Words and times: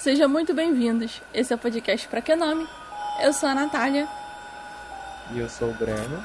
Sejam 0.00 0.30
muito 0.30 0.54
bem-vindos. 0.54 1.20
Esse 1.34 1.52
é 1.52 1.56
o 1.56 1.58
podcast 1.58 2.08
Pra 2.08 2.22
Que 2.22 2.34
Nome? 2.34 2.66
Eu 3.22 3.34
sou 3.34 3.46
a 3.46 3.54
Natália. 3.54 4.08
E 5.30 5.38
eu 5.38 5.46
sou 5.46 5.68
o 5.68 5.74
Breno. 5.74 6.24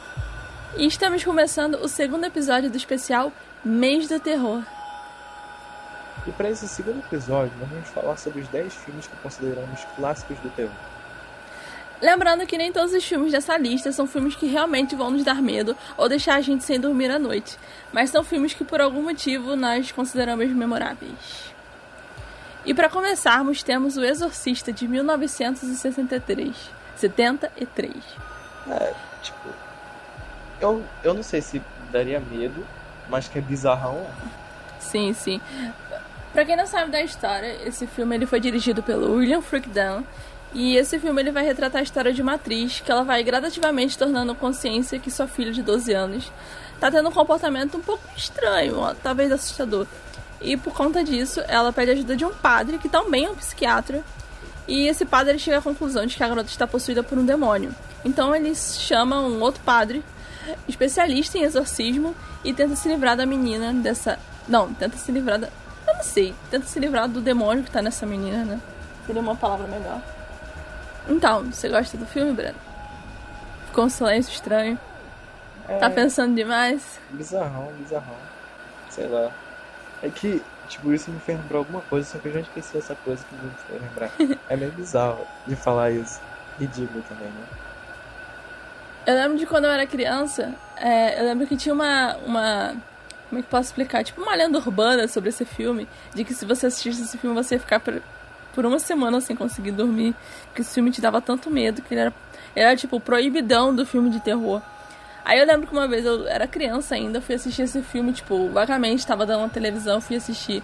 E 0.78 0.88
estamos 0.88 1.26
começando 1.26 1.76
o 1.84 1.90
segundo 1.90 2.24
episódio 2.24 2.70
do 2.70 2.78
especial 2.78 3.34
Mês 3.66 4.08
do 4.08 4.18
Terror. 4.18 4.64
E 6.26 6.32
para 6.32 6.50
esse 6.50 6.70
segundo 6.70 7.00
episódio, 7.00 7.52
nós 7.60 7.70
vamos 7.70 7.90
falar 7.90 8.16
sobre 8.16 8.40
os 8.40 8.48
10 8.48 8.74
filmes 8.76 9.08
que 9.08 9.16
consideramos 9.18 9.82
clássicos 9.98 10.40
do 10.40 10.50
terror. 10.52 10.72
Lembrando 12.02 12.46
que 12.46 12.58
nem 12.58 12.72
todos 12.72 12.94
os 12.94 13.04
filmes 13.04 13.34
dessa 13.34 13.58
lista 13.58 13.92
são 13.92 14.08
filmes 14.08 14.36
que 14.36 14.46
realmente 14.46 14.96
vão 14.96 15.12
nos 15.12 15.26
dar 15.26 15.42
medo 15.42 15.76
ou 15.98 16.08
deixar 16.08 16.36
a 16.36 16.42
gente 16.42 16.64
sem 16.64 16.80
dormir 16.80 17.12
à 17.12 17.20
noite, 17.20 17.58
mas 17.92 18.10
são 18.10 18.24
filmes 18.24 18.54
que 18.54 18.64
por 18.64 18.80
algum 18.80 19.04
motivo 19.04 19.54
nós 19.58 19.92
consideramos 19.92 20.50
memoráveis. 20.52 21.55
E 22.66 22.74
para 22.74 22.90
começarmos, 22.90 23.62
temos 23.62 23.96
O 23.96 24.04
Exorcista 24.04 24.74
de 24.74 24.88
1963. 24.88 26.56
73. 26.96 27.94
É, 28.70 28.94
tipo. 29.22 29.50
Eu, 30.60 30.84
eu 31.04 31.14
não 31.14 31.22
sei 31.22 31.42
se 31.42 31.62
daria 31.92 32.20
medo, 32.20 32.66
mas 33.10 33.28
que 33.28 33.38
é 33.38 33.42
bizarrão. 33.42 34.06
Sim, 34.80 35.14
sim. 35.14 35.40
Pra 36.34 36.44
quem 36.44 36.56
não 36.56 36.66
sabe 36.66 36.92
da 36.92 37.02
história, 37.02 37.56
esse 37.66 37.86
filme 37.86 38.16
ele 38.16 38.26
foi 38.26 38.40
dirigido 38.40 38.82
pelo 38.82 39.16
William 39.16 39.42
Frickdown. 39.42 40.04
E 40.54 40.78
esse 40.78 40.98
filme 40.98 41.22
ele 41.22 41.32
vai 41.32 41.44
retratar 41.44 41.82
a 41.82 41.84
história 41.84 42.14
de 42.14 42.22
uma 42.22 42.36
atriz 42.36 42.80
que 42.80 42.90
ela 42.90 43.04
vai 43.04 43.22
gradativamente 43.24 43.98
tornando 43.98 44.34
consciência 44.34 44.98
que 44.98 45.12
sua 45.12 45.28
filha 45.28 45.52
de 45.52 45.62
12 45.62 45.94
anos 45.94 46.32
tá 46.80 46.90
tendo 46.90 47.10
um 47.10 47.12
comportamento 47.12 47.78
um 47.78 47.82
pouco 47.82 48.04
estranho, 48.16 48.96
talvez 49.04 49.32
assustador. 49.32 49.86
E 50.46 50.56
por 50.56 50.74
conta 50.76 51.04
disso, 51.04 51.42
ela 51.48 51.74
pede 51.74 51.92
ajuda 51.92 52.16
de 52.16 52.24
um 52.24 52.32
padre, 52.32 52.78
que 52.78 52.88
também 52.88 53.26
é 53.26 53.30
um 53.32 53.36
psiquiatra. 53.36 54.04
E 54.68 54.88
esse 54.88 55.04
padre 55.04 55.40
chega 55.40 55.58
à 55.58 55.62
conclusão 55.62 56.06
de 56.06 56.16
que 56.16 56.24
a 56.24 56.28
garota 56.28 56.50
está 56.50 56.68
possuída 56.68 57.02
por 57.02 57.18
um 57.18 57.26
demônio. 57.26 57.74
Então 58.06 58.34
eles 58.36 58.78
chamam 58.80 59.28
um 59.28 59.42
outro 59.42 59.64
padre, 59.64 60.04
especialista 60.68 61.40
em 61.40 61.42
exorcismo, 61.42 62.16
e 62.44 62.54
tenta 62.54 62.76
se 62.76 62.88
livrar 62.88 63.18
da 63.18 63.26
menina 63.26 63.74
dessa. 63.74 64.20
Não, 64.48 64.72
tenta 64.72 64.96
se 64.98 65.12
livrar 65.12 65.40
da. 65.40 65.48
Eu 65.88 65.96
não 65.96 66.04
sei. 66.04 66.36
Tenta 66.52 66.68
se 66.68 66.80
livrar 66.80 67.10
do 67.10 67.22
demônio 67.22 67.64
que 67.64 67.72
tá 67.72 67.82
nessa 67.82 68.06
menina, 68.06 68.46
né? 68.46 68.62
Seria 69.08 69.22
uma 69.22 69.36
palavra 69.36 69.66
melhor. 69.66 70.00
Então, 71.10 71.44
você 71.52 71.70
gosta 71.70 71.98
do 71.98 72.06
filme, 72.06 72.34
Breno? 72.34 72.58
Ficou 73.68 73.86
um 73.86 73.90
silêncio 73.90 74.32
estranho. 74.32 74.78
É... 75.68 75.80
Tá 75.80 75.90
pensando 75.90 76.36
demais? 76.36 77.00
Bizarrão, 77.10 77.72
bizarrão. 77.80 78.16
Sei 78.92 79.08
lá. 79.08 79.32
É 80.06 80.10
que, 80.10 80.40
tipo, 80.70 80.94
isso 80.94 81.10
me 81.10 81.20
fez 81.20 81.40
lembrar 81.40 81.58
alguma 81.58 81.82
coisa, 81.82 82.08
só 82.08 82.20
que 82.20 82.28
eu 82.28 82.34
já 82.34 82.42
esqueci 82.42 82.78
essa 82.78 82.94
coisa 82.94 83.26
que 83.28 83.36
me 83.36 83.52
fez 83.68 83.82
lembrar. 83.82 84.12
é 84.48 84.56
meio 84.56 84.72
bizarro 84.72 85.26
de 85.48 85.56
falar 85.56 85.90
isso. 85.90 86.22
Ridículo 86.60 87.04
também, 87.10 87.28
né? 87.28 87.44
Eu 89.08 89.16
lembro 89.16 89.38
de 89.38 89.48
quando 89.48 89.66
eu 89.66 89.72
era 89.72 89.88
criança, 89.88 90.54
é, 90.78 91.20
eu 91.20 91.26
lembro 91.26 91.48
que 91.48 91.58
tinha 91.58 91.74
uma, 91.74 92.16
uma. 92.18 92.76
Como 93.30 93.40
é 93.40 93.42
que 93.42 93.50
posso 93.50 93.70
explicar? 93.70 94.04
Tipo 94.04 94.22
uma 94.22 94.36
lenda 94.36 94.60
urbana 94.60 95.08
sobre 95.08 95.30
esse 95.30 95.44
filme, 95.44 95.88
de 96.14 96.24
que 96.24 96.36
se 96.36 96.46
você 96.46 96.68
assistisse 96.68 97.02
esse 97.02 97.18
filme 97.18 97.36
você 97.36 97.56
ia 97.56 97.60
ficar 97.60 97.80
por, 97.80 98.00
por 98.54 98.64
uma 98.64 98.78
semana 98.78 99.20
sem 99.20 99.36
conseguir 99.36 99.72
dormir, 99.72 100.14
que 100.54 100.62
esse 100.62 100.76
filme 100.76 100.92
te 100.92 101.02
dava 101.02 101.20
tanto 101.20 101.50
medo, 101.50 101.82
que 101.82 101.96
ele 101.96 102.02
era, 102.02 102.14
ele 102.56 102.66
era 102.66 102.76
tipo 102.76 102.96
o 102.96 103.02
proibidão 103.02 103.76
do 103.76 103.88
filme 103.88 104.12
de 104.12 104.20
terror. 104.20 104.62
Aí 105.26 105.40
eu 105.40 105.48
lembro 105.48 105.66
que 105.66 105.74
uma 105.74 105.88
vez 105.88 106.06
eu 106.06 106.28
era 106.28 106.48
criança 106.48 106.94
ainda, 106.94 107.20
fui 107.20 107.34
assistir 107.34 107.64
esse 107.64 107.82
filme, 107.82 108.14
tipo, 108.14 108.48
vagamente, 108.50 109.08
tava 109.08 109.26
dando 109.26 109.42
na 109.42 109.50
televisão, 109.50 110.00
fui 110.00 110.16
assistir. 110.16 110.62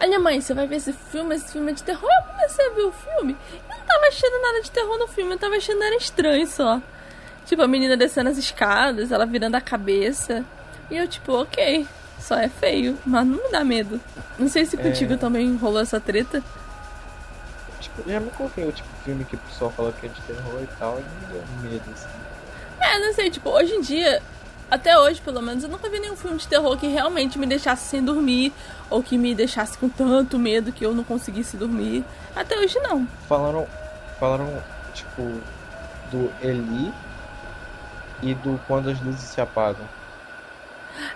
Aí 0.00 0.08
minha 0.08 0.18
mãe, 0.18 0.40
você 0.40 0.54
vai 0.54 0.66
ver 0.66 0.76
esse 0.76 0.94
filme, 0.94 1.34
esse 1.34 1.52
filme 1.52 1.72
é 1.72 1.74
de 1.74 1.82
terror? 1.82 2.08
Eu 2.10 2.32
comecei 2.32 2.66
a 2.66 2.70
ver 2.70 2.82
o 2.84 2.92
filme. 2.92 3.36
Eu 3.68 3.76
não 3.76 3.84
tava 3.84 4.06
achando 4.08 4.42
nada 4.42 4.62
de 4.62 4.70
terror 4.70 4.98
no 4.98 5.06
filme, 5.06 5.32
eu 5.32 5.38
tava 5.38 5.56
achando 5.56 5.82
era 5.82 5.94
estranho 5.94 6.46
só. 6.46 6.80
Tipo, 7.44 7.62
a 7.62 7.68
menina 7.68 7.94
descendo 7.94 8.30
as 8.30 8.38
escadas, 8.38 9.12
ela 9.12 9.26
virando 9.26 9.56
a 9.56 9.60
cabeça. 9.60 10.42
E 10.90 10.96
eu, 10.96 11.06
tipo, 11.06 11.32
ok, 11.34 11.86
só 12.18 12.36
é 12.36 12.48
feio, 12.48 12.98
mas 13.04 13.26
não 13.26 13.36
me 13.36 13.50
dá 13.50 13.62
medo. 13.62 14.00
Não 14.38 14.48
sei 14.48 14.64
se 14.64 14.76
contigo 14.76 15.12
é... 15.12 15.16
também 15.18 15.54
rolou 15.56 15.82
essa 15.82 16.00
treta. 16.00 16.42
Tipo, 17.78 18.10
já 18.10 18.20
me 18.20 18.30
coloquei 18.30 18.66
o 18.66 18.72
tipo 18.72 18.88
de 18.88 19.04
filme 19.04 19.24
que 19.26 19.36
o 19.36 19.38
pessoal 19.38 19.70
fala 19.70 19.92
que 19.92 20.06
é 20.06 20.08
de 20.08 20.20
terror 20.22 20.62
e 20.62 20.78
tal, 20.78 20.98
e 20.98 21.02
me 21.02 21.32
deu 21.32 21.70
medo, 21.70 21.84
assim. 21.92 22.21
É, 22.82 22.98
não 22.98 23.14
sei, 23.14 23.30
tipo, 23.30 23.48
hoje 23.48 23.72
em 23.74 23.80
dia, 23.80 24.20
até 24.70 24.98
hoje 24.98 25.20
pelo 25.20 25.40
menos, 25.40 25.62
eu 25.62 25.70
nunca 25.70 25.88
vi 25.88 26.00
nenhum 26.00 26.16
filme 26.16 26.36
de 26.36 26.48
terror 26.48 26.76
que 26.76 26.88
realmente 26.88 27.38
me 27.38 27.46
deixasse 27.46 27.88
sem 27.88 28.02
dormir, 28.02 28.52
ou 28.90 29.02
que 29.02 29.16
me 29.16 29.34
deixasse 29.34 29.78
com 29.78 29.88
tanto 29.88 30.38
medo 30.38 30.72
que 30.72 30.84
eu 30.84 30.94
não 30.94 31.04
conseguisse 31.04 31.56
dormir. 31.56 32.04
Até 32.34 32.58
hoje 32.58 32.78
não. 32.80 33.06
Falaram, 33.28 33.66
falaram, 34.18 34.62
tipo, 34.92 35.22
do 36.10 36.30
Eli 36.42 36.92
e 38.22 38.34
do 38.34 38.60
Quando 38.66 38.90
as 38.90 39.00
Luzes 39.00 39.20
se 39.20 39.40
Apagam. 39.40 39.88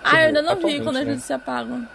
Ah, 0.03 0.09
tipo, 0.09 0.15
eu 0.15 0.27
ainda 0.27 0.41
não 0.41 0.55
vi 0.55 0.81
Quando 0.81 0.97
as 0.97 1.05
né? 1.05 1.11
Luzes 1.11 1.25
se 1.25 1.33
Apagam. 1.33 1.87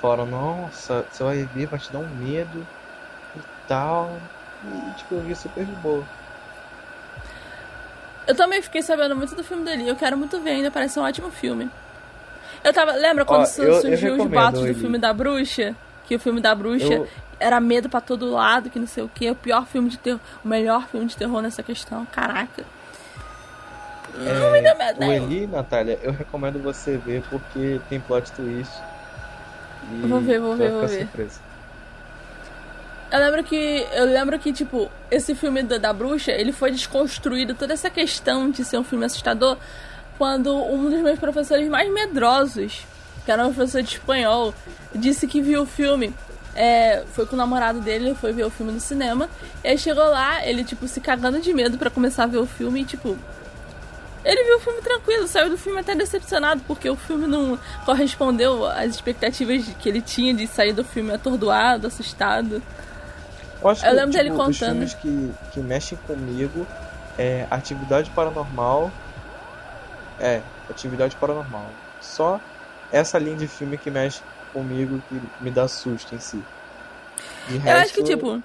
Falaram, 0.00 0.26
nossa, 0.26 1.04
você 1.10 1.24
vai 1.24 1.42
ver, 1.54 1.66
vai 1.66 1.78
te 1.78 1.92
dar 1.92 1.98
um 1.98 2.08
medo 2.08 2.66
e 3.34 3.40
tal. 3.66 4.16
E, 4.64 4.98
tipo, 4.98 5.14
eu 5.14 5.22
vi 5.22 5.34
super 5.34 5.64
de 5.64 5.72
boa. 5.76 6.04
Eu 8.26 8.34
também 8.34 8.60
fiquei 8.60 8.82
sabendo 8.82 9.14
muito 9.14 9.34
do 9.34 9.44
filme 9.44 9.64
dele. 9.64 9.88
Eu 9.88 9.96
quero 9.96 10.16
muito 10.16 10.40
ver 10.40 10.50
ainda, 10.50 10.70
parece 10.70 10.98
um 10.98 11.02
ótimo 11.02 11.30
filme. 11.30 11.70
Eu 12.64 12.72
tava. 12.72 12.92
Lembra 12.92 13.24
quando 13.24 13.42
Ó, 13.42 13.62
eu, 13.62 13.80
surgiu 13.80 14.16
eu 14.16 14.24
os 14.24 14.30
boatos 14.30 14.66
do 14.66 14.74
filme 14.74 14.98
da 14.98 15.12
bruxa? 15.12 15.74
Que 16.06 16.16
o 16.16 16.18
filme 16.18 16.40
da 16.40 16.54
bruxa 16.54 16.92
eu... 16.92 17.08
era 17.38 17.60
medo 17.60 17.88
para 17.88 18.00
todo 18.00 18.30
lado, 18.30 18.70
que 18.70 18.78
não 18.78 18.86
sei 18.86 19.04
o 19.04 19.08
que. 19.08 19.30
O 19.30 19.34
pior 19.34 19.66
filme 19.66 19.88
de 19.88 19.98
terror. 19.98 20.20
O 20.44 20.48
melhor 20.48 20.86
filme 20.88 21.06
de 21.06 21.16
terror 21.16 21.40
nessa 21.40 21.62
questão. 21.62 22.04
Caraca. 22.06 22.64
É, 24.18 24.32
não 24.40 24.50
me 24.50 24.62
dá 24.62 24.74
medo. 24.74 25.00
O 25.00 25.12
Eli, 25.12 25.46
Natália, 25.46 25.98
eu 26.02 26.10
recomendo 26.10 26.60
você 26.60 26.96
ver 26.96 27.22
porque 27.30 27.80
tem 27.88 28.00
plot 28.00 28.32
twist. 28.32 28.72
E 29.92 30.06
vou 30.06 30.20
ver, 30.20 30.40
vou 30.40 30.56
ver, 30.56 30.72
vou 30.72 30.88
ver. 30.88 31.00
Surpresa. 31.00 31.40
Eu 33.16 33.24
lembro 33.24 33.44
que. 33.44 33.86
Eu 33.92 34.04
lembro 34.04 34.38
que, 34.38 34.52
tipo, 34.52 34.90
esse 35.10 35.34
filme 35.34 35.62
da, 35.62 35.78
da 35.78 35.90
bruxa, 35.90 36.32
ele 36.32 36.52
foi 36.52 36.70
desconstruído, 36.70 37.54
toda 37.54 37.72
essa 37.72 37.88
questão 37.88 38.50
de 38.50 38.62
ser 38.62 38.76
um 38.76 38.84
filme 38.84 39.06
assustador, 39.06 39.56
quando 40.18 40.54
um 40.54 40.90
dos 40.90 41.00
meus 41.00 41.18
professores 41.18 41.66
mais 41.66 41.90
medrosos, 41.90 42.84
que 43.24 43.32
era 43.32 43.46
um 43.46 43.54
professor 43.54 43.82
de 43.82 43.94
espanhol, 43.94 44.54
disse 44.94 45.26
que 45.26 45.40
viu 45.40 45.62
o 45.62 45.66
filme. 45.66 46.12
É, 46.54 47.04
foi 47.12 47.24
com 47.26 47.34
o 47.34 47.38
namorado 47.38 47.80
dele, 47.80 48.14
foi 48.14 48.32
ver 48.32 48.44
o 48.44 48.50
filme 48.50 48.72
no 48.72 48.80
cinema. 48.80 49.30
E 49.64 49.68
aí 49.68 49.78
chegou 49.78 50.04
lá, 50.04 50.46
ele, 50.46 50.62
tipo, 50.62 50.86
se 50.86 51.00
cagando 51.00 51.40
de 51.40 51.54
medo 51.54 51.78
para 51.78 51.88
começar 51.88 52.24
a 52.24 52.26
ver 52.26 52.38
o 52.38 52.46
filme 52.46 52.82
e, 52.82 52.84
tipo. 52.84 53.16
Ele 54.26 54.44
viu 54.44 54.56
o 54.56 54.60
filme 54.60 54.82
tranquilo, 54.82 55.26
saiu 55.26 55.48
do 55.48 55.56
filme 55.56 55.80
até 55.80 55.94
decepcionado, 55.94 56.60
porque 56.66 56.90
o 56.90 56.96
filme 56.96 57.26
não 57.26 57.58
correspondeu 57.86 58.66
às 58.66 58.90
expectativas 58.90 59.64
que 59.78 59.88
ele 59.88 60.02
tinha 60.02 60.34
de 60.34 60.46
sair 60.48 60.72
do 60.72 60.84
filme 60.84 61.14
atordoado, 61.14 61.86
assustado. 61.86 62.60
Eu, 63.66 63.70
acho 63.70 63.84
eu 63.84 63.90
que, 63.90 63.96
lembro 63.96 64.10
tipo, 64.12 64.22
dele 64.22 64.30
contando. 64.30 64.50
Os 64.50 64.58
filmes 64.58 64.94
que, 64.94 65.34
que 65.52 65.60
mexem 65.60 65.98
comigo 66.06 66.66
é 67.18 67.46
Atividade 67.50 68.10
Paranormal. 68.10 68.90
É, 70.20 70.40
Atividade 70.70 71.16
Paranormal. 71.16 71.66
Só 72.00 72.40
essa 72.92 73.18
linha 73.18 73.36
de 73.36 73.48
filme 73.48 73.76
que 73.76 73.90
mexe 73.90 74.20
comigo 74.52 75.02
que 75.08 75.20
me 75.40 75.50
dá 75.50 75.66
susto 75.66 76.14
em 76.14 76.20
si. 76.20 76.42
De 77.48 77.58
resto... 77.58 77.68
Eu 77.68 77.76
acho 77.76 77.92
que, 77.94 78.02
tipo. 78.04 78.42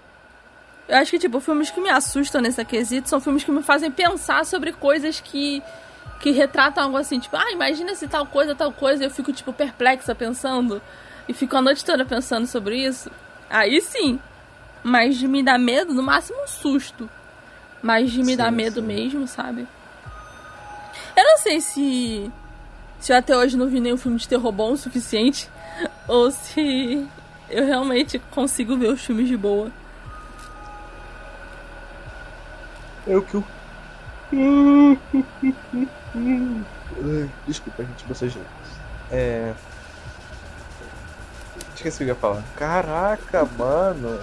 Eu 0.87 0.97
acho 0.97 1.11
que, 1.11 1.19
tipo, 1.19 1.39
filmes 1.39 1.69
que 1.69 1.79
me 1.79 1.89
assustam 1.89 2.41
nesse 2.41 2.63
quesito 2.65 3.07
são 3.07 3.21
filmes 3.21 3.43
que 3.43 3.51
me 3.51 3.61
fazem 3.61 3.91
pensar 3.91 4.45
sobre 4.45 4.73
coisas 4.73 5.19
que. 5.19 5.61
que 6.19 6.31
retratam 6.31 6.85
algo 6.85 6.97
assim, 6.97 7.19
tipo, 7.19 7.37
ah, 7.37 7.51
imagina 7.51 7.93
se 7.95 8.07
tal 8.07 8.25
coisa, 8.25 8.55
tal 8.55 8.71
coisa, 8.71 9.03
e 9.03 9.05
eu 9.05 9.11
fico, 9.11 9.31
tipo, 9.31 9.53
perplexa 9.53 10.15
pensando. 10.15 10.81
E 11.27 11.33
fico 11.33 11.55
a 11.55 11.61
noite 11.61 11.85
toda 11.85 12.03
pensando 12.03 12.47
sobre 12.47 12.83
isso. 12.83 13.11
Aí 13.49 13.79
sim, 13.81 14.19
mas 14.83 15.17
de 15.17 15.27
me 15.27 15.43
dar 15.43 15.59
medo, 15.59 15.93
no 15.93 16.03
máximo 16.03 16.43
um 16.43 16.47
susto. 16.47 17.09
Mas 17.81 18.11
de 18.11 18.19
me 18.19 18.31
sim, 18.31 18.37
dar 18.37 18.51
medo 18.51 18.81
sim. 18.81 18.87
mesmo, 18.87 19.27
sabe? 19.27 19.67
Eu 21.15 21.23
não 21.23 21.37
sei 21.37 21.61
se. 21.61 22.31
Se 22.99 23.11
eu 23.11 23.17
até 23.17 23.35
hoje 23.35 23.57
não 23.57 23.67
vi 23.67 23.79
nenhum 23.79 23.97
filme 23.97 24.17
de 24.17 24.27
terror 24.27 24.51
bom 24.51 24.73
o 24.73 24.77
suficiente. 24.77 25.49
Ou 26.07 26.31
se 26.31 27.07
eu 27.49 27.65
realmente 27.65 28.19
consigo 28.31 28.77
ver 28.77 28.89
os 28.89 29.03
filmes 29.03 29.27
de 29.27 29.37
boa. 29.37 29.71
Eu 33.07 33.21
que 33.23 33.35
eu. 33.35 33.43
Desculpa, 37.47 37.83
gente, 37.83 38.05
vocês. 38.05 38.37
É. 39.11 39.53
Esqueci 41.75 42.03
o 42.03 42.05
que 42.05 42.11
eu 42.11 42.15
ia 42.15 42.15
falar. 42.15 42.43
Caraca, 42.55 43.43
mano. 43.57 44.19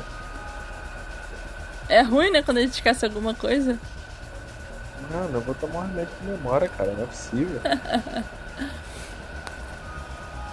É 1.88 2.02
ruim, 2.02 2.31
né, 2.31 2.43
quando 2.43 2.58
a 2.58 2.61
gente 2.61 2.75
esquece 2.75 3.05
alguma 3.05 3.35
coisa. 3.35 3.79
Mano, 5.11 5.38
eu 5.38 5.40
vou 5.40 5.55
tomar 5.55 5.81
um 5.81 5.87
remédio 5.88 6.12
de 6.20 6.26
memória, 6.26 6.69
cara. 6.69 6.93
Não 6.93 7.05
é 7.05 7.06
possível. 7.06 7.61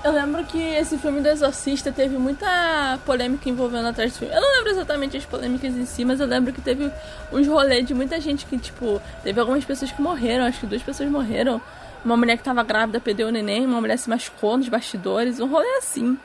Eu 0.05 0.11
lembro 0.11 0.45
que 0.45 0.61
esse 0.61 0.99
filme 0.99 1.19
do 1.19 1.27
Exorcista 1.27 1.91
teve 1.91 2.15
muita 2.15 2.99
polêmica 3.07 3.49
envolvendo 3.49 3.87
atrás 3.87 4.13
do 4.13 4.19
filme. 4.19 4.35
Eu 4.35 4.39
não 4.39 4.51
lembro 4.57 4.69
exatamente 4.69 5.17
as 5.17 5.25
polêmicas 5.25 5.73
em 5.73 5.83
si, 5.83 6.05
mas 6.05 6.19
eu 6.19 6.27
lembro 6.27 6.53
que 6.53 6.61
teve 6.61 6.91
uns 7.33 7.47
rolês 7.47 7.87
de 7.87 7.95
muita 7.95 8.21
gente 8.21 8.45
que, 8.45 8.55
tipo, 8.59 9.01
teve 9.23 9.39
algumas 9.39 9.65
pessoas 9.65 9.91
que 9.91 9.99
morreram, 9.99 10.45
acho 10.45 10.59
que 10.59 10.67
duas 10.67 10.83
pessoas 10.83 11.09
morreram. 11.09 11.59
Uma 12.05 12.15
mulher 12.15 12.37
que 12.37 12.43
tava 12.43 12.61
grávida 12.61 12.99
perdeu 12.99 13.29
o 13.29 13.31
neném, 13.31 13.65
uma 13.65 13.81
mulher 13.81 13.97
se 13.97 14.07
machucou 14.07 14.57
nos 14.57 14.69
bastidores, 14.69 15.39
um 15.39 15.47
rolê 15.47 15.77
assim. 15.77 16.15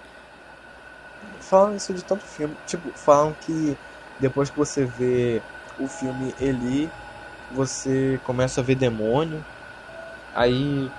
Falam 1.40 1.74
isso 1.74 1.94
de 1.94 2.04
tanto 2.04 2.22
filme. 2.22 2.54
Tipo, 2.66 2.90
falam 2.94 3.34
que 3.40 3.78
depois 4.20 4.50
que 4.50 4.58
você 4.58 4.84
vê 4.84 5.42
o 5.78 5.88
filme 5.88 6.34
Eli, 6.40 6.90
você 7.50 8.20
começa 8.24 8.60
a 8.60 8.64
ver 8.64 8.74
demônio. 8.74 9.44
Aí 10.34 10.90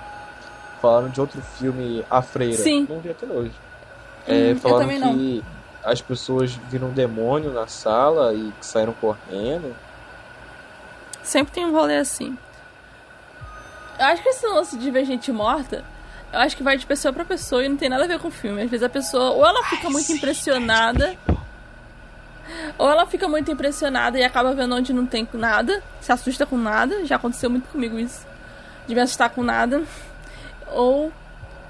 falaram 0.80 1.08
de 1.08 1.20
outro 1.20 1.40
filme, 1.40 2.04
A 2.10 2.20
Freira. 2.20 2.56
Sim. 2.56 2.86
Não 2.88 3.00
vi 3.00 3.10
até 3.10 3.26
hoje. 3.26 3.54
É, 4.26 4.52
hum, 4.52 4.58
falaram 4.58 4.88
que 4.88 4.98
não. 4.98 5.42
as 5.90 6.00
pessoas 6.00 6.52
viram 6.68 6.88
um 6.88 6.92
demônio 6.92 7.52
na 7.52 7.66
sala 7.66 8.34
e 8.34 8.52
que 8.58 8.66
saíram 8.66 8.92
correndo. 8.94 9.74
Sempre 11.22 11.54
tem 11.54 11.64
um 11.64 11.72
rolê 11.72 11.96
assim. 11.96 12.36
Eu 13.98 14.06
acho 14.06 14.22
que 14.22 14.28
esse 14.28 14.46
lance 14.46 14.76
de 14.76 14.90
ver 14.90 15.04
gente 15.04 15.30
morta, 15.30 15.84
eu 16.32 16.40
acho 16.40 16.56
que 16.56 16.62
vai 16.62 16.76
de 16.76 16.84
pessoa 16.84 17.12
para 17.12 17.24
pessoa 17.24 17.64
e 17.64 17.68
não 17.68 17.76
tem 17.76 17.88
nada 17.88 18.04
a 18.04 18.06
ver 18.08 18.18
com 18.18 18.28
o 18.28 18.30
filme. 18.32 18.62
Às 18.62 18.70
vezes 18.70 18.82
a 18.82 18.88
pessoa, 18.88 19.30
ou 19.30 19.46
ela 19.46 19.62
fica 19.64 19.88
muito 19.88 20.10
impressionada, 20.10 21.16
ou 22.78 22.88
ela 22.88 23.06
fica 23.06 23.28
muito 23.28 23.50
impressionada 23.50 24.18
e 24.18 24.24
acaba 24.24 24.54
vendo 24.54 24.74
onde 24.74 24.92
não 24.92 25.06
tem 25.06 25.28
nada, 25.34 25.82
se 26.00 26.12
assusta 26.12 26.44
com 26.46 26.56
nada. 26.56 27.04
Já 27.06 27.16
aconteceu 27.16 27.50
muito 27.50 27.68
comigo 27.68 27.98
isso. 27.98 28.26
De 28.86 28.94
me 28.94 29.00
assustar 29.00 29.30
com 29.30 29.42
nada. 29.42 29.82
Ou 30.72 31.12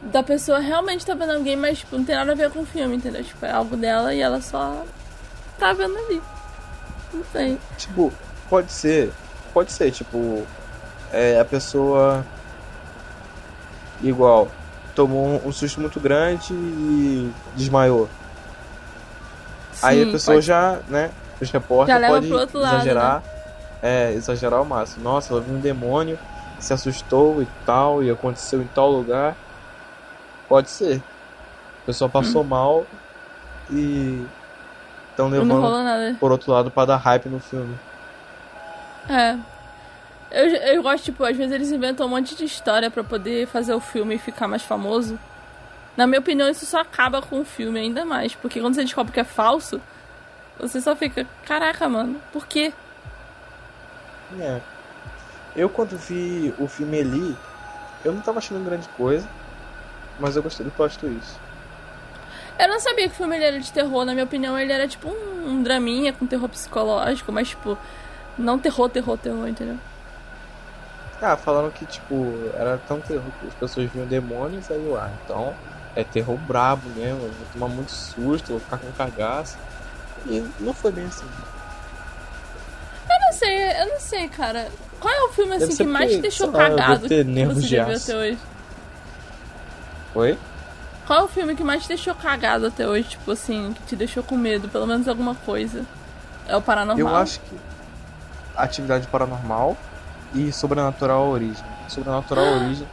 da 0.03 0.23
pessoa 0.23 0.59
realmente 0.59 1.07
tá 1.07 1.15
vendo 1.15 1.33
alguém, 1.33 1.57
mas 1.57 1.79
tipo, 1.79 1.97
não 1.97 2.05
tem 2.05 2.17
nada 2.17 2.33
a 2.33 2.35
ver 2.35 2.51
com 2.51 2.61
o 2.61 2.67
filme, 2.67 2.97
entendeu? 2.97 3.23
Tipo, 3.23 3.47
é 3.47 3.53
algo 3.53 3.77
dela 3.77 4.15
e 4.15 4.21
ela 4.21 4.41
só 4.41 4.85
tá 5.59 5.73
vendo 5.73 5.97
ali. 5.97 6.21
Não 7.13 7.25
sei. 7.31 7.59
Tipo, 7.77 8.13
pode 8.49 8.73
ser. 8.73 9.13
Pode 9.53 9.71
ser, 9.71 9.91
tipo, 9.91 10.47
é, 11.13 11.39
a 11.39 11.45
pessoa 11.45 12.25
igual 14.03 14.51
tomou 14.95 15.41
um, 15.47 15.53
susto 15.53 15.81
muito 15.81 16.01
grande 16.01 16.53
e 16.53 17.31
desmaiou. 17.55 18.09
Sim, 19.73 19.87
Aí 19.87 20.03
a 20.03 20.13
pessoa 20.13 20.37
pode... 20.37 20.47
já, 20.47 20.79
né, 20.89 21.11
os 21.41 21.51
repórteres 21.51 22.09
podem 22.11 22.63
exagerar, 22.63 23.05
lado, 23.05 23.25
né? 23.25 23.31
é, 23.83 24.13
exagerar 24.13 24.59
ao 24.59 24.65
máximo. 24.65 25.03
Nossa, 25.03 25.33
ela 25.33 25.41
viu 25.41 25.55
um 25.55 25.61
demônio, 25.61 26.19
se 26.59 26.73
assustou 26.73 27.43
e 27.43 27.49
tal, 27.67 28.03
e 28.03 28.11
aconteceu 28.11 28.63
em 28.63 28.67
tal 28.67 28.91
lugar. 28.91 29.35
Pode 30.49 30.71
ser. 30.71 31.03
A 31.83 31.87
pessoa 31.87 32.09
passou 32.09 32.43
hum. 32.43 32.47
mal 32.49 32.87
e 33.71 34.25
estão 35.11 35.29
levando 35.29 36.19
por 36.19 36.31
outro 36.31 36.53
lado 36.53 36.71
para 36.71 36.87
dar 36.87 36.97
hype 36.97 37.29
no 37.29 37.41
filme. 37.41 37.77
É. 39.09 39.37
Eu, 40.31 40.47
eu 40.47 40.83
gosto, 40.83 41.05
tipo, 41.05 41.25
às 41.25 41.37
vezes 41.37 41.53
eles 41.53 41.71
inventam 41.73 42.07
um 42.07 42.11
monte 42.11 42.35
de 42.35 42.45
história 42.45 42.91
para 42.91 43.05
poder 43.05 43.47
fazer 43.49 43.75
o 43.75 43.81
filme 43.81 44.17
ficar 44.17 44.49
mais 44.49 44.63
famoso. 44.63 45.19
Na 45.97 46.07
minha 46.07 46.21
opinião, 46.21 46.49
isso 46.49 46.65
só 46.65 46.81
acaba 46.81 47.21
com 47.21 47.41
o 47.41 47.45
filme 47.45 47.79
ainda 47.79 48.05
mais. 48.05 48.35
Porque 48.35 48.61
quando 48.61 48.75
você 48.75 48.83
descobre 48.83 49.13
que 49.13 49.21
é 49.21 49.25
falso, 49.25 49.81
você 50.59 50.81
só 50.81 50.97
fica, 50.97 51.27
caraca, 51.45 51.89
mano, 51.89 52.21
por 52.33 52.47
quê? 52.47 52.73
É. 54.41 54.61
Eu 55.55 55.69
quando 55.69 55.99
vi 55.99 56.55
o 56.59 56.67
filme 56.67 56.99
Eli, 56.99 57.37
eu 58.05 58.13
não 58.13 58.23
tava 58.23 58.39
achando 58.39 58.65
grande 58.65 58.89
coisa, 58.91 59.29
mas 60.19 60.35
eu 60.35 60.43
gostei 60.43 60.65
do 60.65 60.73
plot 60.73 60.99
twist. 60.99 61.37
Eu 62.59 62.69
não 62.69 62.81
sabia 62.81 63.09
que 63.09 63.15
o 63.15 63.17
filme 63.17 63.37
era 63.37 63.59
de 63.59 63.73
terror, 63.73 64.05
na 64.05 64.13
minha 64.13 64.25
opinião 64.25 64.59
ele 64.59 64.73
era 64.73 64.87
tipo 64.87 65.09
um, 65.09 65.49
um 65.49 65.63
draminha 65.63 66.13
com 66.13 66.27
terror 66.27 66.49
psicológico, 66.49 67.33
mas 67.33 67.49
tipo, 67.51 67.77
não 68.39 68.59
terror, 68.59 68.89
terror, 68.89 69.19
terror, 69.19 69.47
entendeu? 69.47 69.79
Ah, 71.21 71.37
falando 71.37 71.73
que, 71.73 71.87
tipo, 71.87 72.35
era 72.55 72.79
tão 72.79 73.01
terror 73.01 73.23
que 73.41 73.47
as 73.47 73.55
pessoas 73.55 73.91
viam 73.91 74.07
demônios, 74.07 74.71
aí 74.71 74.85
eu, 74.85 74.99
ah, 74.99 75.11
então 75.25 75.55
é 75.95 76.05
terror 76.05 76.37
brabo 76.39 76.89
mesmo, 76.91 77.21
vou 77.21 77.31
tomar 77.53 77.69
muito 77.69 77.93
susto, 77.93 78.53
vou 78.53 78.61
ficar 78.61 78.79
com 78.79 78.91
cagaço. 78.93 79.57
E 80.27 80.47
não 80.61 80.73
foi 80.73 80.93
bem 80.93 81.05
assim. 81.07 81.27
Eu 83.11 83.21
não 83.21 83.33
sei, 83.33 83.83
eu 83.83 83.89
não 83.89 84.01
sei, 84.01 84.29
cara. 84.29 84.69
Qual 85.01 85.13
é 85.13 85.23
o 85.25 85.29
filme 85.33 85.57
assim 85.57 85.77
que 85.77 85.85
mais 85.85 86.13
te 86.13 86.19
deixou 86.19 86.51
lá, 86.51 86.59
cagado 86.59 87.09
que 87.09 87.25
você 87.25 87.67
já 87.67 87.85
viu 87.85 87.97
até 87.97 88.17
hoje? 88.17 88.39
Oi? 90.15 90.39
Qual 91.07 91.21
é 91.21 91.23
o 91.25 91.29
filme 91.29 91.57
que 91.57 91.65
mais 91.65 91.83
te 91.83 91.89
deixou 91.89 92.15
cagado 92.15 92.67
até 92.67 92.87
hoje, 92.87 93.09
tipo 93.11 93.31
assim, 93.33 93.73
que 93.73 93.83
te 93.83 93.97
deixou 93.97 94.23
com 94.23 94.37
medo, 94.37 94.69
pelo 94.69 94.87
menos 94.87 95.09
alguma 95.09 95.35
coisa? 95.35 95.85
É 96.47 96.57
o 96.57 96.63
Paranormal? 96.63 96.99
Eu 96.99 97.17
acho 97.17 97.41
que 97.41 97.57
Atividade 98.57 99.07
Paranormal 99.09 99.77
e 100.35 100.53
Sobrenatural 100.53 101.29
Origem. 101.29 101.65
Sobrenatural 101.89 102.45
Origem. 102.63 102.87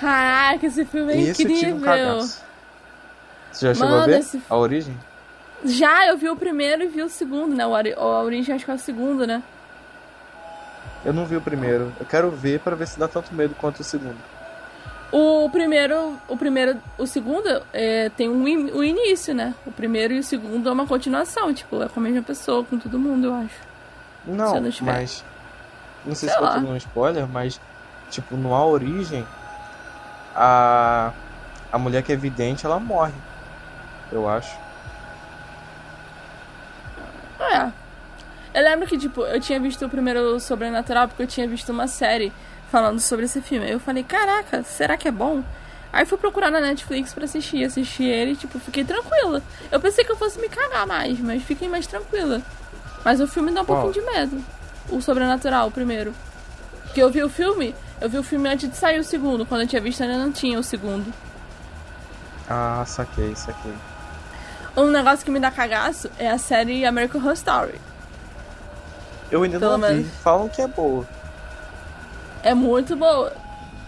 Caraca, 0.00 0.66
esse 0.66 0.84
filme 0.84 1.12
é 1.12 1.30
incrível. 1.30 1.76
Um 1.76 2.20
Você 2.20 3.66
já 3.66 3.74
chegou 3.74 3.98
a 3.98 4.04
ver 4.04 4.20
esse... 4.20 4.40
a 4.48 4.56
Origem? 4.56 4.96
Já, 5.64 6.06
eu 6.06 6.16
vi 6.16 6.28
o 6.28 6.36
primeiro 6.36 6.84
e 6.84 6.86
vi 6.86 7.02
o 7.02 7.08
segundo, 7.08 7.54
né? 7.54 7.66
O 7.66 7.74
a 7.74 8.22
Origem 8.22 8.54
acho 8.54 8.64
que 8.64 8.70
é 8.70 8.74
o 8.74 8.78
segundo, 8.78 9.26
né? 9.26 9.42
Eu 11.04 11.12
não 11.12 11.26
vi 11.26 11.36
o 11.36 11.40
primeiro. 11.40 11.92
Eu 11.98 12.06
quero 12.06 12.30
ver 12.30 12.60
para 12.60 12.76
ver 12.76 12.86
se 12.86 12.98
dá 12.98 13.08
tanto 13.08 13.34
medo 13.34 13.54
quanto 13.58 13.80
o 13.80 13.84
segundo. 13.84 14.16
O 15.10 15.48
primeiro, 15.50 16.18
o 16.28 16.36
primeiro, 16.36 16.76
o 16.98 17.06
segundo 17.06 17.62
é, 17.72 18.10
tem 18.10 18.28
um, 18.28 18.42
o 18.44 18.84
início, 18.84 19.34
né? 19.34 19.54
O 19.66 19.72
primeiro 19.72 20.12
e 20.12 20.18
o 20.18 20.22
segundo 20.22 20.68
é 20.68 20.72
uma 20.72 20.86
continuação, 20.86 21.52
tipo, 21.54 21.82
é 21.82 21.88
com 21.88 21.98
a 21.98 22.02
mesma 22.02 22.22
pessoa, 22.22 22.62
com 22.62 22.78
todo 22.78 22.98
mundo, 22.98 23.28
eu 23.28 23.34
acho. 23.34 23.68
Não, 24.26 24.60
não 24.60 24.70
mas 24.82 25.24
não 26.04 26.14
sei, 26.14 26.28
sei 26.28 26.28
se 26.28 26.34
eu 26.34 26.46
tô 26.46 26.54
dando 26.54 26.68
um 26.68 26.76
spoiler, 26.76 27.26
mas, 27.26 27.58
tipo, 28.10 28.36
no 28.36 28.54
A 28.54 28.66
Origem, 28.66 29.26
a, 30.38 31.12
a 31.72 31.78
mulher 31.78 32.02
que 32.02 32.12
é 32.12 32.16
vidente, 32.16 32.64
ela 32.64 32.78
morre. 32.78 33.14
Eu 34.12 34.28
acho. 34.28 34.56
É. 37.40 37.70
Eu 38.54 38.64
lembro 38.64 38.86
que, 38.86 38.96
tipo, 38.96 39.22
eu 39.22 39.40
tinha 39.40 39.60
visto 39.60 39.84
o 39.84 39.88
primeiro 39.88 40.38
Sobrenatural 40.40 41.08
porque 41.08 41.22
eu 41.22 41.26
tinha 41.26 41.46
visto 41.46 41.70
uma 41.70 41.86
série 41.86 42.32
falando 42.70 43.00
sobre 43.00 43.24
esse 43.24 43.40
filme. 43.42 43.70
Eu 43.70 43.80
falei, 43.80 44.02
caraca, 44.02 44.62
será 44.62 44.96
que 44.96 45.08
é 45.08 45.12
bom? 45.12 45.42
Aí 45.92 46.04
fui 46.06 46.18
procurar 46.18 46.50
na 46.50 46.60
Netflix 46.60 47.12
pra 47.12 47.24
assistir. 47.24 47.64
Assisti 47.64 48.04
ele 48.04 48.32
e, 48.32 48.36
tipo, 48.36 48.58
fiquei 48.58 48.84
tranquila. 48.84 49.42
Eu 49.70 49.80
pensei 49.80 50.04
que 50.04 50.12
eu 50.12 50.16
fosse 50.16 50.40
me 50.40 50.48
cagar 50.48 50.86
mais, 50.86 51.18
mas 51.18 51.42
fiquei 51.42 51.68
mais 51.68 51.86
tranquila. 51.86 52.40
Mas 53.04 53.20
o 53.20 53.26
filme 53.26 53.52
dá 53.52 53.62
um 53.62 53.64
pouquinho 53.64 53.92
de 53.92 54.00
medo 54.00 54.44
o 54.90 55.00
Sobrenatural 55.00 55.70
primeiro. 55.70 56.14
Porque 56.84 57.02
eu 57.02 57.10
vi 57.10 57.22
o 57.22 57.28
filme, 57.28 57.74
eu 58.00 58.08
vi 58.08 58.18
o 58.18 58.22
filme 58.22 58.48
antes 58.48 58.68
de 58.70 58.76
sair 58.76 58.98
o 58.98 59.04
segundo. 59.04 59.44
Quando 59.46 59.62
eu 59.62 59.66
tinha 59.66 59.82
visto 59.82 60.02
ainda 60.02 60.18
não 60.18 60.32
tinha 60.32 60.58
o 60.58 60.62
segundo. 60.62 61.12
Ah, 62.48 62.84
saquei, 62.86 63.34
saquei. 63.34 63.72
Um 64.76 64.90
negócio 64.90 65.24
que 65.24 65.30
me 65.30 65.40
dá 65.40 65.50
cagaço 65.50 66.10
é 66.18 66.30
a 66.30 66.38
série 66.38 66.84
American 66.84 67.20
Horror 67.20 67.34
Story. 67.34 67.80
Eu 69.30 69.42
ainda 69.42 69.58
Pelo 69.58 69.76
não 69.76 69.88
vi. 69.88 69.94
Menos. 69.94 70.14
Falam 70.22 70.48
que 70.48 70.62
é 70.62 70.66
boa. 70.66 71.06
É 72.42 72.54
muito 72.54 72.96
boa. 72.96 73.32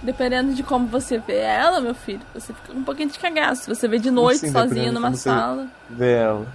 Dependendo 0.02 0.55
de 0.55 0.62
como 0.62 0.87
você 0.87 1.19
vê 1.19 1.38
ela, 1.38 1.81
meu 1.81 1.95
filho, 1.95 2.23
você 2.35 2.52
fica 2.52 2.73
com 2.73 2.79
um 2.79 2.85
pouquinho 2.85 3.11
de 3.11 3.19
cagaço. 3.19 3.64
Se 3.64 3.69
você 3.69 3.87
vê 3.87 3.99
de 3.99 4.11
noite 4.11 4.47
assim, 4.47 4.52
sozinha 4.52 4.90
numa 4.93 5.14
sala. 5.14 5.67
Vê 5.88 6.14
ela. 6.14 6.47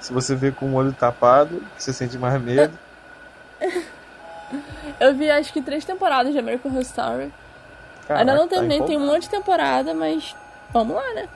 Se 0.00 0.12
você 0.12 0.34
vê 0.34 0.50
com 0.50 0.66
o 0.66 0.74
olho 0.74 0.92
tapado, 0.92 1.62
você 1.76 1.92
sente 1.92 2.16
mais 2.16 2.40
medo. 2.40 2.76
Eu 5.00 5.14
vi 5.14 5.30
acho 5.30 5.52
que 5.52 5.62
três 5.62 5.84
temporadas 5.84 6.32
de 6.32 6.38
American 6.38 6.70
Horror 6.70 6.82
Story. 6.82 7.32
Caraca, 8.06 8.20
Ainda 8.22 8.34
não 8.34 8.48
tá 8.48 8.56
terminei, 8.56 8.80
tá 8.80 8.86
tem 8.86 8.96
um 8.96 9.06
monte 9.06 9.22
de 9.22 9.30
temporada, 9.30 9.94
mas 9.94 10.34
vamos 10.72 10.96
lá, 10.96 11.14
né? 11.14 11.28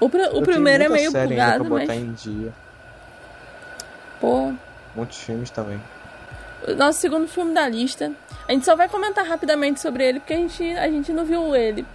O, 0.00 0.08
pr 0.08 0.18
o 0.32 0.42
primeiro 0.42 0.84
é 0.84 0.88
meio 0.88 1.12
bugado, 1.12 1.64
mas. 1.64 1.88
em 1.90 2.12
dia. 2.12 2.52
Pô. 4.20 4.52
Muitos 4.94 5.18
filmes 5.18 5.50
também. 5.50 5.80
O 6.66 6.74
nosso 6.74 6.98
segundo 6.98 7.28
filme 7.28 7.54
da 7.54 7.68
lista. 7.68 8.12
A 8.48 8.52
gente 8.52 8.64
só 8.64 8.74
vai 8.74 8.88
comentar 8.88 9.24
rapidamente 9.24 9.80
sobre 9.80 10.04
ele, 10.04 10.20
porque 10.20 10.34
a 10.34 10.36
gente, 10.36 10.64
a 10.76 10.88
gente 10.88 11.12
não 11.12 11.24
viu 11.24 11.54
ele. 11.54 11.86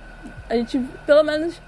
A 0.50 0.56
gente, 0.56 0.80
pelo 1.06 1.24
menos, 1.24 1.60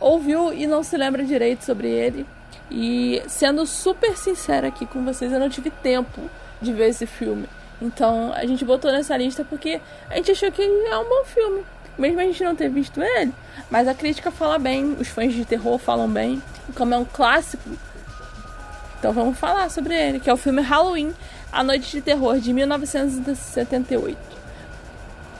ouviu 0.00 0.52
e 0.52 0.66
não 0.66 0.82
se 0.82 0.96
lembra 0.96 1.24
direito 1.24 1.64
sobre 1.64 1.88
ele. 1.88 2.26
E 2.70 3.22
sendo 3.28 3.64
super 3.66 4.16
sincera 4.16 4.68
aqui 4.68 4.86
com 4.86 5.04
vocês, 5.04 5.32
eu 5.32 5.38
não 5.38 5.48
tive 5.48 5.70
tempo 5.70 6.22
de 6.60 6.72
ver 6.72 6.88
esse 6.88 7.06
filme. 7.06 7.48
Então 7.80 8.32
a 8.32 8.44
gente 8.46 8.64
botou 8.64 8.90
nessa 8.90 9.16
lista 9.16 9.44
porque 9.44 9.80
a 10.10 10.16
gente 10.16 10.32
achou 10.32 10.50
que 10.50 10.62
é 10.62 10.98
um 10.98 11.08
bom 11.08 11.24
filme. 11.24 11.64
Mesmo 11.98 12.20
a 12.20 12.24
gente 12.24 12.44
não 12.44 12.54
ter 12.54 12.68
visto 12.68 13.02
ele, 13.02 13.32
mas 13.70 13.88
a 13.88 13.94
crítica 13.94 14.30
fala 14.30 14.58
bem, 14.58 14.96
os 15.00 15.08
fãs 15.08 15.32
de 15.32 15.44
terror 15.44 15.78
falam 15.78 16.08
bem. 16.08 16.42
E 16.68 16.72
como 16.72 16.92
é 16.92 16.98
um 16.98 17.06
clássico, 17.06 17.70
então 18.98 19.12
vamos 19.12 19.38
falar 19.38 19.70
sobre 19.70 19.94
ele, 19.94 20.20
que 20.20 20.28
é 20.28 20.32
o 20.32 20.36
filme 20.36 20.60
Halloween, 20.60 21.14
A 21.52 21.62
Noite 21.62 21.90
de 21.90 22.00
Terror, 22.00 22.38
de 22.38 22.52
1978. 22.52 24.18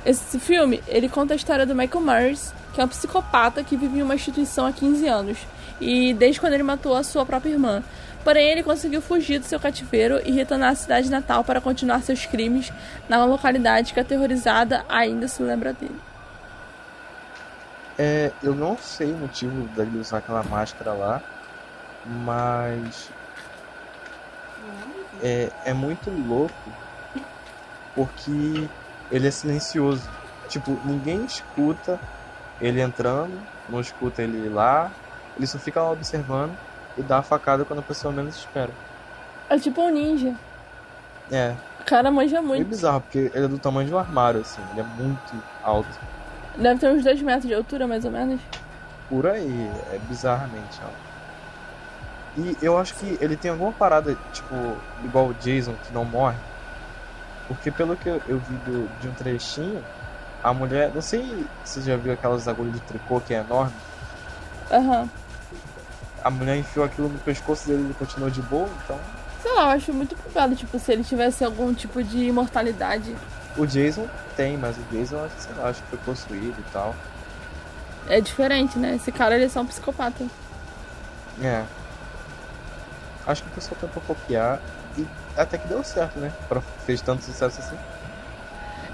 Esse 0.04 0.38
filme, 0.38 0.82
ele 0.86 1.08
conta 1.08 1.34
a 1.34 1.36
história 1.36 1.66
do 1.66 1.74
Michael 1.74 2.04
Myers, 2.04 2.52
que 2.72 2.80
é 2.80 2.84
um 2.84 2.88
psicopata 2.88 3.64
que 3.64 3.76
vive 3.76 3.98
em 3.98 4.02
uma 4.02 4.14
instituição 4.14 4.66
há 4.66 4.72
15 4.72 5.08
anos. 5.08 5.38
E 5.80 6.14
desde 6.14 6.40
quando 6.40 6.54
ele 6.54 6.62
matou 6.62 6.94
a 6.94 7.02
sua 7.02 7.24
própria 7.24 7.50
irmã. 7.50 7.82
Porém, 8.24 8.50
ele 8.50 8.62
conseguiu 8.62 9.00
fugir 9.00 9.38
do 9.38 9.44
seu 9.44 9.60
cativeiro 9.60 10.20
e 10.24 10.32
retornar 10.32 10.70
à 10.70 10.74
cidade 10.74 11.08
natal 11.08 11.44
para 11.44 11.60
continuar 11.60 12.02
seus 12.02 12.26
crimes 12.26 12.72
na 13.08 13.24
localidade 13.24 13.94
que, 13.94 14.00
aterrorizada, 14.00 14.84
ainda 14.88 15.28
se 15.28 15.42
lembra 15.42 15.72
dele. 15.72 16.00
É, 17.98 18.32
eu 18.42 18.54
não 18.54 18.76
sei 18.76 19.12
o 19.12 19.16
motivo 19.16 19.68
dele 19.68 19.98
usar 19.98 20.18
aquela 20.18 20.42
máscara 20.42 20.92
lá, 20.92 21.22
mas 22.04 23.08
é, 25.22 25.50
é 25.64 25.72
muito 25.72 26.10
louco 26.10 26.52
porque 27.94 28.68
ele 29.10 29.28
é 29.28 29.30
silencioso. 29.30 30.08
Tipo, 30.48 30.78
ninguém 30.84 31.24
escuta 31.24 31.98
ele 32.60 32.80
entrando, 32.80 33.40
não 33.68 33.80
escuta 33.80 34.22
ele 34.22 34.48
lá, 34.48 34.90
ele 35.36 35.46
só 35.46 35.58
fica 35.58 35.82
lá 35.82 35.90
observando 35.90 36.56
e 36.96 37.02
dá 37.02 37.18
a 37.18 37.22
facada 37.22 37.64
quando 37.64 37.80
a 37.80 37.82
pessoa 37.82 38.12
menos 38.12 38.36
espera. 38.36 38.70
É 39.48 39.58
tipo 39.58 39.82
um 39.82 39.90
ninja. 39.90 40.34
É. 41.30 41.54
O 41.80 41.84
cara 41.84 42.10
manja 42.10 42.40
muito. 42.40 42.62
É 42.62 42.64
bizarro, 42.64 43.00
porque 43.02 43.30
ele 43.34 43.44
é 43.44 43.48
do 43.48 43.58
tamanho 43.58 43.86
de 43.86 43.94
um 43.94 43.98
armário, 43.98 44.40
assim, 44.40 44.62
ele 44.70 44.80
é 44.80 44.84
muito 44.84 45.42
alto. 45.62 45.88
Deve 46.56 46.80
ter 46.80 46.90
uns 46.90 47.04
2 47.04 47.22
metros 47.22 47.46
de 47.46 47.54
altura, 47.54 47.86
mais 47.86 48.04
ou 48.04 48.10
menos. 48.10 48.40
Por 49.08 49.26
aí, 49.26 49.70
é 49.92 49.98
bizarramente 50.08 50.80
alto. 50.82 51.06
E 52.36 52.56
eu 52.60 52.76
acho 52.76 52.94
que 52.94 53.16
ele 53.20 53.36
tem 53.36 53.50
alguma 53.50 53.72
parada, 53.72 54.16
tipo, 54.32 54.54
igual 55.04 55.28
o 55.28 55.34
Jason, 55.34 55.74
que 55.86 55.92
não 55.92 56.04
morre. 56.04 56.36
Porque 57.48 57.70
pelo 57.70 57.96
que 57.96 58.08
eu, 58.08 58.20
eu 58.26 58.38
vi 58.38 58.56
do, 58.56 58.88
de 59.00 59.08
um 59.08 59.14
trechinho, 59.14 59.82
a 60.42 60.52
mulher. 60.52 60.92
Não 60.94 61.02
sei 61.02 61.22
se 61.64 61.80
você 61.80 61.90
já 61.90 61.96
viu 61.96 62.12
aquelas 62.12 62.46
agulhas 62.46 62.74
de 62.74 62.80
tricô 62.80 63.20
que 63.20 63.34
é 63.34 63.38
enorme. 63.38 63.74
Aham. 64.70 65.02
Uhum. 65.02 65.25
A 66.26 66.30
mulher 66.30 66.56
enfiou 66.56 66.84
aquilo 66.84 67.08
no 67.08 67.20
pescoço 67.20 67.68
dele 67.68 67.82
e 67.82 67.84
ele 67.84 67.94
continuou 67.94 68.28
de 68.28 68.42
boa, 68.42 68.68
então. 68.82 68.98
Sei 69.40 69.52
lá, 69.52 69.62
eu 69.62 69.68
acho 69.68 69.92
muito 69.92 70.16
provável, 70.16 70.56
tipo, 70.56 70.76
se 70.76 70.90
ele 70.90 71.04
tivesse 71.04 71.44
algum 71.44 71.72
tipo 71.72 72.02
de 72.02 72.18
imortalidade. 72.18 73.14
O 73.56 73.64
Jason 73.64 74.08
tem, 74.36 74.56
mas 74.56 74.76
o 74.76 74.82
Jason, 74.90 75.24
acho, 75.24 75.34
sei 75.38 75.54
lá, 75.54 75.68
acho 75.68 75.80
que 75.84 75.88
foi 75.90 75.98
possuído 76.00 76.56
e 76.58 76.72
tal. 76.72 76.96
É 78.08 78.20
diferente, 78.20 78.76
né? 78.76 78.96
Esse 78.96 79.12
cara, 79.12 79.36
ele 79.36 79.44
é 79.44 79.48
só 79.48 79.60
um 79.60 79.66
psicopata. 79.66 80.26
É. 81.40 81.62
Acho 83.24 83.44
que 83.44 83.48
o 83.50 83.52
pessoal 83.52 83.76
tentou 83.80 84.02
copiar 84.02 84.60
e 84.98 85.06
até 85.36 85.56
que 85.56 85.68
deu 85.68 85.84
certo, 85.84 86.18
né? 86.18 86.32
Pra, 86.48 86.60
fez 86.60 87.00
tanto 87.00 87.22
sucesso 87.22 87.60
assim. 87.60 87.76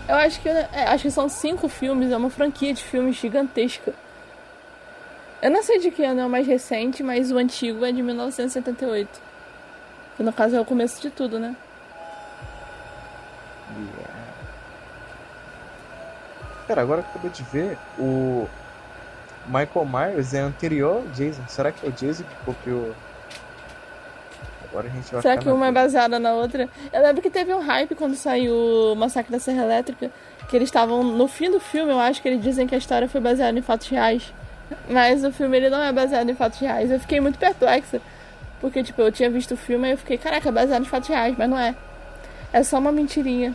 Eu 0.06 0.16
acho 0.16 0.38
que 0.38 0.50
é, 0.50 0.68
acho 0.86 1.04
que 1.04 1.10
são 1.10 1.30
cinco 1.30 1.66
filmes, 1.66 2.12
é 2.12 2.16
uma 2.18 2.28
franquia 2.28 2.74
de 2.74 2.84
filmes 2.84 3.16
gigantesca. 3.16 3.94
Eu 5.42 5.50
não 5.50 5.62
sei 5.62 5.80
de 5.80 5.90
que 5.90 6.04
ano 6.04 6.20
é 6.20 6.26
o 6.26 6.30
mais 6.30 6.46
recente, 6.46 7.02
mas 7.02 7.32
o 7.32 7.36
antigo 7.36 7.84
é 7.84 7.90
de 7.90 8.00
1978. 8.00 9.20
Que 10.16 10.22
no 10.22 10.32
caso 10.32 10.54
é 10.54 10.60
o 10.60 10.64
começo 10.64 11.02
de 11.02 11.10
tudo, 11.10 11.40
né? 11.40 11.56
Yeah. 13.76 14.14
Cara, 16.68 16.82
agora 16.82 17.02
que 17.02 17.08
eu 17.08 17.10
acabei 17.10 17.30
de 17.30 17.42
ver, 17.42 17.76
o 17.98 18.46
Michael 19.46 19.86
Myers 19.86 20.32
é 20.32 20.40
anterior 20.40 20.98
ao 20.98 21.02
Jason. 21.08 21.42
Será 21.48 21.72
que 21.72 21.84
é 21.84 21.88
o 21.88 21.92
Jason 21.92 22.22
que 22.22 22.44
copiou 22.44 22.94
Agora 24.72 24.86
a 24.86 24.90
gente 24.90 25.12
vai 25.12 25.22
Será 25.22 25.36
que 25.36 25.48
uma 25.48 25.66
é 25.66 25.72
baseada 25.72 26.18
na 26.18 26.32
outra? 26.32 26.68
Eu 26.90 27.02
lembro 27.02 27.20
que 27.20 27.28
teve 27.28 27.52
um 27.52 27.60
hype 27.60 27.94
quando 27.94 28.14
saiu 28.14 28.54
o 28.92 28.96
Massacre 28.96 29.30
da 29.30 29.38
Serra 29.38 29.64
Elétrica, 29.64 30.10
que 30.48 30.56
eles 30.56 30.68
estavam 30.68 31.02
no 31.02 31.28
fim 31.28 31.50
do 31.50 31.60
filme, 31.60 31.92
eu 31.92 31.98
acho 31.98 32.22
que 32.22 32.28
eles 32.28 32.42
dizem 32.42 32.66
que 32.66 32.74
a 32.74 32.78
história 32.78 33.08
foi 33.08 33.20
baseada 33.20 33.58
em 33.58 33.62
fatos 33.62 33.88
reais. 33.88 34.32
Mas 34.88 35.24
o 35.24 35.32
filme 35.32 35.56
ele 35.56 35.70
não 35.70 35.82
é 35.82 35.92
baseado 35.92 36.28
em 36.28 36.34
fatos 36.34 36.58
reais. 36.58 36.90
Eu 36.90 37.00
fiquei 37.00 37.20
muito 37.20 37.38
perplexa. 37.38 38.00
Porque, 38.60 38.82
tipo, 38.82 39.00
eu 39.02 39.10
tinha 39.10 39.28
visto 39.28 39.54
o 39.54 39.56
filme 39.56 39.88
e 39.88 39.92
eu 39.92 39.98
fiquei, 39.98 40.16
caraca, 40.16 40.48
é 40.48 40.52
baseado 40.52 40.82
em 40.82 40.86
fatos 40.86 41.08
reais, 41.08 41.34
mas 41.36 41.50
não 41.50 41.58
é. 41.58 41.74
É 42.52 42.62
só 42.62 42.78
uma 42.78 42.92
mentirinha. 42.92 43.54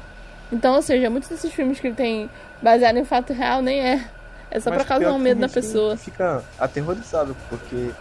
Então, 0.51 0.75
ou 0.75 0.81
seja, 0.81 1.09
muitos 1.09 1.29
desses 1.29 1.51
filmes 1.53 1.79
que 1.79 1.87
ele 1.87 1.95
tem 1.95 2.29
baseado 2.61 2.97
em 2.97 3.05
fato 3.05 3.31
real 3.33 3.61
nem 3.61 3.79
é. 3.79 4.05
É 4.49 4.59
só 4.59 4.69
mas 4.69 4.79
pra 4.79 4.95
causar 4.95 5.13
um 5.13 5.19
medo 5.19 5.39
na 5.39 5.49
pessoa. 5.49 5.95
Fica 5.97 6.43
aterrorizado 6.59 7.35
porque 7.49 7.91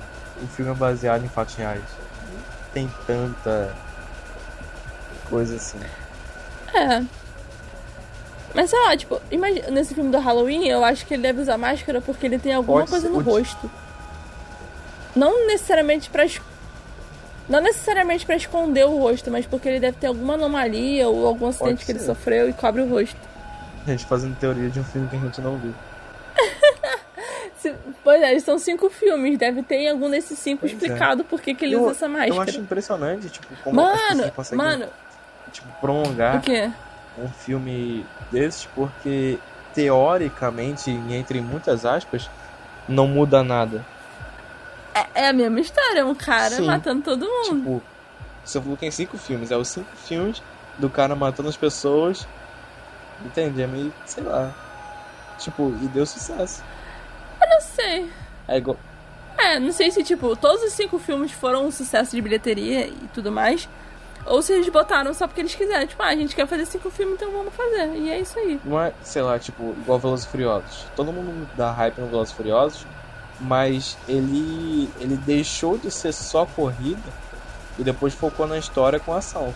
o 0.42 0.46
filme 0.48 0.70
é 0.70 0.74
baseado 0.74 1.24
em 1.24 1.28
fatos 1.28 1.54
reais 1.56 1.82
tem 2.76 2.92
tanta 3.06 3.74
coisa 5.30 5.56
assim. 5.56 5.80
É. 6.74 7.02
Mas 8.56 8.70
sei 8.70 8.80
lá, 8.80 8.96
tipo, 8.96 9.20
imagina, 9.30 9.70
nesse 9.70 9.94
filme 9.94 10.10
do 10.10 10.18
Halloween, 10.18 10.66
eu 10.66 10.82
acho 10.82 11.04
que 11.04 11.12
ele 11.12 11.22
deve 11.22 11.42
usar 11.42 11.58
máscara 11.58 12.00
porque 12.00 12.24
ele 12.24 12.38
tem 12.38 12.54
alguma 12.54 12.86
Pode 12.86 12.90
coisa 12.90 13.10
no 13.10 13.20
rosto. 13.20 13.70
Não 15.14 15.46
necessariamente 15.46 16.08
pra. 16.08 16.24
Não 17.50 17.60
necessariamente 17.60 18.24
para 18.24 18.34
esconder 18.34 18.86
o 18.86 18.96
rosto, 18.96 19.30
mas 19.30 19.44
porque 19.44 19.68
ele 19.68 19.78
deve 19.78 19.98
ter 19.98 20.06
alguma 20.06 20.34
anomalia 20.34 21.06
ou 21.06 21.26
algum 21.26 21.48
acidente 21.48 21.84
que 21.84 21.92
ele 21.92 21.98
sofreu 21.98 22.48
e 22.48 22.54
cobre 22.54 22.80
o 22.80 22.88
rosto. 22.88 23.20
A 23.86 23.90
gente 23.90 24.06
fazendo 24.06 24.34
teoria 24.38 24.70
de 24.70 24.80
um 24.80 24.84
filme 24.84 25.06
que 25.06 25.16
a 25.16 25.20
gente 25.20 25.40
não 25.42 25.58
viu. 25.58 25.74
Pois 28.04 28.22
é, 28.22 28.38
são 28.38 28.60
cinco 28.60 28.88
filmes. 28.88 29.36
Deve 29.36 29.60
ter 29.60 29.88
algum 29.88 30.08
desses 30.08 30.38
cinco 30.38 30.60
pois 30.60 30.72
é. 30.72 30.76
explicado 30.76 31.22
é. 31.22 31.24
por 31.24 31.40
que, 31.40 31.52
que 31.52 31.64
ele 31.64 31.74
eu, 31.74 31.82
usa 31.82 31.90
essa 31.90 32.08
máscara. 32.08 32.32
Eu 32.32 32.40
acho 32.40 32.60
impressionante, 32.60 33.28
tipo, 33.28 33.48
como 33.64 33.74
mano, 33.74 34.24
as 34.24 34.30
conseguem, 34.30 34.64
mano, 34.64 34.86
tipo, 35.50 35.66
prolongar 35.80 36.40
um 37.18 37.28
filme 37.28 38.04
desses, 38.30 38.66
porque 38.74 39.38
teoricamente, 39.74 40.90
entre 40.90 41.40
muitas 41.40 41.84
aspas, 41.84 42.30
não 42.88 43.06
muda 43.06 43.42
nada. 43.42 43.84
É, 44.94 45.24
é 45.24 45.28
a 45.28 45.32
mesma 45.32 45.60
história, 45.60 46.06
um 46.06 46.14
cara 46.14 46.56
Sim. 46.56 46.66
matando 46.66 47.02
todo 47.02 47.26
mundo. 47.26 47.58
Tipo, 47.58 47.82
você 48.44 48.60
falou 48.60 48.76
que 48.76 48.80
tem 48.80 48.90
cinco 48.90 49.18
filmes, 49.18 49.50
é 49.50 49.56
os 49.56 49.68
cinco 49.68 49.94
filmes 49.96 50.42
do 50.78 50.88
cara 50.88 51.14
matando 51.14 51.48
as 51.48 51.56
pessoas. 51.56 52.26
Entende? 53.24 53.62
É 53.62 53.66
meio, 53.66 53.92
sei 54.04 54.22
lá. 54.22 54.54
Tipo, 55.38 55.74
e 55.82 55.88
deu 55.88 56.06
sucesso. 56.06 56.62
Eu 57.40 57.48
não 57.48 57.60
sei. 57.60 58.10
É 58.48 58.56
igual. 58.56 58.78
É, 59.36 59.58
não 59.58 59.72
sei 59.72 59.90
se, 59.90 60.02
tipo, 60.02 60.34
todos 60.36 60.62
os 60.62 60.72
cinco 60.72 60.98
filmes 60.98 61.32
foram 61.32 61.66
um 61.66 61.70
sucesso 61.70 62.16
de 62.16 62.22
bilheteria 62.22 62.86
e 62.86 63.08
tudo 63.12 63.30
mais. 63.30 63.68
Ou 64.26 64.42
se 64.42 64.52
eles 64.52 64.68
botaram 64.68 65.14
só 65.14 65.26
porque 65.26 65.40
eles 65.40 65.54
quiserem. 65.54 65.86
Tipo, 65.86 66.02
ah, 66.02 66.08
a 66.08 66.16
gente 66.16 66.34
quer 66.34 66.46
fazer 66.46 66.66
cinco 66.66 66.90
filmes, 66.90 67.14
então 67.14 67.30
vamos 67.30 67.54
fazer. 67.54 67.94
E 67.94 68.10
é 68.10 68.20
isso 68.20 68.38
aí. 68.38 68.60
Não 68.64 68.80
é, 68.80 68.92
sei 69.02 69.22
lá, 69.22 69.38
tipo, 69.38 69.74
igual 69.78 69.98
Velozes 69.98 70.26
Furiosos. 70.26 70.84
Todo 70.96 71.12
mundo 71.12 71.48
dá 71.56 71.70
hype 71.70 71.98
no 71.98 72.08
Velozes 72.08 72.32
Furiosos, 72.34 72.86
mas 73.40 73.96
ele, 74.08 74.90
ele 74.98 75.16
deixou 75.16 75.78
de 75.78 75.90
ser 75.90 76.12
só 76.12 76.44
corrida 76.44 77.26
e 77.78 77.84
depois 77.84 78.14
focou 78.14 78.46
na 78.46 78.58
história 78.58 78.98
com 78.98 79.12
ação. 79.12 79.54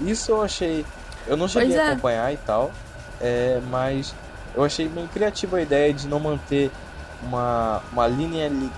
Isso 0.00 0.32
eu 0.32 0.42
achei... 0.42 0.86
Eu 1.26 1.36
não 1.36 1.46
cheguei 1.46 1.76
é. 1.76 1.80
a 1.80 1.92
acompanhar 1.92 2.32
e 2.32 2.36
tal, 2.38 2.72
é, 3.20 3.60
mas 3.70 4.14
eu 4.54 4.64
achei 4.64 4.88
bem 4.88 5.06
criativa 5.06 5.58
a 5.58 5.62
ideia 5.62 5.92
de 5.92 6.08
não 6.08 6.18
manter 6.18 6.70
uma, 7.22 7.80
uma 7.92 8.06
lineali, 8.08 8.70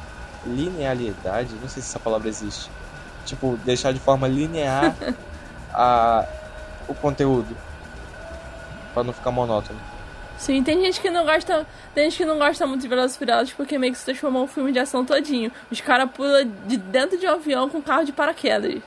linealidade, 0.46 1.54
não 1.54 1.68
sei 1.68 1.82
se 1.82 1.88
essa 1.90 1.98
palavra 1.98 2.28
existe. 2.28 2.70
Tipo, 3.24 3.58
deixar 3.64 3.92
de 3.92 4.00
forma 4.00 4.28
linear 4.28 4.94
a, 5.72 6.24
o 6.88 6.94
conteúdo. 6.94 7.56
para 8.92 9.04
não 9.04 9.12
ficar 9.12 9.30
monótono. 9.30 9.78
Sim, 10.36 10.62
tem 10.62 10.80
gente 10.80 11.00
que 11.00 11.10
não 11.10 11.24
gosta. 11.24 11.66
Tem 11.94 12.04
gente 12.10 12.18
que 12.18 12.24
não 12.24 12.38
gosta 12.38 12.66
muito 12.66 12.82
de 12.82 12.88
Velozes 12.88 13.16
Furiosos 13.16 13.52
porque 13.52 13.78
meio 13.78 13.92
que 13.92 13.98
se 13.98 14.04
transformou 14.04 14.44
um 14.44 14.48
filme 14.48 14.72
de 14.72 14.78
ação 14.78 15.04
todinho. 15.04 15.50
Os 15.70 15.80
caras 15.80 16.10
pulam 16.10 16.50
de 16.66 16.76
dentro 16.76 17.16
de 17.16 17.26
um 17.26 17.32
avião 17.32 17.68
com 17.68 17.80
carro 17.80 18.04
de 18.04 18.12
paraquedas. 18.12 18.82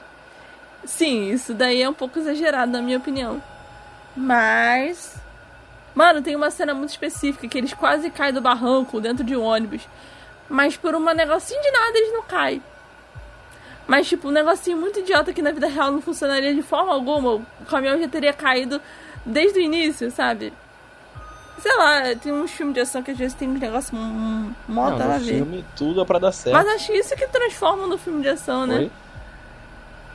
Sim, 0.84 1.32
isso 1.32 1.54
daí 1.54 1.82
é 1.82 1.90
um 1.90 1.94
pouco 1.94 2.20
exagerado, 2.20 2.72
na 2.72 2.82
minha 2.82 2.98
opinião. 2.98 3.42
Mas 4.16 5.18
Mano, 5.98 6.22
tem 6.22 6.36
uma 6.36 6.52
cena 6.52 6.76
muito 6.76 6.92
específica 6.92 7.48
que 7.48 7.58
eles 7.58 7.74
quase 7.74 8.12
caem 8.12 8.32
do 8.32 8.40
barranco 8.40 9.02
dentro 9.02 9.24
de 9.24 9.36
um 9.36 9.42
ônibus. 9.42 9.82
Mas 10.48 10.78
por 10.78 10.94
um 10.94 11.04
negocinho 11.04 11.60
de 11.60 11.72
nada 11.72 11.98
eles 11.98 12.14
não 12.14 12.22
caem. 12.22 12.62
Mas, 13.88 14.08
tipo, 14.08 14.28
um 14.28 14.32
negocinho 14.32 14.78
muito 14.78 15.00
idiota 15.00 15.32
que 15.32 15.42
na 15.42 15.52
vida 15.52 15.68
real 15.68 15.92
não 15.92 16.02
funcionaria 16.02 16.54
de 16.54 16.62
forma 16.62 16.94
alguma. 16.94 17.36
O 17.36 17.66
caminhão 17.70 18.00
já 18.00 18.08
teria 18.08 18.34
caído 18.34 18.82
desde 19.26 19.60
o 19.60 19.62
início, 19.62 20.12
sabe? 20.12 20.54
Sei 21.60 21.76
lá, 21.76 22.16
tem 22.22 22.32
uns 22.32 22.52
filmes 22.52 22.76
de 22.76 22.82
ação 22.82 23.02
que 23.02 23.12
às 23.12 23.18
vezes 23.18 23.34
tem 23.34 23.48
um 23.48 23.54
negócio 23.54 23.96
mó 23.96 24.52
não, 24.68 25.12
a 25.12 25.18
ver. 25.18 25.36
filme 25.36 25.66
tudo 25.76 26.02
é 26.02 26.06
pra 26.06 26.20
dar 26.20 26.32
certo. 26.32 26.54
Mas 26.54 26.68
acho 26.68 26.88
que 26.88 26.94
isso 26.94 27.16
que 27.16 27.28
transforma 27.28 27.88
no 27.88 27.98
filme 27.98 28.22
de 28.22 28.30
ação, 28.30 28.68
né? 28.68 28.78
Oi? 28.78 28.92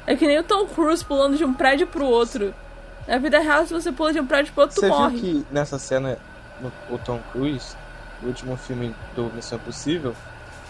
É 0.07 0.17
que 0.17 0.27
nem 0.27 0.39
o 0.39 0.45
Tom 0.45 0.67
Cruise 0.67 1.05
pulando 1.05 1.37
de 1.37 1.45
um 1.45 1.53
prédio 1.53 1.87
pro 1.87 2.05
outro. 2.05 2.55
Na 3.07 3.19
vida 3.19 3.41
real, 3.41 3.67
se 3.67 3.73
você 3.73 3.91
pula 3.91 4.13
de 4.13 4.21
um 4.21 4.27
prédio 4.27 4.53
pro 4.53 4.63
outro, 4.63 4.79
você 4.79 4.87
tu 4.87 4.93
morre. 4.93 5.17
Você 5.17 5.27
viu 5.27 5.41
que 5.41 5.47
nessa 5.55 5.79
cena, 5.79 6.19
o 6.91 6.99
Tom 6.99 7.21
Cruise, 7.33 7.75
o 8.23 8.27
último 8.27 8.57
filme 8.57 8.95
do 9.17 9.25
Missão 9.35 9.59
Impossível, 9.59 10.15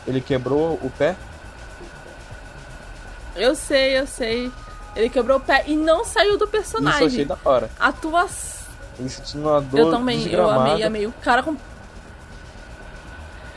ele 0.06 0.20
quebrou 0.20 0.74
o 0.82 0.90
pé? 0.96 1.16
Eu 3.36 3.54
sei, 3.54 3.98
eu 3.98 4.06
sei. 4.06 4.50
Ele 4.94 5.08
quebrou 5.08 5.38
o 5.38 5.40
pé 5.40 5.64
e 5.66 5.76
não 5.76 6.04
saiu 6.04 6.36
do 6.36 6.46
personagem. 6.46 7.06
Isso 7.06 7.14
achei 7.16 7.24
da 7.24 7.38
hora. 7.44 7.70
Atuação. 7.78 8.62
Ele 8.98 9.08
sentindo 9.08 9.48
uma 9.48 9.60
dor 9.60 9.78
Eu 9.78 9.90
também, 9.90 10.30
eu 10.30 10.50
amei, 10.50 10.82
amei. 10.82 11.06
O 11.06 11.12
cara 11.22 11.42
com... 11.42 11.56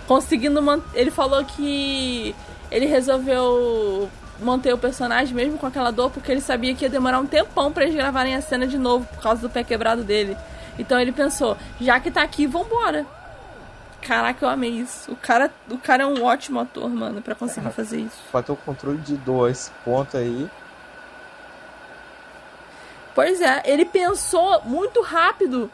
conseguindo 0.08 0.62
manter. 0.62 0.88
Ele 0.94 1.12
falou 1.12 1.44
que 1.44 2.34
ele 2.72 2.86
resolveu 2.86 4.10
manter 4.40 4.74
o 4.74 4.78
personagem 4.78 5.34
mesmo 5.34 5.58
com 5.58 5.66
aquela 5.66 5.92
dor 5.92 6.10
porque 6.12 6.32
ele 6.32 6.42
sabia 6.42 6.76
que 6.76 6.84
ia 6.84 6.90
demorar 6.90 7.20
um 7.20 7.26
tempão 7.26 7.72
para 7.72 7.84
eles 7.84 7.96
gravarem 7.96 8.36
a 8.36 8.42
cena 8.42 8.68
de 8.68 8.78
novo 8.78 9.06
por 9.06 9.22
causa 9.22 9.42
do 9.42 9.50
pé 9.50 9.64
quebrado 9.64 10.04
dele. 10.04 10.38
Então 10.78 11.00
ele 11.00 11.12
pensou, 11.12 11.58
já 11.80 12.00
que 12.00 12.12
tá 12.12 12.22
aqui, 12.22 12.46
vambora. 12.46 13.06
Caraca, 14.06 14.46
eu 14.46 14.50
amei 14.50 14.70
isso. 14.70 15.12
O 15.12 15.16
cara, 15.16 15.52
o 15.70 15.78
cara 15.80 16.04
é 16.04 16.06
um 16.06 16.24
ótimo 16.24 16.60
ator, 16.60 16.90
mano, 16.90 17.22
para 17.22 17.34
conseguir 17.34 17.72
fazer 17.74 18.02
isso. 18.02 18.18
Pra 18.32 18.44
ter 18.44 18.52
o 18.52 18.56
controle 18.56 19.00
de 19.00 19.18
dor 19.18 19.50
esse 19.50 19.72
ponto 19.84 20.16
aí. 20.16 20.48
Pois 23.16 23.42
é, 23.42 23.64
ele 23.66 23.86
pensou 23.86 24.62
muito 24.64 25.02
rápido. 25.02 25.72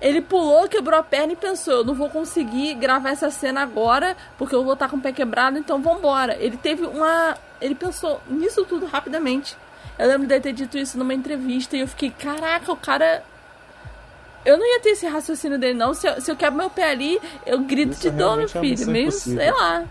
Ele 0.00 0.20
pulou, 0.20 0.68
quebrou 0.68 0.98
a 0.98 1.02
perna 1.02 1.32
e 1.32 1.36
pensou: 1.36 1.74
eu 1.74 1.84
não 1.84 1.94
vou 1.94 2.08
conseguir 2.08 2.74
gravar 2.74 3.10
essa 3.10 3.30
cena 3.30 3.62
agora 3.62 4.16
porque 4.36 4.54
eu 4.54 4.62
vou 4.62 4.74
estar 4.74 4.88
com 4.88 4.96
o 4.96 5.00
pé 5.00 5.12
quebrado, 5.12 5.58
então 5.58 5.80
vambora. 5.80 6.36
Ele 6.38 6.56
teve 6.56 6.84
uma. 6.86 7.36
Ele 7.60 7.74
pensou 7.74 8.20
nisso 8.28 8.64
tudo 8.64 8.86
rapidamente. 8.86 9.56
Eu 9.98 10.08
lembro 10.08 10.26
de 10.26 10.40
ter 10.40 10.52
dito 10.52 10.76
isso 10.76 10.98
numa 10.98 11.14
entrevista 11.14 11.76
e 11.76 11.80
eu 11.80 11.88
fiquei: 11.88 12.10
caraca, 12.10 12.70
o 12.70 12.76
cara. 12.76 13.24
Eu 14.44 14.58
não 14.58 14.66
ia 14.66 14.80
ter 14.80 14.90
esse 14.90 15.06
raciocínio 15.06 15.58
dele, 15.58 15.74
não. 15.74 15.94
Se 15.94 16.06
eu, 16.06 16.20
se 16.20 16.30
eu 16.30 16.36
quebro 16.36 16.58
meu 16.58 16.70
pé 16.70 16.90
ali, 16.90 17.20
eu 17.46 17.60
grito 17.60 17.92
isso 17.92 18.02
de 18.02 18.10
dor, 18.10 18.36
meu 18.36 18.46
é 18.46 18.48
filho. 18.48 18.82
É 18.82 18.86
Meio, 18.86 19.12
sei 19.12 19.50
lá. 19.50 19.84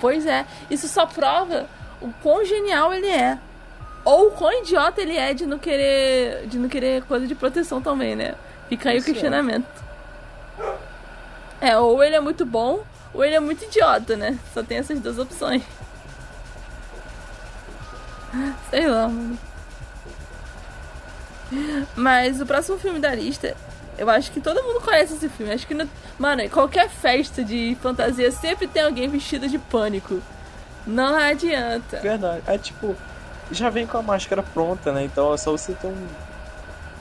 Pois 0.00 0.24
é. 0.24 0.46
Isso 0.70 0.86
só 0.88 1.04
prova 1.06 1.66
o 2.00 2.12
quão 2.22 2.44
genial 2.44 2.94
ele 2.94 3.08
é. 3.08 3.38
Ou 4.04 4.28
o 4.28 4.30
quão 4.30 4.52
idiota 4.62 5.00
ele 5.00 5.16
é 5.16 5.34
de 5.34 5.46
não 5.46 5.58
querer. 5.58 6.46
de 6.46 6.58
não 6.58 6.68
querer 6.68 7.02
coisa 7.02 7.26
de 7.26 7.34
proteção 7.34 7.82
também, 7.82 8.14
né? 8.14 8.34
Fica 8.68 8.90
aí 8.90 8.98
Isso 8.98 9.10
o 9.10 9.12
questionamento. 9.12 9.66
É. 11.60 11.70
é, 11.70 11.78
ou 11.78 12.02
ele 12.04 12.14
é 12.14 12.20
muito 12.20 12.46
bom, 12.46 12.84
ou 13.12 13.24
ele 13.24 13.34
é 13.34 13.40
muito 13.40 13.64
idiota, 13.64 14.16
né? 14.16 14.38
Só 14.54 14.62
tem 14.62 14.78
essas 14.78 15.00
duas 15.00 15.18
opções. 15.18 15.62
Sei 18.70 18.86
lá, 18.86 19.08
mano. 19.08 19.38
Mas 21.96 22.40
o 22.40 22.46
próximo 22.46 22.78
filme 22.78 22.98
da 22.98 23.14
lista, 23.14 23.56
eu 23.96 24.08
acho 24.08 24.30
que 24.30 24.40
todo 24.40 24.62
mundo 24.62 24.80
conhece 24.80 25.14
esse 25.14 25.28
filme. 25.28 25.52
Acho 25.52 25.66
que, 25.66 25.74
no... 25.74 25.88
mano, 26.18 26.48
qualquer 26.50 26.88
festa 26.88 27.42
de 27.42 27.76
fantasia 27.82 28.30
sempre 28.30 28.66
tem 28.66 28.82
alguém 28.82 29.08
vestido 29.08 29.48
de 29.48 29.58
pânico. 29.58 30.20
Não 30.86 31.14
adianta. 31.16 31.98
Verdade. 32.00 32.42
É 32.46 32.56
tipo, 32.56 32.96
já 33.50 33.68
vem 33.70 33.86
com 33.86 33.98
a 33.98 34.02
máscara 34.02 34.42
pronta, 34.42 34.92
né? 34.92 35.04
Então 35.04 35.34
é 35.34 35.36
só 35.36 35.52
você 35.52 35.72
ter 35.74 35.86
um, 35.86 36.06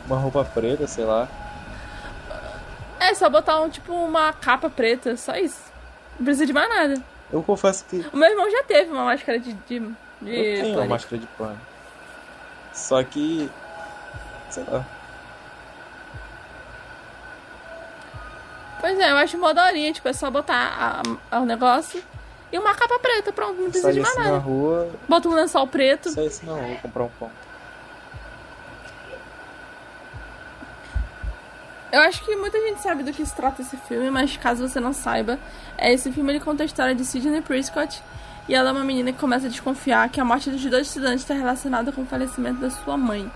uma 0.06 0.18
roupa 0.18 0.44
preta, 0.44 0.88
sei 0.88 1.06
lá. 1.06 1.28
É, 3.00 3.14
só 3.14 3.30
botar 3.30 3.62
um 3.62 3.70
tipo 3.70 3.94
uma 3.94 4.34
capa 4.34 4.70
preta, 4.70 5.16
só 5.16 5.36
isso. 5.36 5.62
Não 6.18 6.26
precisa 6.26 6.46
de 6.46 6.54
mais 6.54 6.68
nada. 6.68 7.02
Eu 7.32 7.44
confesso 7.44 7.86
que. 7.86 8.06
O 8.12 8.18
meu 8.18 8.30
irmão 8.30 8.50
já 8.50 8.64
teve 8.64 8.92
uma 8.92 9.06
máscara 9.06 9.40
de. 9.40 9.54
de, 9.54 9.80
de 9.80 9.86
eu 10.30 10.64
tenho 10.64 10.78
uma 10.80 10.86
máscara 10.86 11.18
de 11.18 11.28
pano. 11.38 11.60
Só 12.74 13.04
que. 13.04 13.50
Sei 14.50 14.64
lá. 14.70 14.86
Pois 18.80 19.00
é, 19.00 19.12
eu 19.12 19.18
acho 19.18 19.38
mó 19.38 19.54
daorinha, 19.54 19.92
tipo, 19.92 20.08
é 20.08 20.14
só 20.14 20.30
botar 20.30 21.02
o 21.32 21.46
negócio 21.46 22.04
e 22.52 22.58
uma 22.58 22.74
capa 22.76 23.00
preta, 23.00 23.34
pronto, 23.34 23.62
não 23.62 23.70
precisa 23.70 23.92
de 23.92 24.00
mais 24.00 24.16
nada. 24.16 24.32
na 24.32 24.38
rua. 24.38 24.90
Bota 25.08 25.28
um 25.28 25.34
lençol 25.34 25.68
preto. 25.68 26.10
Saísse 26.10 26.46
na 26.46 26.54
rua, 26.54 26.78
comprar 26.82 27.04
um 27.04 27.10
pão. 27.20 27.32
Eu 31.92 32.02
acho 32.02 32.24
que 32.24 32.36
muita 32.36 32.60
gente 32.60 32.82
sabe 32.82 33.02
do 33.04 33.12
que 33.12 33.26
se 33.26 33.36
trata 33.36 33.62
esse 33.62 33.76
filme, 33.78 34.10
mas 34.10 34.36
caso 34.38 34.68
você 34.68 34.80
não 34.80 34.94
saiba, 34.94 35.40
é 35.78 35.92
esse 35.92 36.12
filme 36.12 36.32
ele 36.34 36.40
conta 36.40 36.64
a 36.64 36.66
história 36.66 36.94
de 36.94 37.04
Sidney 37.04 37.42
Prescott 37.42 38.04
e 38.48 38.54
ela 38.54 38.70
é 38.70 38.72
uma 38.72 38.84
menina 38.84 39.12
que 39.12 39.20
começa 39.20 39.48
a 39.48 39.50
desconfiar 39.50 40.10
que 40.10 40.20
a 40.20 40.26
morte 40.26 40.50
dos 40.50 40.64
dois 40.66 40.88
estudantes 40.88 41.22
está 41.22 41.34
relacionada 41.34 41.92
com 41.92 42.02
o 42.02 42.06
falecimento 42.06 42.60
da 42.60 42.70
sua 42.70 42.98
mãe, 42.98 43.32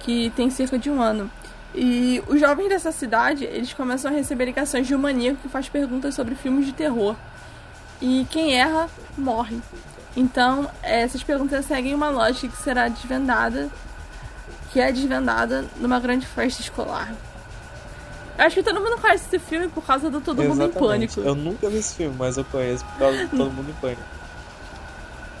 que 0.00 0.30
tem 0.36 0.50
cerca 0.50 0.78
de 0.78 0.90
um 0.90 1.00
ano. 1.00 1.30
E 1.74 2.22
os 2.26 2.40
jovens 2.40 2.68
dessa 2.68 2.90
cidade, 2.90 3.44
eles 3.44 3.72
começam 3.74 4.10
a 4.10 4.14
receber 4.14 4.46
ligações 4.46 4.86
de 4.86 4.94
um 4.94 4.98
maníaco 4.98 5.40
que 5.42 5.48
faz 5.48 5.68
perguntas 5.68 6.14
sobre 6.14 6.34
filmes 6.34 6.64
de 6.64 6.72
terror 6.72 7.14
e 8.00 8.26
quem 8.30 8.54
erra 8.54 8.88
morre. 9.16 9.60
Então, 10.16 10.70
essas 10.82 11.22
perguntas 11.22 11.66
seguem 11.66 11.94
uma 11.94 12.08
lógica 12.08 12.48
que 12.48 12.62
será 12.62 12.88
desvendada, 12.88 13.68
que 14.72 14.80
é 14.80 14.90
desvendada 14.90 15.66
numa 15.76 16.00
grande 16.00 16.26
festa 16.26 16.62
escolar. 16.62 17.14
Acho 18.38 18.56
que 18.56 18.62
todo 18.62 18.80
mundo 18.80 19.00
conhece 19.00 19.26
esse 19.26 19.38
filme 19.38 19.68
por 19.68 19.84
causa 19.84 20.10
do 20.10 20.20
Todo 20.20 20.42
Exatamente. 20.42 20.74
Mundo 20.74 20.76
em 20.76 20.88
Pânico. 20.88 21.20
Eu 21.20 21.34
nunca 21.34 21.68
vi 21.68 21.78
esse 21.78 21.94
filme, 21.94 22.14
mas 22.18 22.36
eu 22.36 22.44
conheço 22.44 22.84
por 22.84 22.98
causa 22.98 23.18
do 23.26 23.28
Todo 23.28 23.50
Mundo 23.50 23.70
em 23.70 23.74
Pânico. 23.74 24.02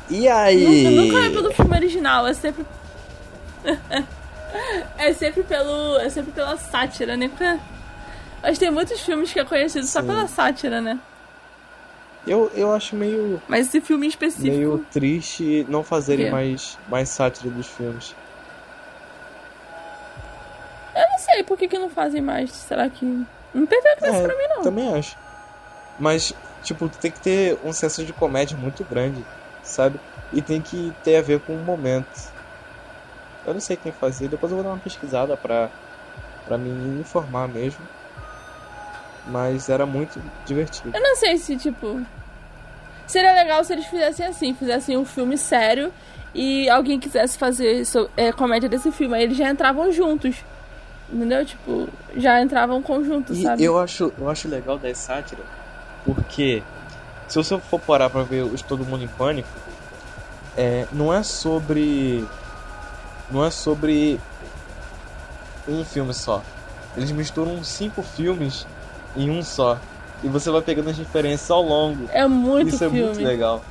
E 0.08 0.28
aí? 0.28 0.84
Nunca, 0.84 1.02
nunca 1.02 1.26
é 1.26 1.30
pelo 1.30 1.52
filme 1.52 1.76
original, 1.76 2.26
é 2.26 2.34
sempre. 2.34 2.64
é 4.98 5.12
sempre 5.12 5.42
pelo. 5.42 5.98
É 5.98 6.08
sempre 6.08 6.32
pela 6.32 6.56
sátira, 6.56 7.16
né? 7.16 7.30
Mas 8.42 8.58
tem 8.58 8.70
muitos 8.70 9.00
filmes 9.00 9.32
que 9.32 9.40
é 9.40 9.44
conhecido 9.44 9.84
Sim. 9.84 9.92
só 9.92 10.02
pela 10.02 10.26
sátira, 10.26 10.80
né? 10.80 10.98
Eu, 12.26 12.50
eu 12.54 12.72
acho 12.72 12.96
meio. 12.96 13.40
Mas 13.46 13.68
esse 13.68 13.80
filme 13.80 14.06
em 14.06 14.08
específico. 14.08 14.56
Meio 14.56 14.86
triste 14.90 15.64
não 15.68 15.84
fazerem 15.84 16.30
mais, 16.30 16.76
mais 16.88 17.08
sátira 17.08 17.50
dos 17.50 17.68
filmes. 17.68 18.14
Eu 20.94 21.08
não 21.08 21.18
sei 21.18 21.42
por 21.44 21.56
que, 21.56 21.68
que 21.68 21.78
não 21.78 21.88
fazem 21.88 22.20
mais. 22.20 22.50
Será 22.50 22.90
que. 22.90 23.04
Não 23.54 23.66
perdeu 23.66 23.92
a 23.92 23.94
graça 23.94 24.18
é, 24.18 24.22
pra 24.22 24.36
mim, 24.36 24.44
não. 24.48 24.62
Também 24.62 24.94
acho. 24.94 25.16
Mas, 25.98 26.34
tipo, 26.62 26.88
tem 26.88 27.10
que 27.10 27.20
ter 27.20 27.58
um 27.64 27.72
senso 27.72 28.04
de 28.04 28.12
comédia 28.12 28.56
muito 28.56 28.82
grande, 28.84 29.24
sabe? 29.62 30.00
E 30.32 30.42
tem 30.42 30.60
que 30.60 30.92
ter 31.04 31.16
a 31.16 31.22
ver 31.22 31.40
com 31.40 31.54
o 31.54 31.58
momento. 31.58 32.35
Eu 33.46 33.54
não 33.54 33.60
sei 33.60 33.76
quem 33.76 33.92
fazer, 33.92 34.28
depois 34.28 34.50
eu 34.50 34.56
vou 34.56 34.64
dar 34.64 34.72
uma 34.72 34.80
pesquisada 34.80 35.36
pra, 35.36 35.70
pra 36.46 36.58
me 36.58 37.00
informar 37.00 37.48
mesmo. 37.48 37.80
Mas 39.28 39.68
era 39.68 39.86
muito 39.86 40.20
divertido. 40.44 40.90
Eu 40.94 41.02
não 41.02 41.16
sei 41.16 41.36
se, 41.38 41.56
tipo. 41.56 42.00
Seria 43.06 43.32
legal 43.32 43.62
se 43.62 43.72
eles 43.72 43.86
fizessem 43.86 44.26
assim, 44.26 44.54
fizessem 44.54 44.96
um 44.96 45.04
filme 45.04 45.38
sério 45.38 45.92
e 46.34 46.68
alguém 46.68 46.98
quisesse 46.98 47.38
fazer 47.38 47.82
é, 48.16 48.32
comédia 48.32 48.68
desse 48.68 48.90
filme. 48.90 49.14
Aí 49.14 49.22
eles 49.22 49.36
já 49.36 49.50
entravam 49.50 49.90
juntos. 49.92 50.36
Entendeu? 51.12 51.44
Tipo, 51.44 51.88
já 52.16 52.40
entravam 52.42 52.82
conjuntos, 52.82 53.38
sabe? 53.40 53.62
Eu 53.62 53.78
acho, 53.78 54.12
eu 54.18 54.28
acho 54.28 54.48
legal 54.48 54.76
da 54.76 54.92
sátira, 54.92 55.42
porque 56.04 56.64
se 57.28 57.36
você 57.36 57.56
for 57.58 57.80
parar 57.80 58.10
pra 58.10 58.24
ver 58.24 58.42
os 58.42 58.60
Todo 58.60 58.84
Mundo 58.84 59.04
em 59.04 59.08
Pânico, 59.08 59.48
é, 60.56 60.86
não 60.92 61.14
é 61.14 61.22
sobre. 61.22 62.26
Não 63.30 63.44
é 63.44 63.50
sobre 63.50 64.20
um 65.68 65.84
filme 65.84 66.14
só. 66.14 66.42
Eles 66.96 67.10
misturam 67.10 67.62
cinco 67.62 68.02
filmes 68.02 68.66
em 69.16 69.30
um 69.30 69.42
só. 69.42 69.78
E 70.22 70.28
você 70.28 70.50
vai 70.50 70.62
pegando 70.62 70.90
as 70.90 70.96
diferenças 70.96 71.50
ao 71.50 71.62
longo. 71.62 72.08
É 72.12 72.26
muito 72.26 72.68
Isso 72.68 72.78
filme. 72.78 73.00
é 73.00 73.04
muito 73.04 73.22
legal. 73.22 73.62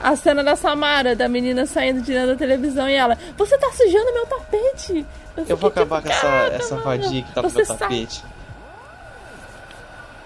A 0.00 0.14
cena 0.14 0.44
da 0.44 0.54
Samara, 0.54 1.16
da 1.16 1.28
menina 1.28 1.66
saindo 1.66 2.00
de 2.00 2.12
dentro 2.12 2.28
da 2.28 2.36
televisão 2.36 2.88
e 2.88 2.94
ela, 2.94 3.18
você 3.36 3.58
tá 3.58 3.70
sujando 3.72 4.14
meu 4.14 4.26
tapete. 4.26 5.04
Eu, 5.36 5.44
eu 5.48 5.56
vou 5.56 5.68
acabar 5.68 6.00
tipo, 6.02 6.08
com 6.08 6.16
essa, 6.16 6.54
essa 6.54 6.76
vadia 6.76 7.22
que 7.22 7.32
tá 7.34 7.42
no 7.42 7.50
meu 7.50 7.66
tapete. 7.66 8.24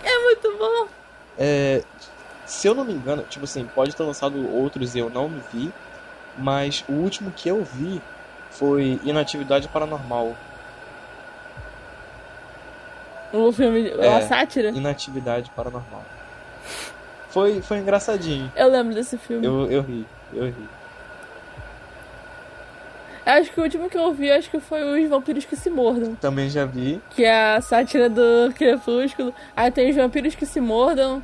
É 0.05 0.19
muito 0.19 0.59
bom. 0.59 0.89
É, 1.39 1.83
se 2.45 2.69
eu 2.69 2.75
não 2.75 2.85
me 2.85 2.93
engano, 2.93 3.23
tipo 3.23 3.45
assim, 3.45 3.65
pode 3.65 3.97
ter 3.97 4.03
lançado 4.03 4.47
outros 4.55 4.95
e 4.95 4.99
eu 4.99 5.09
não 5.09 5.31
vi, 5.53 5.73
mas 6.39 6.85
o 6.89 6.93
último 6.93 7.31
que 7.31 7.49
eu 7.49 7.63
vi 7.65 8.01
foi 8.51 9.01
Inatividade 9.05 9.69
Paranormal. 9.69 10.35
O 13.33 13.51
filme, 13.51 13.89
é, 13.91 14.09
uma 14.09 14.21
sátira? 14.23 14.69
Inatividade 14.69 15.51
Paranormal. 15.57 16.05
Foi, 17.31 17.63
foi 17.63 17.79
engraçadinho. 17.79 18.53
Eu 18.55 18.69
lembro 18.69 18.95
desse 18.95 19.17
filme. 19.17 19.47
Eu, 19.47 19.71
eu 19.71 19.81
ri, 19.81 20.07
eu 20.35 20.45
ri. 20.47 20.69
Acho 23.25 23.53
que 23.53 23.61
o 23.61 23.63
último 23.63 23.89
que 23.89 23.97
eu 23.97 24.13
vi, 24.13 24.31
acho 24.31 24.51
que 24.51 24.59
foi 24.59 24.83
Os 25.01 25.09
Vampiros 25.09 25.45
que 25.45 25.55
se 25.55 25.71
Mordam. 25.71 26.15
Também 26.17 26.51
já 26.51 26.65
vi. 26.65 27.01
Que 27.11 27.25
é 27.25 27.55
a 27.55 27.61
sátira 27.61 28.09
do 28.09 28.53
Crepúsculo. 28.55 29.33
Aí 29.57 29.71
tem 29.71 29.91
Os 29.91 29.97
Vampiros 29.97 30.35
que 30.35 30.45
se 30.45 30.61
Mordam. 30.61 31.23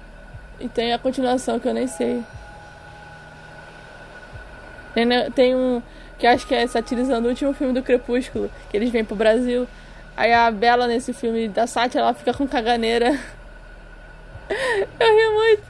E 0.61 0.69
tem 0.69 0.93
a 0.93 0.99
continuação 0.99 1.59
que 1.59 1.69
eu 1.69 1.75
nem 1.75 1.87
sei. 1.87 2.23
Tem, 4.99 5.07
né, 5.07 5.31
tem 5.31 5.55
um 5.55 5.81
que 6.19 6.27
acho 6.27 6.45
que 6.45 6.53
é 6.53 6.67
satirizando 6.67 7.29
o 7.29 7.31
último 7.31 7.55
filme 7.55 7.73
do 7.73 7.85
Crepúsculo. 7.85 8.51
Que 8.69 8.77
eles 8.77 8.91
vêm 8.91 9.05
pro 9.05 9.15
Brasil. 9.15 9.69
Aí 10.17 10.33
a 10.33 10.51
Bela 10.51 10.89
nesse 10.89 11.13
filme 11.13 11.47
da 11.47 11.69
sátira, 11.69 12.03
ela 12.03 12.15
fica 12.15 12.35
com 12.35 12.49
caganeira. 12.49 13.11
Eu 14.51 15.17
ri 15.17 15.35
muito. 15.35 15.63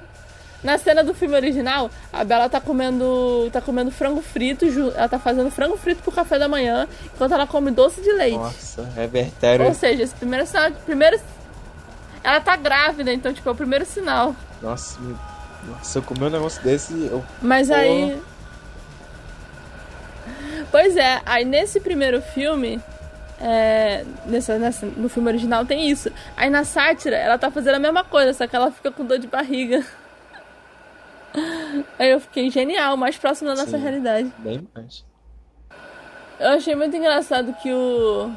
Na 0.64 0.78
cena 0.78 1.04
do 1.04 1.12
filme 1.12 1.34
original, 1.34 1.90
a 2.10 2.24
Bela 2.24 2.48
tá 2.48 2.58
comendo. 2.58 3.50
tá 3.52 3.60
comendo 3.60 3.90
frango 3.90 4.22
frito, 4.22 4.64
ela 4.96 5.08
tá 5.08 5.18
fazendo 5.18 5.50
frango 5.50 5.76
frito 5.76 6.02
pro 6.02 6.10
café 6.10 6.38
da 6.38 6.48
manhã, 6.48 6.88
enquanto 7.04 7.32
ela 7.32 7.46
come 7.46 7.70
doce 7.70 8.00
de 8.00 8.10
leite. 8.10 8.38
Nossa, 8.38 8.90
revertério. 8.96 9.66
Ou 9.66 9.74
seja, 9.74 10.04
esse 10.04 10.14
primeiro 10.14 10.46
sinal. 10.46 10.72
Primeiro, 10.86 11.20
ela 12.24 12.40
tá 12.40 12.56
grávida, 12.56 13.12
então, 13.12 13.32
tipo, 13.34 13.46
é 13.46 13.52
o 13.52 13.54
primeiro 13.54 13.84
sinal. 13.84 14.34
Nossa, 14.62 14.98
se 15.82 15.98
eu 15.98 16.02
comer 16.02 16.24
um 16.24 16.30
negócio 16.30 16.62
desse, 16.62 16.94
eu. 16.94 17.22
Mas 17.42 17.70
aí. 17.70 18.18
Pois 20.70 20.96
é, 20.96 21.20
aí 21.24 21.44
nesse 21.44 21.80
primeiro 21.80 22.20
filme, 22.20 22.80
é, 23.40 24.04
nessa, 24.26 24.58
nessa, 24.58 24.86
no 24.86 25.08
filme 25.08 25.28
original 25.28 25.64
tem 25.64 25.88
isso. 25.88 26.10
Aí 26.36 26.50
na 26.50 26.64
sátira, 26.64 27.16
ela 27.16 27.38
tá 27.38 27.50
fazendo 27.50 27.76
a 27.76 27.78
mesma 27.78 28.04
coisa, 28.04 28.32
só 28.32 28.46
que 28.46 28.54
ela 28.54 28.70
fica 28.70 28.90
com 28.90 29.04
dor 29.04 29.18
de 29.18 29.26
barriga. 29.26 29.84
Aí 31.98 32.10
eu 32.10 32.20
fiquei 32.20 32.50
genial, 32.50 32.96
mais 32.96 33.16
próximo 33.16 33.48
da 33.50 33.56
nossa 33.56 33.76
Sim, 33.76 33.82
realidade. 33.82 34.32
Bem 34.38 34.66
mais. 34.74 35.04
Eu 36.38 36.50
achei 36.50 36.74
muito 36.74 36.96
engraçado 36.96 37.54
que 37.62 37.72
o. 37.72 38.30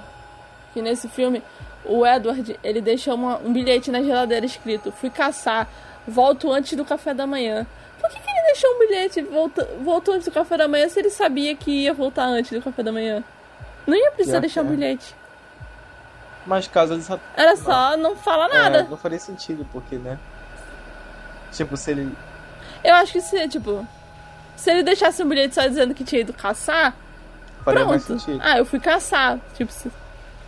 que 0.73 0.81
nesse 0.81 1.07
filme 1.07 1.43
o 1.85 2.05
Edward 2.05 2.59
ele 2.63 2.81
deixou 2.81 3.15
uma, 3.15 3.37
um 3.37 3.53
bilhete 3.53 3.91
na 3.91 4.01
geladeira 4.01 4.45
escrito: 4.45 4.91
Fui 4.91 5.09
caçar, 5.09 5.69
volto 6.07 6.51
antes 6.51 6.75
do 6.75 6.83
café 6.85 7.13
da 7.13 7.25
manhã. 7.25 7.65
Por 8.01 8.09
que, 8.09 8.19
que 8.19 8.29
ele 8.29 8.41
deixou 8.47 8.69
um 8.71 8.79
bilhete 8.79 9.21
volta, 9.21 9.69
voltou 9.81 10.13
antes 10.15 10.25
do 10.25 10.33
café 10.33 10.57
da 10.57 10.67
manhã 10.67 10.89
se 10.89 10.99
ele 10.99 11.09
sabia 11.09 11.55
que 11.55 11.83
ia 11.83 11.93
voltar 11.93 12.25
antes 12.25 12.51
do 12.51 12.61
café 12.61 12.83
da 12.83 12.91
manhã? 12.91 13.23
Não 13.87 13.95
ia 13.95 14.11
precisar 14.11 14.39
deixar 14.39 14.63
um 14.63 14.67
é. 14.67 14.69
bilhete. 14.71 15.15
Mas 16.45 16.67
caso 16.67 16.93
ele 16.93 17.03
só. 17.03 17.19
Era 17.37 17.55
só 17.55 17.95
não, 17.95 18.15
falar 18.15 18.49
nada. 18.49 18.79
É, 18.79 18.83
não 18.83 18.97
faria 18.97 19.19
sentido, 19.19 19.65
porque, 19.71 19.95
né? 19.95 20.17
Tipo, 21.51 21.77
se 21.77 21.91
ele 21.91 22.11
eu 22.83 22.95
acho 22.95 23.13
que 23.13 23.21
se, 23.21 23.47
tipo, 23.47 23.87
se 24.55 24.71
ele 24.71 24.83
deixasse 24.83 25.21
um 25.23 25.29
bilhete 25.29 25.55
só 25.55 25.67
dizendo 25.67 25.93
que 25.93 26.03
tinha 26.03 26.21
ido 26.21 26.33
caçar, 26.33 26.95
Faria 27.63 27.85
pronto. 27.85 28.17
Ah, 28.41 28.57
eu 28.57 28.65
fui 28.65 28.79
caçar. 28.79 29.39
Tipo, 29.55 29.71
se... 29.71 29.91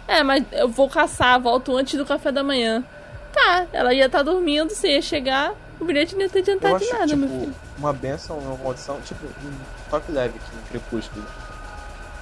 é, 0.08 0.24
mas 0.24 0.44
eu 0.52 0.68
vou 0.68 0.90
caçar, 0.90 1.40
volto 1.40 1.76
antes 1.78 1.98
do 1.98 2.06
café 2.06 2.32
da 2.32 2.44
manhã. 2.44 2.84
Tá, 3.32 3.68
ela 3.72 3.94
ia 3.94 4.06
estar 4.06 4.20
tá 4.20 4.24
dormindo, 4.24 4.70
você 4.70 4.94
ia 4.94 5.02
chegar, 5.02 5.54
o 5.84 5.86
bilhete 5.86 6.16
não 6.16 6.22
ia 6.22 6.30
ter 6.30 6.40
adiantado 6.40 6.80
de 6.80 6.92
nada, 6.92 7.08
tipo, 7.08 7.20
meu 7.20 7.30
filho. 7.30 7.56
Uma 7.78 7.94
benção, 7.94 8.38
uma 8.38 8.58
maldição, 8.58 9.00
tipo, 9.02 9.26
um 9.26 9.90
toque 9.90 10.12
leve 10.12 10.36
aqui 10.38 10.56
no 10.56 10.62
Crepúsculo. 10.64 11.26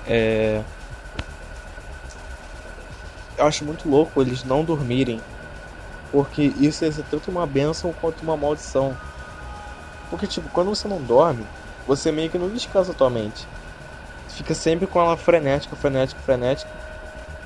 É. 0.07 0.61
Eu 3.37 3.45
acho 3.45 3.63
muito 3.63 3.87
louco 3.87 4.21
eles 4.21 4.43
não 4.43 4.63
dormirem. 4.63 5.21
Porque 6.11 6.53
isso 6.59 6.83
ia 6.83 6.91
ser 6.91 7.05
tanto 7.09 7.31
uma 7.31 7.45
benção 7.45 7.93
quanto 7.93 8.21
uma 8.21 8.35
maldição. 8.35 8.97
Porque, 10.09 10.27
tipo, 10.27 10.49
quando 10.49 10.69
você 10.69 10.87
não 10.87 11.01
dorme, 11.01 11.45
você 11.87 12.11
meio 12.11 12.29
que 12.29 12.37
não 12.37 12.49
descansa 12.49 12.91
a 12.91 12.95
tua 12.95 13.09
mente. 13.09 13.47
Fica 14.27 14.53
sempre 14.53 14.85
com 14.87 14.99
ela 14.99 15.15
frenética, 15.15 15.75
frenética, 15.75 16.19
frenética. 16.21 16.69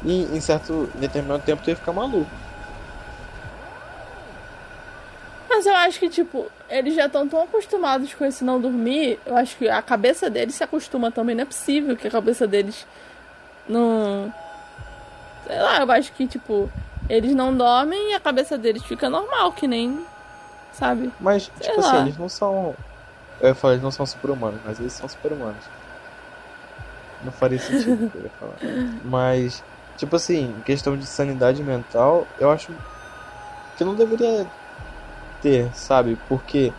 E 0.03 0.23
em 0.23 0.41
certo 0.41 0.89
determinado 0.95 1.43
tempo 1.43 1.61
tu 1.61 1.69
ia 1.69 1.75
ficar 1.75 1.93
maluco. 1.93 2.29
Mas 5.49 5.65
eu 5.65 5.75
acho 5.75 5.99
que, 5.99 6.09
tipo, 6.09 6.47
eles 6.69 6.95
já 6.95 7.05
estão 7.05 7.27
tão 7.27 7.43
acostumados 7.43 8.13
com 8.13 8.25
esse 8.25 8.43
não 8.43 8.59
dormir. 8.59 9.19
Eu 9.25 9.35
acho 9.37 9.55
que 9.57 9.69
a 9.69 9.81
cabeça 9.81 10.29
deles 10.29 10.55
se 10.55 10.63
acostuma 10.63 11.11
também. 11.11 11.35
Não 11.35 11.43
é 11.43 11.45
possível 11.45 11.95
que 11.95 12.07
a 12.07 12.11
cabeça 12.11 12.47
deles 12.47 12.85
não. 13.67 14.33
Sei 15.45 15.59
lá, 15.59 15.81
eu 15.81 15.91
acho 15.91 16.11
que, 16.13 16.27
tipo, 16.27 16.69
eles 17.07 17.33
não 17.35 17.55
dormem 17.55 18.11
e 18.11 18.13
a 18.15 18.19
cabeça 18.19 18.57
deles 18.57 18.83
fica 18.83 19.09
normal, 19.09 19.51
que 19.51 19.67
nem 19.67 20.03
sabe? 20.75 21.11
Mas, 21.19 21.51
Sei 21.59 21.69
tipo 21.69 21.79
assim, 21.79 21.89
lá. 21.89 21.93
assim, 21.95 22.05
eles 22.07 22.17
não 22.17 22.29
são. 22.29 22.75
Eu 23.39 23.49
ia 23.49 23.55
falar, 23.55 23.73
eles 23.73 23.83
não 23.83 23.91
são 23.91 24.05
super-humanos, 24.05 24.59
mas 24.65 24.79
eles 24.79 24.93
são 24.93 25.07
super-humanos. 25.07 25.63
Não 27.23 27.31
faria 27.31 27.59
sentido 27.59 28.11
eu 28.13 28.21
ia 28.23 28.29
falar. 28.39 28.55
Mas, 29.03 29.63
tipo 29.97 30.15
assim, 30.15 30.55
questão 30.65 30.97
de 30.97 31.05
sanidade 31.05 31.63
mental, 31.63 32.27
eu 32.39 32.51
acho 32.51 32.71
que 33.77 33.83
não 33.83 33.95
deveria 33.95 34.45
ter, 35.45 35.69
sabe? 35.75 36.17
Porque 36.27 36.73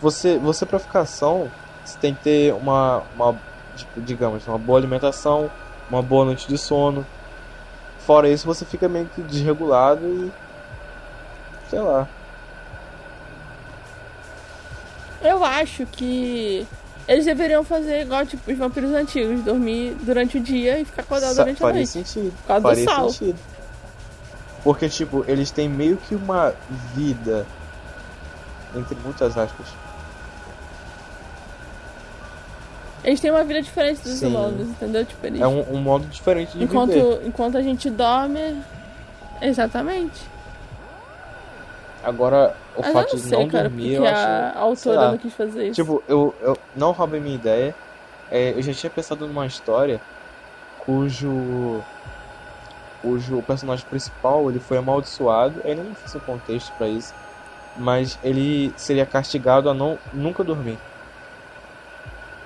você, 0.00 0.38
você 0.38 0.66
pra 0.66 0.80
ficar 0.80 1.06
são, 1.06 1.48
você 1.84 1.96
tem 2.00 2.12
que 2.12 2.24
ter 2.24 2.52
uma, 2.52 3.04
uma 3.14 3.40
tipo, 3.76 4.00
digamos, 4.00 4.44
uma 4.48 4.58
boa 4.58 4.76
alimentação, 4.76 5.48
uma 5.88 6.02
boa 6.02 6.24
noite 6.24 6.48
de 6.48 6.58
sono. 6.58 7.06
Fora 8.00 8.28
isso, 8.28 8.44
você 8.44 8.64
fica 8.64 8.88
meio 8.88 9.06
que 9.14 9.22
desregulado 9.22 10.04
e. 10.04 10.32
sei 11.70 11.78
lá. 11.78 12.08
Eu 15.22 15.44
acho 15.44 15.86
que 15.86 16.66
eles 17.06 17.24
deveriam 17.24 17.62
fazer 17.62 18.02
igual 18.02 18.26
tipo 18.26 18.50
os 18.50 18.58
vampiros 18.58 18.90
antigos, 18.92 19.42
dormir 19.42 19.96
durante 20.02 20.38
o 20.38 20.40
dia 20.40 20.80
e 20.80 20.84
ficar 20.84 21.02
acordado 21.02 21.34
Sa 21.34 21.44
durante 21.44 21.62
a 21.62 21.72
noite. 21.72 21.86
Sentido. 21.86 22.32
Por 22.38 22.46
causa 22.48 22.62
faria 22.62 22.84
do 22.84 22.90
sal. 22.90 23.10
sentido. 23.10 23.38
Porque 24.62 24.88
tipo, 24.88 25.24
eles 25.28 25.50
têm 25.50 25.68
meio 25.68 25.96
que 25.96 26.14
uma 26.14 26.54
vida 26.94 27.46
entre 28.76 28.96
muitas 28.96 29.36
aspas. 29.36 29.66
Eles 33.04 33.20
têm 33.20 33.30
uma 33.30 33.44
vida 33.44 33.62
diferente 33.62 34.02
dos 34.02 34.18
Sim. 34.18 34.26
humanos, 34.26 34.68
entendeu? 34.68 35.04
Tipo, 35.04 35.26
eles... 35.26 35.40
É 35.40 35.46
um, 35.46 35.74
um 35.74 35.80
modo 35.80 36.06
diferente 36.06 36.58
de 36.58 36.64
enquanto, 36.64 36.92
viver. 36.92 37.26
Enquanto 37.26 37.56
a 37.56 37.62
gente 37.62 37.88
dorme. 37.88 38.60
Exatamente. 39.40 40.20
Agora, 42.02 42.54
o 42.76 42.82
Mas 42.82 42.92
fato 42.92 43.16
de 43.16 43.30
não 43.30 43.48
cara, 43.48 43.68
dormir, 43.68 43.94
eu 43.94 44.04
acho. 44.04 44.14
A 44.14 44.58
autora 44.58 45.10
não 45.10 45.18
quis 45.18 45.32
fazer 45.32 45.68
isso. 45.68 45.74
Tipo, 45.74 46.02
eu, 46.08 46.34
eu 46.40 46.56
não 46.76 46.92
roubei 46.92 47.20
minha 47.20 47.34
ideia. 47.34 47.74
É, 48.30 48.50
eu 48.50 48.62
já 48.62 48.74
tinha 48.74 48.90
pensado 48.90 49.26
numa 49.26 49.46
história 49.46 50.00
cujo. 50.80 51.82
Cujo 53.08 53.42
personagem 53.42 53.86
principal 53.88 54.50
ele 54.50 54.60
foi 54.60 54.76
amaldiçoado. 54.76 55.60
Eu 55.64 55.76
não 55.76 55.94
fiz 55.94 56.14
o 56.14 56.20
contexto 56.20 56.72
para 56.76 56.88
isso. 56.88 57.14
Mas 57.76 58.18
ele 58.22 58.72
seria 58.76 59.06
castigado 59.06 59.70
a 59.70 59.74
não 59.74 59.98
nunca 60.12 60.44
dormir. 60.44 60.78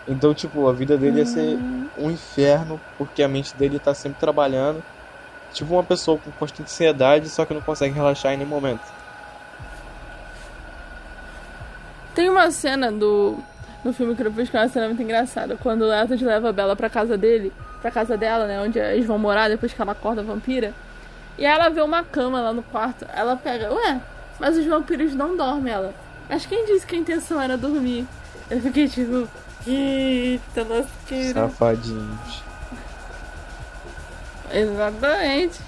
Então, 0.07 0.35
tipo, 0.35 0.69
a 0.69 0.73
vida 0.73 0.97
dele 0.97 1.19
ia 1.19 1.27
ser 1.27 1.57
hum. 1.57 1.89
um 1.99 2.11
inferno, 2.11 2.81
porque 2.99 3.23
a 3.23 3.29
mente 3.29 3.55
dele 3.57 3.79
tá 3.79 3.95
sempre 3.95 4.21
trabalhando. 4.21 4.83
Tipo 5.53 5.75
uma 5.75 5.85
pessoa 5.85 6.19
com 6.19 6.31
constante 6.33 6.63
ansiedade, 6.63 7.29
só 7.29 7.45
que 7.45 7.53
não 7.53 7.61
consegue 7.61 7.95
relaxar 7.95 8.33
em 8.33 8.39
nenhum 8.39 8.49
momento. 8.49 8.83
Tem 12.15 12.29
uma 12.29 12.51
cena 12.51 12.91
do 12.91 13.39
no 13.85 13.93
filme 13.93 14.15
Crepúsculo, 14.15 14.59
é 14.59 14.63
uma 14.63 14.69
cena 14.69 14.87
muito 14.87 15.03
engraçada, 15.03 15.57
quando 15.61 15.83
o 15.83 15.93
Edward 15.93 16.25
leva 16.25 16.51
a 16.51 16.53
Bella 16.53 16.77
pra 16.77 16.89
casa 16.89 17.19
dele, 17.19 17.53
pra 17.83 17.91
casa 17.91 18.17
dela, 18.17 18.47
né, 18.47 18.61
onde 18.61 18.79
eles 18.79 19.05
vão 19.05 19.19
morar 19.19 19.49
depois 19.49 19.73
que 19.73 19.83
ela 19.83 19.93
acorda 19.93 20.23
a 20.23 20.25
vampira. 20.25 20.73
E 21.37 21.45
ela 21.45 21.69
vê 21.69 21.83
uma 21.83 22.05
cama 22.05 22.41
lá 22.41 22.53
no 22.53 22.63
quarto. 22.63 23.05
Ela 23.13 23.37
pega, 23.37 23.73
ué, 23.75 24.01
mas 24.39 24.57
os 24.57 24.65
vampiros 24.65 25.15
não 25.15 25.37
dormem, 25.37 25.73
ela. 25.73 25.95
Mas 26.29 26.47
quem 26.47 26.65
disse 26.65 26.87
que 26.87 26.95
a 26.95 26.99
intenção 26.99 27.41
era 27.41 27.57
dormir? 27.57 28.07
Eu 28.49 28.61
fiquei 28.61 28.89
tipo, 28.89 29.29
eita, 29.67 30.63
lasqueira. 30.63 31.49
Safadinhos. 31.49 32.43
Exatamente. 34.53 35.61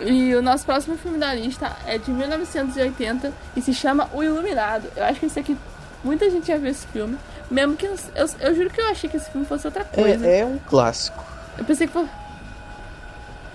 E 0.00 0.34
o 0.34 0.42
nosso 0.42 0.64
próximo 0.64 0.96
filme 0.96 1.18
da 1.18 1.34
lista 1.34 1.74
é 1.86 1.98
de 1.98 2.10
1980 2.10 3.32
e 3.56 3.62
se 3.62 3.74
chama 3.74 4.08
O 4.12 4.22
Iluminado. 4.22 4.88
Eu 4.94 5.04
acho 5.04 5.18
que 5.18 5.26
esse 5.26 5.40
aqui, 5.40 5.56
muita 6.04 6.30
gente 6.30 6.46
já 6.46 6.56
viu 6.56 6.70
esse 6.70 6.86
filme. 6.88 7.18
Mesmo 7.50 7.76
que 7.76 7.86
eu, 7.86 7.94
eu, 8.14 8.26
eu 8.40 8.54
juro 8.54 8.70
que 8.70 8.80
eu 8.80 8.86
achei 8.86 9.08
que 9.08 9.16
esse 9.16 9.30
filme 9.30 9.46
fosse 9.46 9.66
outra 9.66 9.84
coisa. 9.84 10.26
É, 10.26 10.40
é 10.40 10.44
um 10.44 10.58
clássico. 10.58 11.24
Eu 11.56 11.64
pensei 11.64 11.86
que 11.86 11.92
foi. 11.92 12.08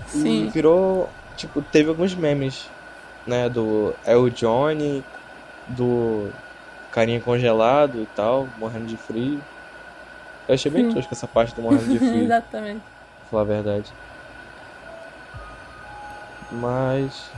Sim. 0.06 0.46
E 0.46 0.50
virou. 0.50 1.08
Tipo, 1.36 1.62
teve 1.62 1.88
alguns 1.88 2.14
memes, 2.14 2.68
né? 3.26 3.48
Do 3.48 3.94
El 4.06 4.30
Johnny, 4.30 5.04
do 5.68 6.30
carinha 6.90 7.20
congelado 7.20 8.02
e 8.02 8.06
tal, 8.14 8.48
morrendo 8.58 8.86
de 8.86 8.96
frio. 8.96 9.40
Eu 10.46 10.54
achei 10.54 10.70
bem 10.70 10.92
tosco 10.92 11.12
essa 11.12 11.26
parte 11.26 11.54
do 11.54 11.62
morrendo 11.62 11.86
de 11.86 11.98
frio. 11.98 12.24
Exatamente. 12.24 12.80
Pra 12.80 13.30
falar 13.30 13.42
a 13.42 13.46
verdade. 13.46 13.92
Mas. 16.50 17.30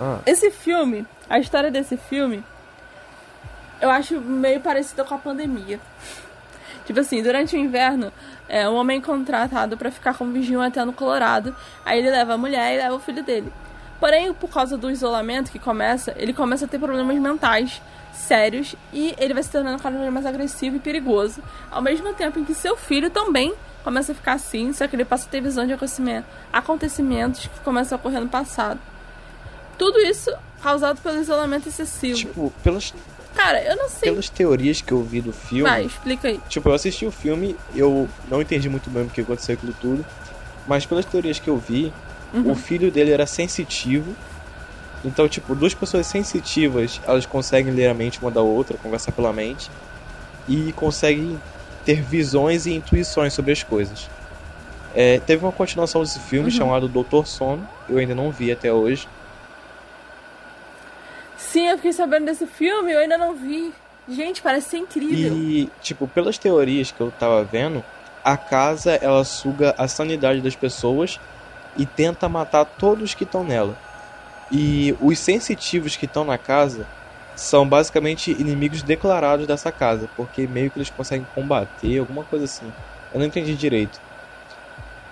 Ah. 0.00 0.18
Esse 0.26 0.50
filme, 0.50 1.06
a 1.28 1.38
história 1.38 1.70
desse 1.70 1.96
filme, 1.96 2.44
eu 3.82 3.90
acho 3.90 4.20
meio 4.20 4.60
parecida 4.60 5.04
com 5.04 5.14
a 5.14 5.18
pandemia. 5.18 5.80
Tipo 6.86 7.00
assim, 7.00 7.20
durante 7.20 7.56
o 7.56 7.58
inverno, 7.58 8.12
é, 8.48 8.68
um 8.68 8.74
homem 8.74 9.00
contratado 9.00 9.76
para 9.76 9.90
ficar 9.90 10.14
como 10.14 10.32
vigia 10.32 10.64
até 10.64 10.84
no 10.84 10.92
Colorado. 10.92 11.54
Aí 11.84 11.98
ele 11.98 12.10
leva 12.10 12.34
a 12.34 12.38
mulher 12.38 12.74
e 12.74 12.78
leva 12.78 12.94
o 12.94 13.00
filho 13.00 13.24
dele. 13.24 13.52
Porém, 13.98 14.32
por 14.32 14.48
causa 14.50 14.76
do 14.78 14.90
isolamento 14.90 15.50
que 15.50 15.58
começa, 15.58 16.14
ele 16.16 16.32
começa 16.32 16.64
a 16.64 16.68
ter 16.68 16.78
problemas 16.78 17.18
mentais 17.18 17.82
sérios 18.12 18.76
e 18.92 19.14
ele 19.18 19.34
vai 19.34 19.42
se 19.42 19.50
tornando 19.50 19.82
cada 19.82 19.98
vez 19.98 20.12
mais 20.12 20.26
agressivo 20.26 20.76
e 20.76 20.80
perigoso. 20.80 21.42
Ao 21.70 21.82
mesmo 21.82 22.12
tempo 22.14 22.38
em 22.38 22.44
que 22.44 22.54
seu 22.54 22.76
filho 22.76 23.10
também 23.10 23.52
começa 23.82 24.12
a 24.12 24.14
ficar 24.14 24.34
assim, 24.34 24.72
só 24.72 24.86
que 24.86 24.94
ele 24.94 25.04
passa 25.04 25.26
a 25.26 25.30
ter 25.30 25.40
visão 25.40 25.66
de 25.66 25.74
acontecimentos 26.52 27.46
que 27.46 27.60
começam 27.60 27.96
a 27.96 27.98
ocorrer 27.98 28.20
no 28.20 28.28
passado. 28.28 28.78
tudo 29.76 29.98
isso 29.98 30.30
causado 30.62 31.00
pelo 31.00 31.20
isolamento 31.20 31.68
excessivo. 31.68 32.16
Tipo, 32.16 32.52
pelas. 32.62 32.94
Cara, 33.34 33.62
eu 33.62 33.76
não 33.76 33.88
sei. 33.88 34.10
Pelas 34.10 34.28
teorias 34.28 34.80
que 34.80 34.92
eu 34.92 35.02
vi 35.02 35.20
do 35.20 35.32
filme. 35.32 35.62
Vai, 35.62 35.84
explica 35.84 36.28
aí. 36.28 36.40
Tipo, 36.48 36.68
eu 36.68 36.74
assisti 36.74 37.06
o 37.06 37.10
filme, 37.10 37.56
eu 37.74 38.08
não 38.28 38.42
entendi 38.42 38.68
muito 38.68 38.90
bem 38.90 39.04
o 39.04 39.08
que 39.08 39.20
aconteceu 39.20 39.54
aquilo 39.54 39.74
tudo. 39.80 40.04
Mas 40.66 40.86
pelas 40.86 41.04
teorias 41.04 41.38
que 41.38 41.48
eu 41.48 41.56
vi, 41.56 41.92
uhum. 42.32 42.52
o 42.52 42.54
filho 42.54 42.90
dele 42.90 43.10
era 43.10 43.26
sensitivo. 43.26 44.14
Então, 45.04 45.28
tipo, 45.28 45.54
duas 45.54 45.74
pessoas 45.74 46.06
sensitivas, 46.06 47.00
elas 47.04 47.26
conseguem 47.26 47.72
ler 47.72 47.88
a 47.88 47.94
mente 47.94 48.20
uma 48.20 48.30
da 48.30 48.40
outra, 48.40 48.76
conversar 48.78 49.12
pela 49.12 49.32
mente. 49.32 49.70
E 50.48 50.72
conseguem 50.74 51.40
ter 51.84 52.00
visões 52.00 52.66
e 52.66 52.72
intuições 52.72 53.32
sobre 53.32 53.52
as 53.52 53.62
coisas. 53.62 54.08
É, 54.94 55.18
teve 55.20 55.44
uma 55.44 55.52
continuação 55.52 56.02
desse 56.02 56.20
filme 56.20 56.50
uhum. 56.50 56.56
chamado 56.56 56.88
Doutor 56.88 57.26
Sono, 57.26 57.66
eu 57.88 57.98
ainda 57.98 58.14
não 58.14 58.30
vi 58.30 58.52
até 58.52 58.72
hoje. 58.72 59.08
Sim, 61.52 61.68
eu 61.68 61.76
fiquei 61.76 61.92
sabendo 61.92 62.24
desse 62.24 62.46
filme, 62.46 62.92
eu 62.92 62.98
ainda 62.98 63.18
não 63.18 63.34
vi. 63.34 63.74
Gente, 64.08 64.40
parece 64.40 64.70
ser 64.70 64.78
incrível. 64.78 65.34
E, 65.34 65.68
tipo, 65.82 66.08
pelas 66.08 66.38
teorias 66.38 66.90
que 66.90 67.00
eu 67.00 67.10
tava 67.10 67.44
vendo, 67.44 67.84
a 68.24 68.38
casa 68.38 68.92
ela 68.94 69.22
suga 69.22 69.74
a 69.76 69.86
sanidade 69.86 70.40
das 70.40 70.56
pessoas 70.56 71.20
e 71.76 71.84
tenta 71.84 72.26
matar 72.26 72.64
todos 72.64 73.12
que 73.12 73.24
estão 73.24 73.44
nela. 73.44 73.76
E 74.50 74.96
os 74.98 75.18
sensitivos 75.18 75.94
que 75.94 76.06
estão 76.06 76.24
na 76.24 76.38
casa 76.38 76.86
são 77.36 77.68
basicamente 77.68 78.30
inimigos 78.30 78.82
declarados 78.82 79.46
dessa 79.46 79.70
casa, 79.70 80.08
porque 80.16 80.46
meio 80.46 80.70
que 80.70 80.78
eles 80.78 80.88
conseguem 80.88 81.26
combater, 81.34 81.98
alguma 81.98 82.24
coisa 82.24 82.46
assim. 82.46 82.72
Eu 83.12 83.20
não 83.20 83.26
entendi 83.26 83.54
direito. 83.54 84.00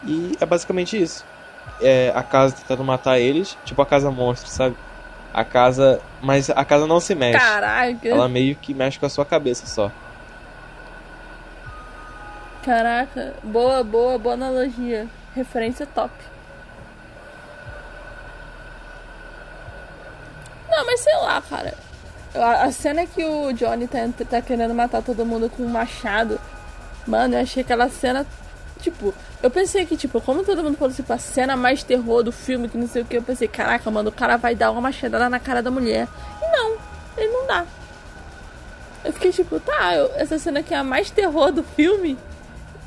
E 0.07 0.39
é 0.41 0.47
basicamente 0.47 1.01
isso. 1.01 1.23
É 1.83 2.11
a 2.15 2.23
casa 2.23 2.55
tentando 2.57 2.83
matar 2.83 3.19
eles, 3.19 3.59
tipo 3.67 3.83
a 3.83 3.87
casa 3.87 4.11
monstro, 4.11 4.51
sabe? 4.51 4.75
A 5.33 5.45
casa. 5.45 6.01
Mas 6.21 6.51
a 6.51 6.65
casa 6.65 6.87
não 6.87 7.01
se 7.01 7.15
mexe. 7.15 7.39
Caraca! 7.39 8.09
Ela 8.09 8.29
meio 8.29 8.57
que 8.57 8.75
mexe 8.75 8.99
com 8.99 9.07
a 9.07 9.11
sua 9.11 9.25
cabeça 9.25 9.67
só. 9.67 9.91
Caraca, 12.65 13.35
boa, 13.43 13.83
boa, 13.83 14.19
boa 14.19 14.35
analogia. 14.35 15.07
Referência 15.35 15.87
top. 15.87 16.13
Não, 20.71 20.87
mas 20.87 21.01
sei 21.01 21.17
lá, 21.17 21.43
cara. 21.43 21.75
A 22.35 22.71
cena 22.71 23.07
que 23.07 23.25
o 23.25 23.53
Johnny 23.53 23.89
tá, 23.89 23.99
tá 24.29 24.41
querendo 24.41 24.75
matar 24.75 25.03
todo 25.03 25.27
mundo 25.27 25.51
com 25.51 25.63
um 25.63 25.69
machado. 25.69 26.41
Mano, 27.07 27.35
eu 27.35 27.41
achei 27.41 27.63
aquela 27.63 27.89
cena. 27.89 28.27
Tipo, 28.81 29.15
eu 29.43 29.51
pensei 29.51 29.87
que, 29.87 29.97
tipo, 29.97 30.21
como 30.21 30.45
todo 30.45 30.63
mundo 30.63 30.77
falou, 30.77 30.93
tipo, 30.93 31.13
a 31.13 31.19
cena 31.19 31.57
mais 31.57 31.83
terror 31.83 32.23
do 32.23 32.31
filme, 32.31 32.69
que 32.69 32.77
não 32.77 32.87
sei 32.87 33.03
o 33.03 33.05
que, 33.05 33.17
eu 33.17 33.23
pensei, 33.23 33.49
caraca, 33.49 33.91
mano, 33.91 34.11
o 34.11 34.13
cara 34.13 34.37
vai 34.37 34.55
dar 34.55 34.71
uma 34.71 34.81
machadada 34.81 35.29
na 35.29 35.39
cara 35.39 35.63
da 35.63 35.71
mulher. 35.71 36.07
E 36.43 36.57
não, 36.57 36.77
ele 37.17 37.33
não 37.33 37.47
dá. 37.47 37.65
Eu 39.03 39.13
fiquei 39.13 39.33
tipo, 39.33 39.59
tá, 39.59 39.95
eu, 39.95 40.11
essa 40.15 40.39
cena 40.39 40.61
aqui 40.61 40.75
é 40.75 40.77
a 40.77 40.85
mais 40.85 41.11
terror 41.11 41.51
do 41.51 41.63
filme? 41.63 42.19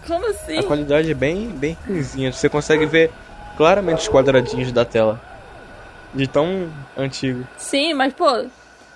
Como 0.07 0.29
assim? 0.29 0.59
A 0.59 0.63
qualidade 0.63 1.09
é 1.09 1.13
bem, 1.13 1.49
bem 1.49 1.77
ruimzinha. 1.87 2.31
Você 2.31 2.47
consegue 2.49 2.85
ver 2.85 3.11
claramente 3.57 4.01
os 4.01 4.09
quadradinhos 4.09 4.71
da 4.71 4.85
tela. 4.85 5.19
De 6.13 6.27
tão 6.27 6.69
antigo. 6.95 7.47
Sim, 7.57 7.95
mas, 7.95 8.13
pô, 8.13 8.45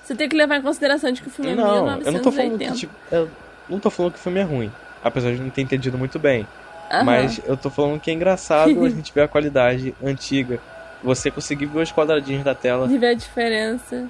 você 0.04 0.14
tem 0.14 0.30
que 0.30 0.36
levar 0.36 0.58
em 0.58 0.62
consideração 0.62 1.12
de 1.12 1.20
que 1.20 1.28
o 1.28 1.32
filme 1.32 1.56
não, 1.56 1.66
é 1.66 1.96
1980. 1.96 2.08
Eu 2.08 2.14
não 2.14 2.22
tô 2.22 2.32
falando 2.32 2.58
que, 2.60 2.72
tipo, 2.74 2.94
eu 3.12 3.30
não 3.68 3.80
tô 3.80 3.90
falando 3.90 4.12
que 4.14 4.20
o 4.20 4.22
filme 4.22 4.40
é 4.40 4.44
ruim. 4.44 4.72
Apesar 5.04 5.32
de 5.32 5.42
não 5.42 5.50
ter 5.50 5.62
entendido 5.62 5.98
muito 5.98 6.20
bem. 6.20 6.48
Uhum. 6.92 7.04
Mas 7.04 7.42
eu 7.46 7.58
tô 7.58 7.70
falando 7.70 8.00
que 8.00 8.10
é 8.10 8.14
engraçado 8.14 8.86
a 8.86 8.90
gente 8.90 9.14
ver 9.14 9.22
a 9.22 9.28
qualidade 9.28 9.94
antiga. 10.04 10.60
Você 11.04 11.30
conseguir 11.30 11.68
ver 11.68 11.82
os 11.82 11.92
quadradinhos 11.92 12.44
da 12.44 12.56
tela. 12.56 12.88
E 12.92 12.98
ver 12.98 13.10
a 13.10 13.14
diferença. 13.14 14.08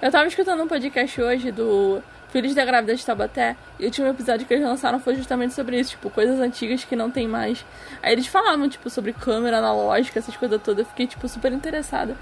Eu 0.00 0.10
tava 0.10 0.26
escutando 0.26 0.62
um 0.62 0.68
podcast 0.68 1.20
hoje 1.20 1.50
do 1.50 2.02
Filhos 2.30 2.54
da 2.54 2.64
Grávida 2.64 2.94
de 2.94 3.04
Taubaté, 3.04 3.56
e 3.78 3.84
o 3.84 3.86
último 3.86 4.08
episódio 4.08 4.46
que 4.46 4.52
eles 4.52 4.64
lançaram 4.66 5.00
foi 5.00 5.14
justamente 5.14 5.54
sobre 5.54 5.78
isso, 5.78 5.92
tipo, 5.92 6.10
coisas 6.10 6.38
antigas 6.38 6.84
que 6.84 6.94
não 6.94 7.10
tem 7.10 7.26
mais. 7.26 7.64
Aí 8.02 8.12
eles 8.12 8.26
falavam, 8.26 8.68
tipo, 8.68 8.90
sobre 8.90 9.12
câmera 9.12 9.58
analógica, 9.58 10.18
essas 10.18 10.36
coisas 10.36 10.60
todas. 10.62 10.80
Eu 10.80 10.86
fiquei, 10.86 11.06
tipo, 11.06 11.26
super 11.28 11.52
interessada. 11.52 12.16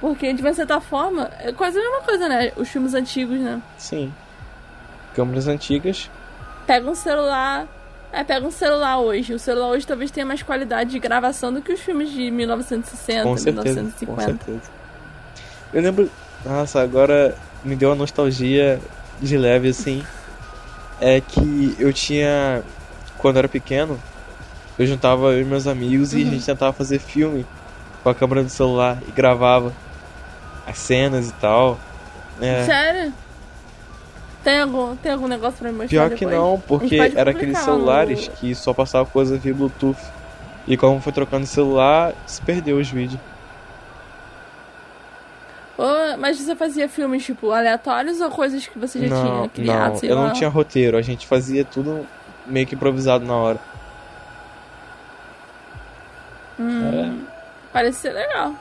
Porque, 0.00 0.32
de 0.32 0.40
uma 0.40 0.54
certa 0.54 0.80
forma, 0.80 1.30
é 1.40 1.52
quase 1.52 1.78
a 1.78 1.82
mesma 1.82 2.00
coisa, 2.00 2.26
né? 2.28 2.52
Os 2.56 2.68
filmes 2.68 2.94
antigos, 2.94 3.38
né? 3.38 3.60
Sim. 3.76 4.12
Câmeras 5.14 5.46
antigas. 5.46 6.10
Pega 6.66 6.88
um 6.88 6.94
celular, 6.94 7.66
é, 8.12 8.24
pega 8.24 8.46
um 8.46 8.50
celular 8.50 8.98
hoje. 8.98 9.32
O 9.32 9.38
celular 9.38 9.68
hoje 9.68 9.86
talvez 9.86 10.10
tenha 10.10 10.26
mais 10.26 10.42
qualidade 10.42 10.90
de 10.90 10.98
gravação 10.98 11.52
do 11.52 11.62
que 11.62 11.72
os 11.72 11.80
filmes 11.80 12.10
de 12.10 12.30
1960, 12.30 13.22
com 13.22 13.36
certeza, 13.36 13.82
1950. 13.82 14.14
Com 14.14 14.20
certeza. 14.20 14.70
Eu 15.72 15.82
lembro. 15.82 16.10
Nossa, 16.44 16.80
agora 16.80 17.34
me 17.62 17.76
deu 17.76 17.90
uma 17.90 17.94
nostalgia 17.94 18.80
de 19.20 19.36
leve 19.36 19.68
assim. 19.68 20.02
É 21.00 21.20
que 21.20 21.76
eu 21.78 21.92
tinha. 21.92 22.62
Quando 23.18 23.36
eu 23.36 23.40
era 23.40 23.48
pequeno, 23.48 24.00
eu 24.78 24.86
juntava 24.86 25.26
eu 25.32 25.42
e 25.42 25.44
meus 25.44 25.66
amigos 25.66 26.12
uhum. 26.12 26.18
e 26.18 26.22
a 26.22 26.24
uhum. 26.24 26.32
gente 26.32 26.46
tentava 26.46 26.72
fazer 26.72 26.98
filme 26.98 27.46
com 28.02 28.08
a 28.08 28.14
câmera 28.14 28.42
do 28.42 28.48
celular 28.48 28.98
e 29.06 29.10
gravava 29.12 29.72
as 30.66 30.78
cenas 30.78 31.28
e 31.28 31.32
tal. 31.34 31.78
É. 32.40 32.64
Sério? 32.64 33.12
Tem 34.42 34.60
algum, 34.60 34.96
tem 34.96 35.12
algum 35.12 35.28
negócio 35.28 35.58
pra 35.58 35.70
me 35.70 35.78
mostrar 35.78 35.88
Pior 35.88 36.08
depois? 36.08 36.18
que 36.18 36.26
não, 36.26 36.62
porque 36.66 36.96
era 37.14 37.30
aqueles 37.30 37.58
celulares 37.58 38.28
no... 38.28 38.34
que 38.34 38.54
só 38.54 38.72
passava 38.72 39.04
coisa 39.04 39.36
via 39.36 39.52
Bluetooth. 39.52 40.00
E 40.66 40.76
como 40.76 41.00
foi 41.00 41.12
trocando 41.12 41.46
celular, 41.46 42.14
se 42.26 42.40
perdeu 42.42 42.78
os 42.78 42.88
vídeos. 42.88 43.20
Oh, 45.76 46.16
mas 46.18 46.38
você 46.38 46.54
fazia 46.54 46.88
filmes, 46.88 47.24
tipo, 47.24 47.50
aleatórios 47.52 48.20
ou 48.20 48.30
coisas 48.30 48.66
que 48.66 48.78
você 48.78 49.06
já 49.06 49.14
não, 49.14 49.24
tinha 49.24 49.48
criado? 49.48 49.92
Não, 49.94 50.08
eu 50.08 50.14
lá? 50.14 50.26
não 50.26 50.32
tinha 50.32 50.50
roteiro, 50.50 50.96
a 50.96 51.02
gente 51.02 51.26
fazia 51.26 51.64
tudo 51.64 52.06
meio 52.46 52.66
que 52.66 52.74
improvisado 52.74 53.24
na 53.24 53.34
hora. 53.34 53.58
Hum, 56.58 56.92
é. 56.92 57.12
Parece 57.72 58.00
ser 58.00 58.12
legal. 58.12 58.54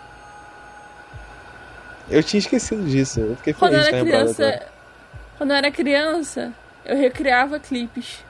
Eu 2.09 2.23
tinha 2.23 2.39
esquecido 2.39 2.83
disso, 2.85 3.19
eu 3.19 3.35
fiquei 3.35 3.53
feliz 3.53 3.59
Quando 3.59 3.73
eu 3.73 3.79
era 3.79 3.99
criança, 3.99 4.63
quando 5.39 5.51
eu 5.51 5.55
era 5.55 5.71
criança, 5.71 6.51
eu 6.85 6.97
recriava 6.97 7.61
clipes. 7.61 8.25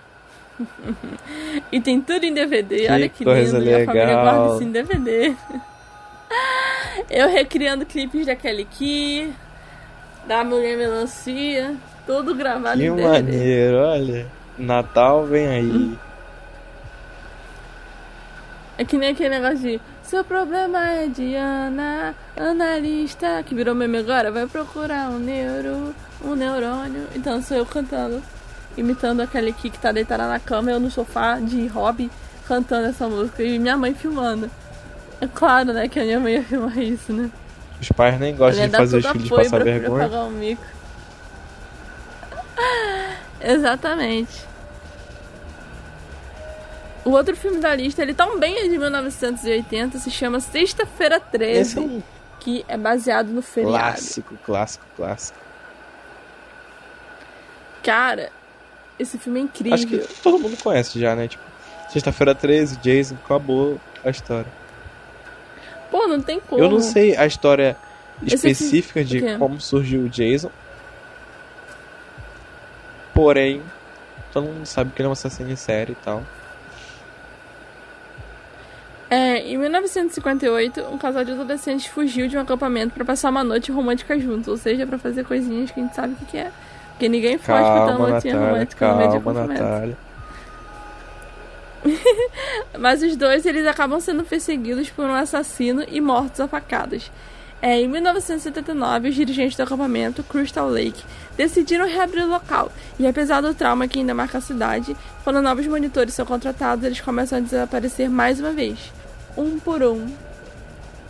e 1.71 1.81
tem 1.81 1.99
tudo 1.99 2.23
em 2.23 2.31
DVD. 2.31 2.85
Que 2.85 2.91
Olha 2.91 3.09
que 3.09 3.25
lindo. 3.25 3.57
Legal. 3.57 3.61
Minha 3.61 3.85
família 3.85 4.21
guarda 4.21 4.53
isso 4.53 4.63
em 4.63 4.71
DVD. 4.71 5.35
eu 7.09 7.27
recriando 7.27 7.83
clipes 7.83 8.27
da 8.27 8.35
Kelly 8.35 8.65
Key, 8.65 9.33
da 10.27 10.43
Mulher 10.43 10.77
Melancia, 10.77 11.75
tudo 12.05 12.35
gravado 12.35 12.77
que 12.77 12.85
em 12.85 12.95
DVD. 12.95 13.17
Que 13.17 13.23
maneiro, 13.23 13.77
olha. 13.77 14.27
Natal 14.55 15.25
vem 15.25 15.47
aí. 15.47 15.71
Hum. 15.71 15.97
É 18.77 18.85
que 18.85 18.99
nem 18.99 19.09
aquele 19.09 19.29
negócio 19.29 19.57
de 19.57 19.81
seu 20.03 20.23
problema 20.23 20.91
é 20.91 21.07
de 21.07 21.33
Ana, 21.33 22.13
analista, 22.37 23.41
que 23.41 23.55
virou 23.55 23.73
meme 23.73 23.97
agora, 23.97 24.31
vai 24.31 24.45
procurar 24.45 25.09
um 25.09 25.17
neuro, 25.17 25.95
um 26.23 26.35
neurônio. 26.35 27.07
Então 27.15 27.41
sou 27.41 27.57
eu 27.57 27.65
cantando, 27.65 28.21
imitando 28.77 29.21
aquele 29.21 29.49
aqui 29.49 29.69
que 29.69 29.79
tá 29.79 29.91
deitada 29.91 30.27
na 30.27 30.39
cama, 30.39 30.71
eu 30.71 30.79
no 30.79 30.91
sofá 30.91 31.39
de 31.39 31.67
hobby, 31.67 32.09
cantando 32.47 32.87
essa 32.87 33.07
música 33.07 33.43
e 33.43 33.59
minha 33.59 33.77
mãe 33.77 33.93
filmando. 33.93 34.49
É 35.21 35.27
claro, 35.27 35.73
né, 35.73 35.87
que 35.87 35.99
a 35.99 36.03
minha 36.03 36.19
mãe 36.19 36.35
ia 36.35 36.43
filmar 36.43 36.77
isso, 36.77 37.11
né? 37.11 37.29
Os 37.81 37.89
pais 37.89 38.19
nem 38.19 38.35
gostam 38.35 38.67
de 38.67 38.75
fazer 38.75 38.97
os 38.97 39.07
filhos 39.07 39.29
passar 39.29 39.63
vergonha. 39.63 40.09
Pagar 40.09 40.23
um 40.23 40.31
mico. 40.31 40.63
Exatamente. 43.41 44.49
O 47.05 47.11
outro 47.11 47.35
filme 47.35 47.59
da 47.59 47.73
lista, 47.73 48.01
ele 48.01 48.13
também 48.13 48.57
é 48.59 48.67
de 48.67 48.77
1980, 48.77 49.99
se 49.99 50.11
chama 50.11 50.39
Sexta-feira 50.39 51.19
13, 51.19 51.79
é 51.79 52.01
que 52.39 52.65
é 52.67 52.77
baseado 52.77 53.29
no 53.29 53.41
feriado. 53.41 53.77
Clássico, 53.77 54.37
clássico, 54.45 54.85
clássico. 54.95 55.38
Cara, 57.83 58.31
esse 58.97 59.17
filme 59.17 59.39
é 59.39 59.43
incrível. 59.43 59.73
Acho 59.73 59.87
que 59.87 59.99
todo 60.21 60.39
mundo 60.39 60.57
conhece 60.61 60.99
já, 60.99 61.15
né? 61.15 61.27
Tipo, 61.27 61.49
Sexta-feira 61.89 62.35
13, 62.35 62.77
Jason, 62.77 63.15
acabou 63.25 63.79
a 64.05 64.09
história. 64.11 64.51
Pô, 65.89 66.07
não 66.07 66.21
tem 66.21 66.39
como. 66.39 66.61
Eu 66.61 66.69
não 66.69 66.79
sei 66.81 67.17
a 67.17 67.25
história 67.25 67.75
específica 68.23 69.03
de 69.03 69.37
como 69.37 69.59
surgiu 69.59 70.01
o 70.01 70.09
Jason. 70.09 70.51
Porém, 73.11 73.63
todo 74.31 74.45
mundo 74.45 74.65
sabe 74.67 74.91
que 74.91 75.01
ele 75.01 75.07
é 75.07 75.09
um 75.09 75.13
assassino 75.13 75.49
em 75.49 75.55
série 75.55 75.93
e 75.93 75.95
tal. 75.95 76.23
É, 79.09 79.39
em 79.39 79.57
1958, 79.57 80.81
um 80.81 80.97
casal 80.99 81.25
de 81.25 81.31
adolescentes 81.31 81.87
fugiu 81.87 82.27
de 82.27 82.37
um 82.37 82.41
acampamento 82.41 82.93
para 82.93 83.03
passar 83.03 83.31
uma 83.31 83.43
noite 83.43 83.71
romântica 83.71 84.19
juntos, 84.19 84.47
ou 84.47 84.57
seja, 84.57 84.85
para 84.85 84.99
fazer 84.99 85.25
coisinhas 85.25 85.71
que 85.71 85.79
a 85.79 85.83
gente 85.83 85.95
sabe 85.95 86.13
o 86.21 86.25
que 86.27 86.37
é. 86.37 86.51
Porque 86.99 87.07
ninguém 87.07 87.37
foge 87.37 87.63
pra 87.63 87.85
ter 87.85 87.91
uma 87.95 88.09
noite 88.09 88.29
romântica 88.29 88.79
calma, 88.79 88.93
no 88.93 88.99
meio 88.99 89.11
de 89.11 89.17
acampamento. 89.17 89.63
Natália. 89.63 89.97
Mas 92.77 93.01
os 93.01 93.15
dois 93.15 93.45
eles 93.45 93.65
acabam 93.65 94.01
sendo 94.01 94.25
perseguidos 94.25 94.89
por 94.89 95.05
um 95.05 95.13
assassino 95.13 95.81
e 95.87 96.01
mortos 96.01 96.41
a 96.41 96.47
facadas. 96.49 97.09
É, 97.61 97.79
em 97.79 97.87
1979, 97.87 99.07
os 99.07 99.15
dirigentes 99.15 99.55
do 99.55 99.63
acampamento 99.63 100.23
Crystal 100.23 100.69
Lake 100.69 101.01
decidiram 101.37 101.87
reabrir 101.87 102.25
o 102.25 102.29
local, 102.29 102.69
e 102.99 103.07
apesar 103.07 103.39
do 103.39 103.53
trauma 103.53 103.87
que 103.87 103.99
ainda 103.99 104.13
marca 104.13 104.39
a 104.39 104.41
cidade, 104.41 104.95
quando 105.23 105.41
novos 105.41 105.67
monitores 105.67 106.13
são 106.13 106.25
contratados, 106.25 106.83
eles 106.83 106.99
começam 106.99 107.37
a 107.37 107.41
desaparecer 107.41 108.09
mais 108.09 108.41
uma 108.41 108.51
vez, 108.51 108.91
um 109.37 109.57
por 109.57 109.81
um. 109.83 110.05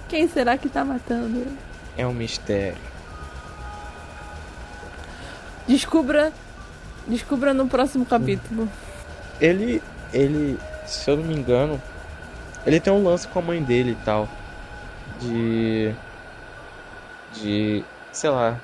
Quem 0.08 0.28
será 0.28 0.56
que 0.56 0.69
tá 0.69 0.86
matando? 0.86 1.47
É 1.97 2.06
um 2.06 2.13
mistério. 2.13 2.78
Descubra, 5.69 6.34
descubra 7.08 7.53
no 7.53 7.67
próximo 7.67 8.05
capítulo. 8.05 8.67
Ele, 9.39 9.82
ele, 10.12 10.60
se 10.86 11.10
eu 11.10 11.15
não 11.15 11.23
me 11.23 11.36
engano, 11.36 11.82
ele 12.65 12.79
tem 12.79 12.91
um 12.91 13.03
lance 13.03 13.27
com 13.27 13.39
a 13.39 13.41
mãe 13.41 13.63
dele 13.63 13.91
e 13.91 14.03
tal, 14.03 14.27
de 15.21 15.93
de. 17.34 17.84
sei 18.12 18.29
lá. 18.29 18.60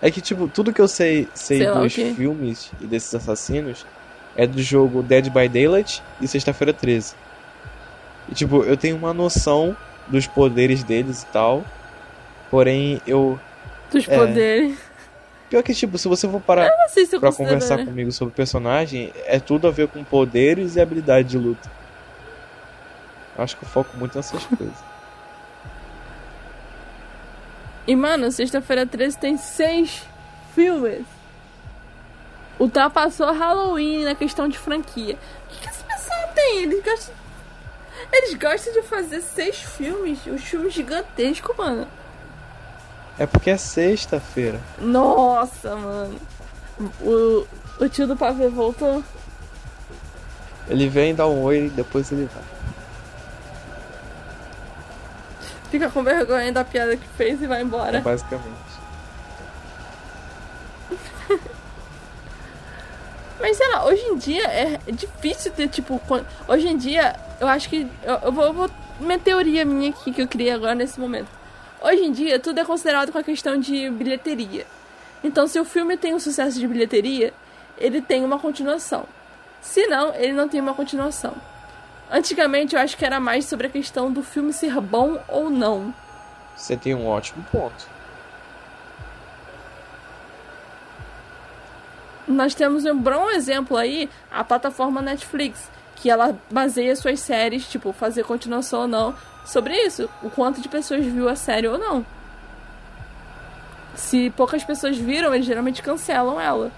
É 0.00 0.10
que, 0.10 0.20
tipo, 0.20 0.48
tudo 0.48 0.72
que 0.72 0.80
eu 0.80 0.88
sei, 0.88 1.28
sei, 1.32 1.58
sei 1.58 1.66
dos 1.70 2.16
filmes 2.16 2.72
e 2.80 2.86
desses 2.86 3.14
assassinos 3.14 3.86
é 4.34 4.46
do 4.46 4.60
jogo 4.60 5.02
Dead 5.02 5.30
by 5.30 5.48
Daylight 5.48 6.02
e 6.20 6.26
Sexta-feira 6.26 6.72
13. 6.72 7.14
E, 8.28 8.34
tipo, 8.34 8.64
eu 8.64 8.76
tenho 8.76 8.96
uma 8.96 9.14
noção 9.14 9.76
dos 10.08 10.26
poderes 10.26 10.82
deles 10.82 11.22
e 11.22 11.26
tal. 11.26 11.64
Porém, 12.50 13.00
eu. 13.06 13.38
Dos 13.92 14.08
é... 14.08 14.18
poderes. 14.18 14.78
Pior 15.50 15.62
que, 15.62 15.74
tipo, 15.74 15.98
se 15.98 16.08
você 16.08 16.26
for 16.26 16.40
parar 16.40 16.70
pra 17.20 17.30
conversar 17.30 17.76
né? 17.76 17.84
comigo 17.84 18.10
sobre 18.10 18.32
o 18.32 18.34
personagem, 18.34 19.12
é 19.26 19.38
tudo 19.38 19.68
a 19.68 19.70
ver 19.70 19.86
com 19.86 20.02
poderes 20.02 20.76
e 20.76 20.80
habilidade 20.80 21.28
de 21.28 21.36
luta. 21.36 21.70
Acho 23.36 23.58
que 23.58 23.64
eu 23.64 23.68
foco 23.68 23.94
muito 23.98 24.16
nessas 24.16 24.42
coisas. 24.48 24.74
E, 27.86 27.94
mano, 27.94 28.30
sexta-feira 28.30 28.86
13 28.86 29.18
tem 29.18 29.36
seis 29.36 30.02
filmes. 30.54 31.04
Ultrapassou 32.58 33.30
Halloween 33.32 34.04
na 34.04 34.14
questão 34.14 34.48
de 34.48 34.56
franquia. 34.56 35.16
O 35.16 35.48
que, 35.52 35.60
que 35.60 35.68
esse 35.68 35.84
pessoal 35.84 36.28
tem? 36.34 36.62
Eles 36.62 36.82
gostam. 36.82 37.14
Eles 38.10 38.34
gostam 38.34 38.72
de 38.72 38.82
fazer 38.82 39.20
seis 39.20 39.56
filmes, 39.56 40.18
um 40.26 40.38
filme 40.38 40.70
gigantesco, 40.70 41.54
mano. 41.58 41.86
É 43.18 43.26
porque 43.26 43.50
é 43.50 43.56
sexta-feira. 43.56 44.60
Nossa, 44.78 45.76
mano. 45.76 46.18
O, 47.00 47.46
o 47.78 47.88
tio 47.88 48.06
do 48.06 48.16
pavê 48.16 48.48
voltou? 48.48 49.04
Ele 50.68 50.88
vem, 50.88 51.14
dá 51.14 51.26
um 51.26 51.42
oi 51.42 51.66
e 51.66 51.70
depois 51.70 52.10
ele 52.10 52.28
vai. 52.32 52.42
fica 55.72 55.88
com 55.88 56.02
vergonha 56.02 56.52
da 56.52 56.62
piada 56.62 56.94
que 56.98 57.08
fez 57.16 57.40
e 57.40 57.46
vai 57.46 57.62
embora. 57.62 57.96
É 57.96 58.00
basicamente. 58.02 58.72
Mas 63.40 63.56
sei 63.56 63.68
lá, 63.72 63.86
hoje 63.86 64.02
em 64.02 64.18
dia 64.18 64.44
é 64.44 64.78
difícil 64.92 65.50
ter, 65.52 65.68
tipo. 65.68 65.98
Hoje 66.46 66.68
em 66.68 66.76
dia, 66.76 67.16
eu 67.40 67.48
acho 67.48 67.70
que. 67.70 67.90
Eu, 68.02 68.14
eu, 68.16 68.32
vou, 68.32 68.44
eu 68.44 68.52
vou. 68.52 68.70
Uma 69.00 69.18
teoria 69.18 69.64
minha 69.64 69.88
aqui 69.90 70.12
que 70.12 70.20
eu 70.20 70.28
criei 70.28 70.52
agora 70.52 70.74
nesse 70.74 71.00
momento. 71.00 71.28
Hoje 71.84 72.04
em 72.04 72.12
dia, 72.12 72.38
tudo 72.38 72.60
é 72.60 72.64
considerado 72.64 73.10
com 73.10 73.18
a 73.18 73.24
questão 73.24 73.58
de 73.58 73.90
bilheteria. 73.90 74.64
Então, 75.24 75.48
se 75.48 75.58
o 75.58 75.64
filme 75.64 75.96
tem 75.96 76.14
um 76.14 76.20
sucesso 76.20 76.58
de 76.58 76.68
bilheteria, 76.68 77.34
ele 77.76 78.00
tem 78.00 78.24
uma 78.24 78.38
continuação. 78.38 79.04
Se 79.60 79.86
não, 79.88 80.14
ele 80.14 80.32
não 80.32 80.48
tem 80.48 80.60
uma 80.60 80.74
continuação. 80.74 81.34
Antigamente 82.08 82.76
eu 82.76 82.80
acho 82.80 82.96
que 82.96 83.04
era 83.04 83.18
mais 83.18 83.46
sobre 83.46 83.66
a 83.66 83.70
questão 83.70 84.12
do 84.12 84.22
filme 84.22 84.52
ser 84.52 84.80
bom 84.80 85.18
ou 85.26 85.50
não. 85.50 85.92
Você 86.54 86.76
tem 86.76 86.94
um 86.94 87.06
ótimo 87.06 87.44
ponto. 87.50 87.88
Nós 92.28 92.54
temos 92.54 92.84
um 92.84 92.96
bom 92.96 93.28
exemplo 93.30 93.76
aí, 93.76 94.08
a 94.30 94.44
plataforma 94.44 95.02
Netflix, 95.02 95.68
que 96.02 96.10
ela 96.10 96.36
baseia 96.50 96.96
suas 96.96 97.20
séries, 97.20 97.64
tipo, 97.68 97.92
fazer 97.92 98.24
continuação 98.24 98.80
ou 98.80 98.88
não, 98.88 99.14
sobre 99.44 99.72
isso, 99.86 100.10
o 100.20 100.28
quanto 100.28 100.60
de 100.60 100.68
pessoas 100.68 101.06
viu 101.06 101.28
a 101.28 101.36
série 101.36 101.68
ou 101.68 101.78
não. 101.78 102.04
Se 103.94 104.28
poucas 104.30 104.64
pessoas 104.64 104.98
viram, 104.98 105.32
eles 105.32 105.46
geralmente 105.46 105.80
cancelam 105.80 106.40
ela. 106.40 106.72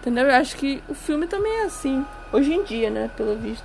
Entendeu? 0.00 0.24
Eu 0.24 0.34
acho 0.34 0.56
que 0.56 0.82
o 0.88 0.94
filme 0.94 1.28
também 1.28 1.52
é 1.58 1.64
assim, 1.66 2.04
hoje 2.32 2.52
em 2.52 2.64
dia, 2.64 2.90
né, 2.90 3.08
pelo 3.16 3.36
visto. 3.36 3.64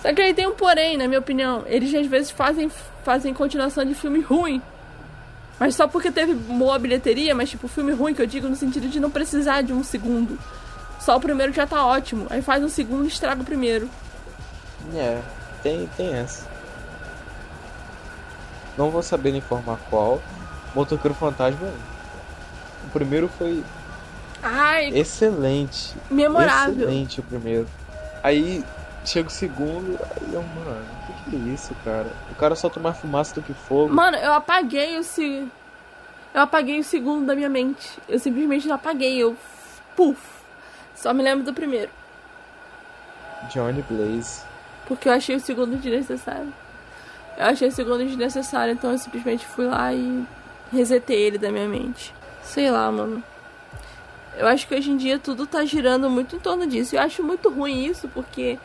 Só 0.00 0.14
que 0.14 0.22
aí 0.22 0.32
tem 0.32 0.46
um 0.46 0.54
porém, 0.54 0.96
na 0.96 1.08
minha 1.08 1.18
opinião. 1.18 1.64
Eles 1.66 1.92
às 1.92 2.06
vezes 2.06 2.30
fazem, 2.30 2.70
fazem 3.02 3.34
continuação 3.34 3.84
de 3.84 3.94
filme 3.94 4.20
ruim. 4.20 4.62
Mas 5.58 5.74
só 5.74 5.88
porque 5.88 6.12
teve 6.12 6.32
boa 6.32 6.78
bilheteria, 6.78 7.34
mas 7.34 7.50
tipo, 7.50 7.66
filme 7.66 7.92
ruim 7.92 8.14
que 8.14 8.22
eu 8.22 8.26
digo 8.26 8.48
no 8.48 8.54
sentido 8.54 8.88
de 8.88 9.00
não 9.00 9.10
precisar 9.10 9.62
de 9.62 9.72
um 9.72 9.82
segundo. 9.82 10.38
Só 11.04 11.16
o 11.16 11.20
primeiro 11.20 11.52
já 11.52 11.66
tá 11.66 11.84
ótimo. 11.84 12.26
Aí 12.30 12.40
faz 12.40 12.62
um 12.62 12.68
segundo 12.68 13.04
e 13.04 13.08
estraga 13.08 13.42
o 13.42 13.44
primeiro. 13.44 13.90
É, 14.94 15.20
tem, 15.62 15.88
tem 15.96 16.14
essa. 16.14 16.46
Não 18.78 18.88
vou 18.88 19.02
saber 19.02 19.34
informar 19.34 19.78
qual. 19.90 20.22
Motoqueiro 20.74 21.14
Fantasma. 21.14 21.68
O 22.86 22.90
primeiro 22.92 23.28
foi. 23.28 23.64
Ai, 24.42 24.88
excelente. 24.88 25.94
Memorável. 26.08 26.88
Excelente 26.88 27.18
o 27.20 27.22
primeiro. 27.24 27.66
Aí 28.22 28.64
Chega 29.04 29.26
o 29.26 29.32
segundo, 29.32 29.98
aí 30.00 30.32
eu, 30.32 30.42
mano, 30.42 30.80
o 31.02 31.06
que, 31.24 31.30
que 31.30 31.36
é 31.36 31.52
isso, 31.52 31.74
cara? 31.84 32.06
O 32.30 32.36
cara 32.36 32.54
solta 32.54 32.78
mais 32.78 32.96
fumaça 32.96 33.34
do 33.34 33.42
que 33.42 33.52
fogo. 33.52 33.92
Mano, 33.92 34.16
eu 34.16 34.32
apaguei 34.32 34.96
o 34.96 35.02
se... 35.02 35.48
Eu 36.32 36.42
apaguei 36.42 36.78
o 36.78 36.84
segundo 36.84 37.26
da 37.26 37.34
minha 37.34 37.48
mente. 37.48 37.98
Eu 38.08 38.20
simplesmente 38.20 38.70
apaguei, 38.70 39.18
eu. 39.18 39.36
Puf! 39.96 40.41
Só 41.02 41.12
me 41.12 41.20
lembro 41.20 41.44
do 41.44 41.52
primeiro. 41.52 41.90
Johnny 43.50 43.84
Blaze. 43.90 44.44
Porque 44.86 45.08
eu 45.08 45.12
achei 45.12 45.34
o 45.34 45.40
segundo 45.40 45.76
desnecessário. 45.76 46.54
Eu 47.36 47.46
achei 47.46 47.66
o 47.66 47.72
segundo 47.72 48.06
desnecessário, 48.06 48.74
então 48.74 48.92
eu 48.92 48.98
simplesmente 48.98 49.44
fui 49.44 49.66
lá 49.66 49.92
e 49.92 50.24
resetei 50.70 51.20
ele 51.20 51.38
da 51.38 51.50
minha 51.50 51.66
mente. 51.66 52.14
Sei 52.40 52.70
lá, 52.70 52.88
mano. 52.92 53.20
Eu 54.36 54.46
acho 54.46 54.64
que 54.68 54.76
hoje 54.76 54.92
em 54.92 54.96
dia 54.96 55.18
tudo 55.18 55.44
tá 55.44 55.64
girando 55.64 56.08
muito 56.08 56.36
em 56.36 56.38
torno 56.38 56.68
disso. 56.68 56.94
Eu 56.94 57.00
acho 57.00 57.20
muito 57.20 57.50
ruim 57.50 57.84
isso, 57.84 58.06
porque 58.06 58.56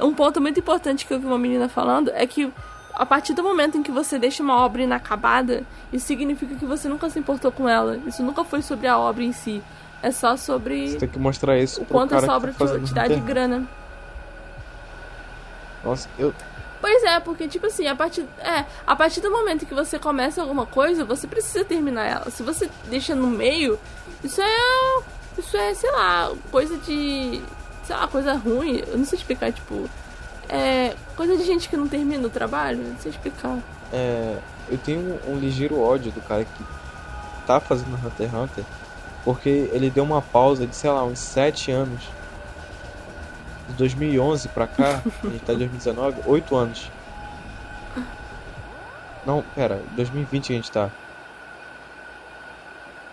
um 0.00 0.12
ponto 0.12 0.40
muito 0.40 0.58
importante 0.58 1.06
que 1.06 1.14
eu 1.14 1.20
vi 1.20 1.26
uma 1.26 1.38
menina 1.38 1.68
falando 1.68 2.10
é 2.12 2.26
que 2.26 2.52
a 2.94 3.06
partir 3.06 3.32
do 3.32 3.44
momento 3.44 3.78
em 3.78 3.82
que 3.84 3.92
você 3.92 4.18
deixa 4.18 4.42
uma 4.42 4.56
obra 4.56 4.82
inacabada, 4.82 5.62
isso 5.92 6.06
significa 6.06 6.56
que 6.56 6.66
você 6.66 6.88
nunca 6.88 7.08
se 7.08 7.20
importou 7.20 7.52
com 7.52 7.68
ela. 7.68 7.96
Isso 8.08 8.24
nunca 8.24 8.42
foi 8.42 8.60
sobre 8.60 8.88
a 8.88 8.98
obra 8.98 9.22
em 9.22 9.30
si. 9.30 9.62
É 10.02 10.10
só 10.10 10.36
sobre. 10.36 10.90
Você 10.90 10.98
tem 10.98 11.08
que 11.08 11.18
mostrar 11.18 11.58
isso 11.58 11.82
o 11.82 11.86
quanto 11.86 12.14
essa 12.14 12.34
obra 12.34 12.52
tá 12.52 12.66
te, 12.66 12.84
te 12.84 12.94
dá 12.94 13.08
de 13.08 13.20
grana. 13.20 13.66
Nossa, 15.84 16.08
eu. 16.18 16.34
Pois 16.80 17.02
é, 17.04 17.18
porque 17.20 17.48
tipo 17.48 17.66
assim, 17.66 17.86
a 17.86 17.96
partir, 17.96 18.24
é, 18.38 18.64
a 18.86 18.94
partir 18.94 19.20
do 19.20 19.30
momento 19.30 19.66
que 19.66 19.74
você 19.74 19.98
começa 19.98 20.42
alguma 20.42 20.66
coisa, 20.66 21.04
você 21.04 21.26
precisa 21.26 21.64
terminar 21.64 22.06
ela. 22.06 22.30
Se 22.30 22.42
você 22.42 22.70
deixa 22.88 23.14
no 23.14 23.26
meio, 23.26 23.78
isso 24.22 24.40
é. 24.40 25.02
Isso 25.38 25.56
é, 25.56 25.74
sei 25.74 25.90
lá, 25.90 26.32
coisa 26.50 26.78
de 26.78 27.42
sei 27.86 27.96
lá, 27.96 28.08
coisa 28.08 28.34
ruim. 28.34 28.82
Eu 28.86 28.98
não 28.98 29.04
sei 29.04 29.18
explicar, 29.18 29.52
tipo. 29.52 29.88
É. 30.48 30.94
Coisa 31.16 31.36
de 31.36 31.44
gente 31.44 31.68
que 31.68 31.76
não 31.76 31.88
termina 31.88 32.26
o 32.26 32.30
trabalho, 32.30 32.78
não 32.78 32.98
sei 32.98 33.10
explicar. 33.10 33.58
É. 33.92 34.36
Eu 34.68 34.78
tenho 34.78 35.20
um, 35.26 35.34
um 35.34 35.38
ligeiro 35.38 35.80
ódio 35.80 36.10
do 36.10 36.20
cara 36.20 36.44
que 36.44 36.64
tá 37.46 37.60
fazendo 37.60 37.94
Hunter 37.94 38.28
x 38.28 38.34
Hunter. 38.34 38.64
Porque 39.26 39.68
ele 39.72 39.90
deu 39.90 40.04
uma 40.04 40.22
pausa 40.22 40.68
de, 40.68 40.76
sei 40.76 40.88
lá, 40.88 41.02
uns 41.02 41.18
7 41.18 41.72
anos. 41.72 42.00
De 43.68 43.74
2011 43.74 44.46
pra 44.50 44.68
cá, 44.68 45.02
a 45.04 45.26
gente 45.26 45.44
tá 45.44 45.52
em 45.52 45.58
2019, 45.58 46.20
8 46.24 46.56
anos. 46.56 46.92
Não, 49.26 49.42
pera, 49.56 49.82
2020 49.96 50.52
a 50.52 50.56
gente 50.56 50.70
tá. 50.70 50.90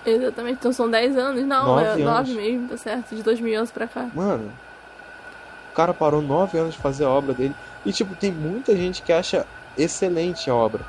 Exatamente, 0.05 0.57
então 0.59 0.72
são 0.72 0.88
10 0.88 1.18
anos. 1.18 1.43
Não, 1.43 1.66
nove 1.66 2.01
é 2.01 2.05
9 2.05 2.34
mesmo, 2.36 2.68
tá 2.70 2.78
certo, 2.78 3.16
de 3.16 3.24
2011 3.24 3.74
pra 3.74 3.88
cá. 3.88 4.07
Mano, 4.14 4.51
o 5.72 5.76
cara 5.76 5.95
parou 5.95 6.22
9 6.22 6.59
anos 6.59 6.76
de 6.76 6.80
fazer 6.80 7.05
a 7.05 7.09
obra 7.09 7.34
dele. 7.34 7.55
E, 7.84 7.91
tipo, 7.91 8.14
tem 8.14 8.32
muita 8.32 8.76
gente 8.76 9.01
que 9.01 9.11
acha 9.11 9.47
excelente 9.76 10.47
a 10.47 10.53
obra. 10.53 10.82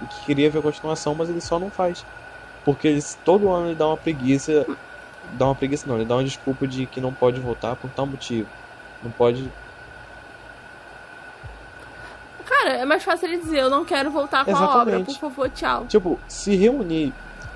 E 0.00 0.06
que 0.06 0.26
queria 0.26 0.48
ver 0.48 0.60
a 0.60 0.62
continuação, 0.62 1.16
mas 1.16 1.28
ele 1.28 1.40
só 1.40 1.58
não 1.58 1.68
faz. 1.68 2.06
Porque 2.68 2.86
ele, 2.86 3.02
todo 3.24 3.50
ano 3.50 3.68
ele 3.68 3.74
dá 3.74 3.86
uma 3.86 3.96
preguiça. 3.96 4.66
Dá 5.38 5.46
uma 5.46 5.54
preguiça 5.54 5.88
não, 5.88 5.96
ele 5.96 6.04
dá 6.04 6.16
uma 6.16 6.24
desculpa 6.24 6.68
de 6.68 6.84
que 6.84 7.00
não 7.00 7.14
pode 7.14 7.40
voltar 7.40 7.74
por 7.76 7.88
tal 7.88 8.04
motivo. 8.04 8.46
Não 9.02 9.10
pode 9.10 9.50
Cara, 12.44 12.74
é 12.74 12.84
mais 12.84 13.02
fácil 13.02 13.28
ele 13.28 13.38
dizer, 13.38 13.60
eu 13.60 13.70
não 13.70 13.86
quero 13.86 14.10
voltar 14.10 14.44
com 14.44 14.50
Exatamente. 14.50 14.76
a 14.76 14.82
obra, 14.82 15.00
por 15.00 15.14
favor, 15.14 15.48
tchau. 15.48 15.86
Tipo, 15.86 16.20
se 16.28 16.56
reunir 16.56 17.14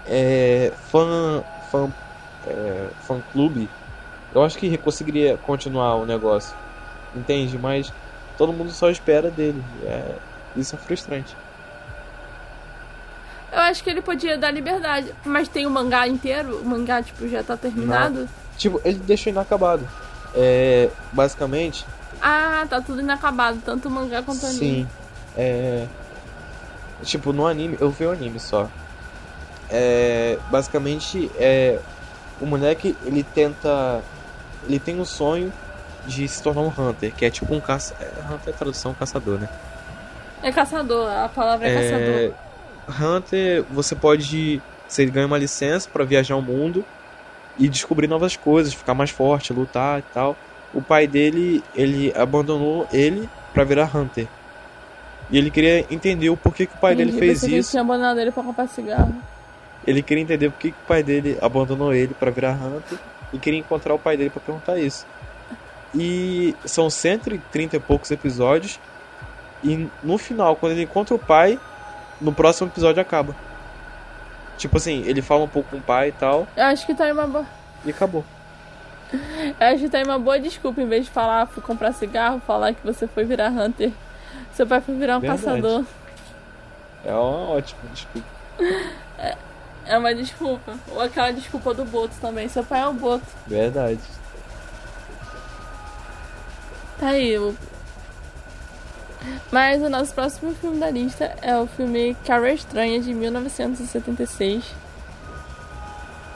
é, 0.09 0.73
fã, 0.91 1.45
fã, 1.71 1.91
é, 2.47 2.87
fã 3.03 3.21
clube 3.33 3.69
Eu 4.35 4.43
acho 4.43 4.57
que 4.57 4.79
conseguiria 4.79 5.37
continuar 5.37 5.97
o 5.97 6.07
negócio. 6.07 6.57
Entende? 7.15 7.59
Mas 7.59 7.93
todo 8.39 8.51
mundo 8.51 8.71
só 8.71 8.89
espera 8.89 9.31
dele. 9.31 9.63
É, 9.85 10.15
isso 10.57 10.75
é 10.75 10.79
frustrante. 10.79 11.37
Eu 13.53 13.61
acho 13.61 13.85
que 13.85 13.91
ele 13.91 14.01
podia 14.01 14.39
dar 14.39 14.51
liberdade. 14.51 15.15
Mas 15.25 15.47
tem 15.47 15.67
o 15.67 15.71
mangá 15.71 16.09
inteiro? 16.09 16.61
O 16.63 16.65
mangá, 16.65 17.03
tipo, 17.03 17.29
já 17.29 17.43
tá 17.43 17.55
terminado? 17.55 18.21
Não. 18.21 18.29
Tipo, 18.57 18.81
ele 18.83 18.99
deixou 18.99 19.31
inacabado. 19.31 19.87
É. 20.35 20.89
Basicamente. 21.13 21.85
Ah, 22.21 22.67
tá 22.69 22.81
tudo 22.81 23.01
inacabado, 23.01 23.61
tanto 23.65 23.89
o 23.89 23.91
mangá 23.91 24.23
quanto 24.23 24.43
o 24.43 24.47
anime. 24.47 24.59
Sim. 24.59 24.89
É. 25.37 25.87
Tipo, 27.03 27.33
no 27.33 27.47
anime, 27.47 27.77
eu 27.79 27.91
vi 27.91 28.07
o 28.07 28.11
anime 28.11 28.41
só. 28.41 28.71
É. 29.69 30.39
Basicamente, 30.51 31.31
é. 31.37 31.79
O 32.41 32.47
moleque, 32.47 32.97
ele 33.05 33.23
tenta. 33.23 34.01
Ele 34.67 34.79
tem 34.79 34.99
um 34.99 35.05
sonho 35.05 35.53
de 36.07 36.27
se 36.27 36.43
tornar 36.43 36.63
um 36.63 36.73
Hunter, 36.77 37.13
que 37.15 37.25
é 37.25 37.31
tipo 37.31 37.55
um 37.55 37.61
caça. 37.61 37.95
É, 38.01 38.33
Hunter 38.33 38.55
é 38.55 38.57
tradução 38.57 38.95
caçador, 38.95 39.39
né? 39.39 39.49
É 40.43 40.51
caçador, 40.51 41.09
a 41.11 41.29
palavra 41.29 41.69
é, 41.69 41.71
é... 41.71 41.91
caçador. 41.91 42.52
Hunter, 42.89 43.65
você 43.71 43.95
pode. 43.95 44.61
Você 44.89 45.07
ganha 45.07 45.27
uma 45.27 45.39
licença 45.39 45.89
para 45.91 46.05
viajar 46.05 46.37
o 46.37 46.43
mundo 46.43 46.85
e 47.59 47.69
descobrir 47.69 48.07
novas 48.07 48.37
coisas, 48.37 48.75
ficar 48.75 48.95
mais 48.95 49.11
forte, 49.11 49.53
lutar 49.53 50.01
e 50.01 50.05
tal. 50.15 50.37
O 50.75 50.83
pai 50.83 51.07
dele, 51.07 51.63
ele 51.75 52.13
abandonou 52.17 52.87
ele 52.93 53.29
para 53.53 53.65
virar 53.65 53.95
Hunter. 53.95 54.27
E 55.31 55.39
ele 55.39 55.51
queria 55.51 55.87
entender 55.91 56.29
o 56.29 56.37
porquê 56.37 56.67
que 56.67 56.75
o 56.75 56.79
pai 56.79 56.95
dele 56.95 57.13
fez 57.13 57.43
isso. 57.43 57.47
Ele 57.47 57.63
tinha 57.63 57.83
abandonado 57.83 58.21
ele 58.21 58.31
pra 58.31 58.43
comprar 58.43 58.67
cigarro. 58.69 59.15
Ele 59.87 60.03
queria 60.03 60.23
entender 60.23 60.51
por 60.51 60.59
que 60.59 60.69
o 60.69 60.87
pai 60.87 61.03
dele 61.03 61.39
abandonou 61.41 61.93
ele 61.93 62.15
para 62.15 62.31
virar 62.31 62.53
Hunter 62.53 62.99
e 63.33 63.39
queria 63.39 63.59
encontrar 63.59 63.95
o 63.95 63.99
pai 63.99 64.17
dele 64.17 64.31
para 64.31 64.43
perguntar 64.43 64.79
isso. 64.79 65.07
E 65.95 66.55
são 66.65 66.89
130 66.89 67.77
e 67.77 67.81
poucos 67.81 68.11
episódios. 68.11 68.79
E 69.65 69.89
no 70.03 70.19
final, 70.19 70.57
quando 70.57 70.73
ele 70.73 70.83
encontra 70.83 71.15
o 71.15 71.19
pai, 71.19 71.59
no 72.23 72.33
próximo 72.33 72.69
episódio 72.69 73.03
acaba. 73.03 73.35
Tipo 74.57 74.77
assim, 74.77 75.03
ele 75.07 75.21
fala 75.21 75.45
um 75.45 75.49
pouco 75.49 75.71
com 75.71 75.77
o 75.79 75.83
pai 75.83 76.09
e 76.09 76.13
tal. 76.13 76.47
Eu 76.57 76.65
acho 76.65 76.87
que 76.87 76.95
tá 76.95 77.05
aí 77.05 77.13
uma 77.13 77.27
boa. 77.27 77.47
E 77.85 77.91
acabou. 77.91 78.25
Eu 79.13 79.67
acho 79.67 79.79
que 79.79 79.89
tá 79.89 79.99
aí 79.99 80.05
uma 80.05 80.19
boa 80.19 80.39
desculpa, 80.39 80.81
em 80.81 80.89
vez 80.89 81.05
de 81.05 81.11
falar, 81.11 81.47
fui 81.47 81.63
comprar 81.63 81.93
cigarro, 81.93 82.41
falar 82.47 82.73
que 82.73 82.85
você 82.85 83.07
foi 83.07 83.25
virar 83.25 83.49
Hunter. 83.51 83.91
Seu 84.55 84.67
pai 84.67 84.81
foi 84.81 84.95
virar 84.95 85.19
um 85.19 85.21
Verdade. 85.21 85.43
caçador. 85.43 85.85
É 87.05 87.13
uma 87.13 87.51
ótima 87.51 87.81
desculpa. 87.93 88.29
É, 89.19 89.37
é 89.87 89.99
uma 89.99 90.13
desculpa. 90.15 90.75
Ou 90.89 91.01
aquela 91.01 91.31
desculpa 91.33 91.73
do 91.73 91.85
Boto 91.85 92.15
também. 92.21 92.49
Seu 92.49 92.65
pai 92.65 92.81
é 92.81 92.87
o 92.89 92.93
Boto. 92.93 93.25
Verdade. 93.47 94.01
Tá 96.99 97.09
aí. 97.09 97.39
O... 97.39 97.55
Mas 99.51 99.83
o 99.83 99.89
nosso 99.89 100.15
próximo 100.15 100.55
filme 100.55 100.79
da 100.79 100.91
lista 100.91 101.37
é 101.43 101.57
o 101.57 101.67
filme 101.67 102.17
Cara 102.25 102.53
Estranha 102.53 103.01
de 103.01 103.13
1976. 103.13 104.65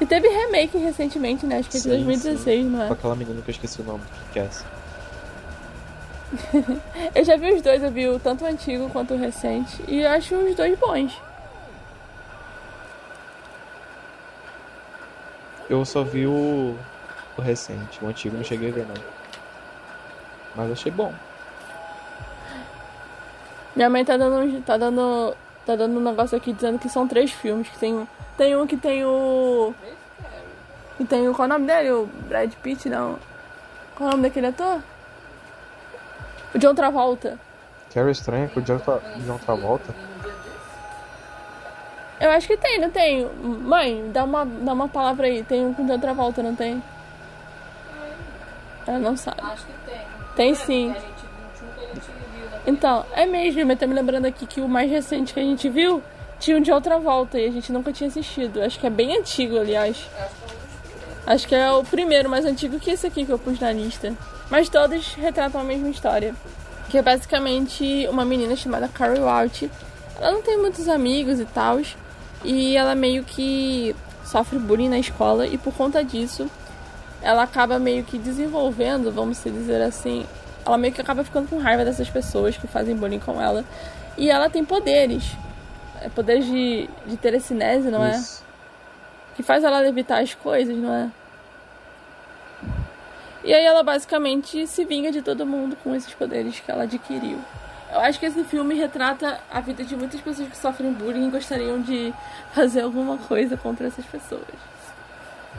E 0.01 0.07
teve 0.07 0.29
remake 0.29 0.77
recentemente, 0.77 1.47
né? 1.47 1.59
Acho 1.59 1.71
que 1.71 1.79
é 1.79 1.81
de 1.81 1.89
2016, 1.89 2.65
sim. 2.65 2.71
não 2.71 2.83
é? 2.83 2.87
Com 2.89 2.93
aquela 2.93 3.17
menina 3.17 3.41
que 3.41 3.51
eu 3.51 3.53
esqueci 3.53 3.81
o 3.81 3.85
nome, 3.85 4.03
que 4.33 4.39
é 4.39 4.45
essa. 4.45 4.65
eu 7.15 7.25
já 7.25 7.37
vi 7.37 7.53
os 7.53 7.63
dois, 7.63 7.83
eu 7.83 7.91
vi 7.91 8.09
o 8.09 8.19
tanto 8.19 8.45
o 8.45 8.49
antigo 8.49 8.91
quanto 8.91 9.15
o 9.15 9.19
recente. 9.19 9.83
E 9.89 10.01
eu 10.01 10.11
acho 10.11 10.35
os 10.35 10.55
dois 10.55 10.79
bons. 10.79 11.19
Eu 15.69 15.85
só 15.85 16.05
vi 16.05 16.27
o, 16.27 16.77
o 17.37 17.43
recente, 17.43 18.05
o 18.05 18.09
antigo 18.09 18.37
não 18.37 18.45
cheguei 18.45 18.71
a 18.71 18.73
ver 18.73 18.87
não. 18.87 18.95
Mas 20.55 20.71
achei 20.71 20.93
bom. 20.93 21.13
Minha 23.77 23.91
mãe 23.91 24.03
tá 24.07 24.17
dando, 24.17 24.63
tá 24.63 24.79
dando, 24.79 25.37
tá 25.67 25.77
dando 25.77 25.99
um 25.99 26.03
negócio 26.03 26.35
aqui 26.35 26.51
dizendo 26.55 26.79
que 26.79 26.89
são 26.89 27.07
três 27.07 27.31
filmes. 27.31 27.69
Que 27.69 27.79
tem, 27.79 28.09
tem 28.39 28.57
um 28.57 28.67
que 28.67 28.77
tem 28.79 29.05
o. 29.05 29.75
Que 30.97 31.05
tem 31.05 31.29
o. 31.29 31.35
Qual 31.35 31.45
é 31.45 31.51
o 31.51 31.53
nome 31.53 31.67
dele? 31.67 31.91
O 31.91 32.07
Brad 32.27 32.51
Pitt, 32.63 32.89
não. 32.89 33.19
Qual 33.95 34.09
é 34.09 34.13
o 34.13 34.17
nome 34.17 34.29
daquele 34.29 34.47
ator? 34.47 34.81
O 36.55 36.59
John 36.59 36.75
Travolta. 36.75 37.39
Quero 37.91 38.11
estranho 38.11 38.49
com 38.49 38.61
o 38.61 38.63
John, 38.63 38.79
Tra 38.79 38.99
John 39.19 39.37
Travolta. 39.37 39.95
Eu 42.19 42.31
acho 42.31 42.47
que 42.47 42.57
tem, 42.57 42.81
não 42.81 42.91
tem? 42.91 43.29
Mãe, 43.43 44.11
dá 44.11 44.25
uma, 44.25 44.47
dá 44.47 44.73
uma 44.73 44.89
palavra 44.89 45.27
aí. 45.27 45.45
Tem 45.45 45.67
um 45.67 45.75
com 45.75 45.85
o 45.85 45.87
John 45.87 45.99
Travolta, 45.99 46.43
não 46.43 46.55
tem? 46.55 46.83
Ela 48.87 48.99
não 48.99 49.15
sabe. 49.19 49.43
Acho 49.43 49.67
que 49.67 49.73
tem. 49.85 50.01
Tem 50.35 50.55
sim. 50.55 50.95
Então, 52.67 53.05
é 53.13 53.25
mesmo, 53.27 53.65
mas 53.65 53.79
tá 53.79 53.87
me 53.87 53.95
lembrando 53.95 54.27
aqui 54.27 54.45
que 54.47 54.61
o 54.61 54.69
mais 54.69 54.91
recente 54.91 55.33
que 55.33 55.41
a 55.41 55.43
gente 55.43 55.69
viu 55.69 56.03
tinha 56.39 56.57
um 56.57 56.61
de 56.61 56.73
outra 56.73 56.99
volta 56.99 57.39
e 57.39 57.47
a 57.47 57.51
gente 57.51 57.73
nunca 57.73 57.93
tinha 57.93 58.09
assistido. 58.09 58.61
Acho 58.61 58.79
que 58.79 58.87
é 58.87 58.91
bem 58.91 59.17
antigo, 59.17 59.59
aliás. 59.59 60.09
Acho 61.27 61.47
que 61.47 61.55
é 61.55 61.71
o 61.71 61.85
primeiro 61.85 62.29
mais 62.29 62.45
antigo 62.45 62.79
que 62.79 62.91
esse 62.91 63.07
aqui 63.07 63.25
que 63.25 63.33
eu 63.33 63.39
pus 63.39 63.59
na 63.61 63.73
lista. 63.73 64.13
Mas 64.51 64.69
todos 64.69 65.15
retratam 65.15 65.61
a 65.61 65.65
mesma 65.65 65.89
história. 65.89 66.35
Que 66.89 66.99
é 66.99 67.03
basicamente 67.03 68.07
uma 68.11 68.25
menina 68.25 68.55
chamada 68.57 68.89
Carrie 68.89 69.21
Walt. 69.21 69.63
Ela 70.21 70.33
não 70.33 70.43
tem 70.43 70.59
muitos 70.59 70.89
amigos 70.89 71.41
e 71.41 71.45
tal. 71.45 71.81
E 72.45 72.77
ela 72.77 72.95
meio 72.95 73.25
que 73.25 73.95
sofre 74.25 74.59
bullying 74.59 74.89
na 74.89 74.99
escola 74.99 75.47
e 75.47 75.57
por 75.57 75.73
conta 75.73 76.05
disso 76.05 76.51
ela 77.23 77.43
acaba 77.43 77.79
meio 77.79 78.05
que 78.05 78.19
desenvolvendo, 78.19 79.11
vamos 79.11 79.43
dizer 79.43 79.83
assim, 79.83 80.27
ela 80.67 80.77
meio 80.77 80.93
que 80.93 81.01
acaba 81.01 81.23
ficando 81.23 81.49
com 81.49 81.59
raiva 81.59 81.85
dessas 81.85 82.11
pessoas 82.11 82.57
que 82.57 82.67
fazem 82.67 82.97
bullying 82.97 83.21
com 83.21 83.41
ela. 83.41 83.65
E 84.19 84.29
ela 84.29 84.51
tem 84.51 84.65
poderes. 84.65 85.37
É 86.01 86.09
poderes 86.09 86.45
de, 86.45 86.89
de 87.07 87.17
telecinese, 87.17 87.89
não 87.89 88.05
é? 88.05 88.17
Isso. 88.17 88.43
é? 88.43 89.37
Que 89.37 89.43
faz 89.43 89.63
ela 89.63 89.79
levitar 89.79 90.21
as 90.21 90.35
coisas, 90.35 90.77
não 90.77 90.93
é? 90.93 91.11
E 93.45 93.55
aí 93.55 93.65
ela 93.65 93.83
basicamente 93.85 94.67
se 94.67 94.85
vinga 94.85 95.13
de 95.13 95.23
todo 95.23 95.47
mundo 95.47 95.77
com 95.85 95.95
esses 95.95 96.13
poderes 96.13 96.59
que 96.59 96.69
ela 96.69 96.83
adquiriu. 96.83 97.39
Eu 97.93 98.01
acho 98.01 98.19
que 98.19 98.27
esse 98.27 98.43
filme 98.43 98.75
retrata 98.75 99.39
a 99.49 99.61
vida 99.61 99.85
de 99.85 99.95
muitas 99.95 100.21
pessoas 100.21 100.49
que 100.49 100.57
sofrem 100.57 100.93
bullying 100.93 101.29
e 101.29 101.31
gostariam 101.31 101.81
de 101.81 102.13
fazer 102.53 102.81
alguma 102.81 103.17
coisa 103.19 103.57
contra 103.57 103.87
essas 103.87 104.05
pessoas. 104.05 104.43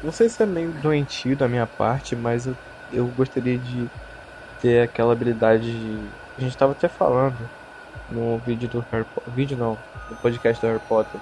Não 0.03 0.12
sei 0.12 0.28
se 0.28 0.43
é 0.43 0.45
meio 0.45 0.72
doentio 0.74 1.36
da 1.38 1.47
minha 1.47 1.66
parte, 1.66 2.16
mas 2.16 2.45
eu, 2.45 2.58
eu 2.91 3.08
gostaria 3.08 3.58
de 3.58 3.89
ter 4.62 4.82
aquela 4.82 5.14
habilidade 5.14 5.72
de. 5.72 6.10
A 6.38 6.41
gente 6.41 6.58
tava 6.58 6.74
até 6.74 6.88
falando 6.88 7.38
no 8.12 8.38
vídeo 8.39 8.68
do 8.70 8.86
Harry 8.91 9.05
Potter. 9.05 9.34
Vídeo 9.34 9.58
não, 9.58 9.78
no 10.10 10.16
podcast 10.18 10.62
do 10.62 10.68
Harry 10.68 10.82
Potter. 10.88 11.20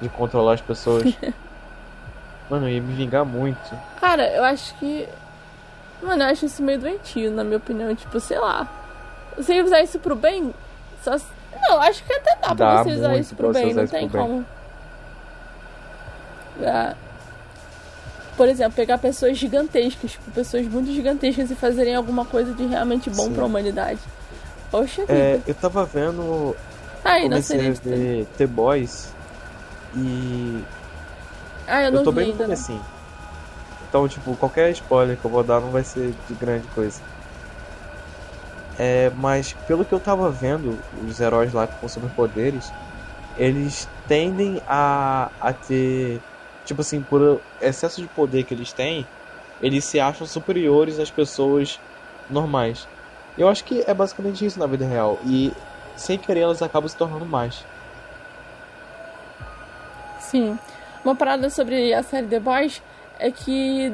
De 0.00 0.08
controlar 0.08 0.54
as 0.54 0.60
pessoas. 0.60 1.04
Mano, 2.48 2.68
ia 2.68 2.80
me 2.80 2.94
vingar 2.94 3.24
muito. 3.24 3.78
Cara, 4.00 4.26
eu 4.30 4.44
acho 4.44 4.74
que. 4.76 5.08
Mano, 6.02 6.22
eu 6.22 6.28
acho 6.28 6.46
isso 6.46 6.62
meio 6.62 6.78
doentio, 6.78 7.30
na 7.30 7.44
minha 7.44 7.58
opinião. 7.58 7.94
Tipo, 7.94 8.20
sei 8.20 8.38
lá. 8.38 8.66
Você 9.36 9.60
usar 9.60 9.82
isso 9.82 9.98
pro 9.98 10.16
bem? 10.16 10.54
Só... 11.02 11.16
Não, 11.60 11.80
acho 11.80 12.02
que 12.04 12.12
até 12.12 12.36
dá, 12.36 12.48
dá 12.48 12.54
pra 12.54 12.84
você 12.84 12.92
usar 12.92 13.16
isso 13.16 13.34
pro 13.34 13.52
bem, 13.52 13.74
não 13.74 13.86
tem 13.86 14.08
como. 14.08 14.44
Bem. 16.56 16.68
Ah 16.68 16.94
por 18.38 18.48
exemplo, 18.48 18.74
pegar 18.76 18.98
pessoas 18.98 19.36
gigantescas, 19.36 20.12
tipo, 20.12 20.30
pessoas 20.30 20.64
muito 20.68 20.92
gigantescas 20.92 21.50
e 21.50 21.56
fazerem 21.56 21.96
alguma 21.96 22.24
coisa 22.24 22.54
de 22.54 22.64
realmente 22.64 23.10
bom 23.10 23.32
para 23.32 23.42
a 23.42 23.46
humanidade. 23.46 23.98
Poxa 24.70 25.02
é, 25.08 25.32
vida. 25.32 25.42
eu 25.48 25.54
tava 25.56 25.84
vendo. 25.84 26.54
Aí, 27.04 27.22
comecei 27.24 27.68
a 27.68 27.72
ver 27.72 28.26
The 28.38 28.46
Boys 28.46 29.12
e. 29.96 30.62
Ah, 31.66 31.82
eu 31.82 31.90
não 31.90 31.98
eu 31.98 32.04
tô 32.04 32.12
vi 32.12 32.18
bem 32.18 32.28
no 32.28 32.38
comecinho. 32.38 32.84
Então, 33.88 34.06
tipo, 34.06 34.36
qualquer 34.36 34.70
spoiler 34.70 35.16
que 35.16 35.24
eu 35.24 35.30
vou 35.30 35.42
dar 35.42 35.60
não 35.60 35.70
vai 35.70 35.82
ser 35.82 36.14
de 36.28 36.34
grande 36.34 36.66
coisa. 36.68 37.00
É, 38.78 39.10
mas 39.16 39.52
pelo 39.66 39.84
que 39.84 39.92
eu 39.92 39.98
tava 39.98 40.30
vendo, 40.30 40.78
os 41.04 41.18
heróis 41.18 41.52
lá 41.52 41.66
com 41.66 41.88
superpoderes, 41.88 42.72
eles 43.36 43.88
tendem 44.06 44.62
a, 44.68 45.28
a 45.40 45.52
ter 45.52 46.22
tipo 46.68 46.82
assim, 46.82 47.00
por 47.00 47.40
excesso 47.62 48.02
de 48.02 48.06
poder 48.08 48.44
que 48.44 48.52
eles 48.52 48.72
têm, 48.72 49.06
eles 49.62 49.84
se 49.84 49.98
acham 49.98 50.26
superiores 50.26 50.98
às 50.98 51.10
pessoas 51.10 51.80
normais. 52.28 52.86
Eu 53.36 53.48
acho 53.48 53.64
que 53.64 53.82
é 53.86 53.94
basicamente 53.94 54.44
isso 54.44 54.58
na 54.58 54.66
vida 54.66 54.84
real. 54.84 55.18
E 55.24 55.50
sem 55.96 56.18
querer 56.18 56.40
elas 56.40 56.60
acabam 56.60 56.86
se 56.86 56.96
tornando 56.96 57.24
mais. 57.24 57.64
Sim. 60.20 60.58
Uma 61.02 61.16
parada 61.16 61.48
sobre 61.48 61.94
a 61.94 62.02
série 62.02 62.26
The 62.26 62.38
Boys 62.38 62.82
é 63.18 63.30
que 63.30 63.92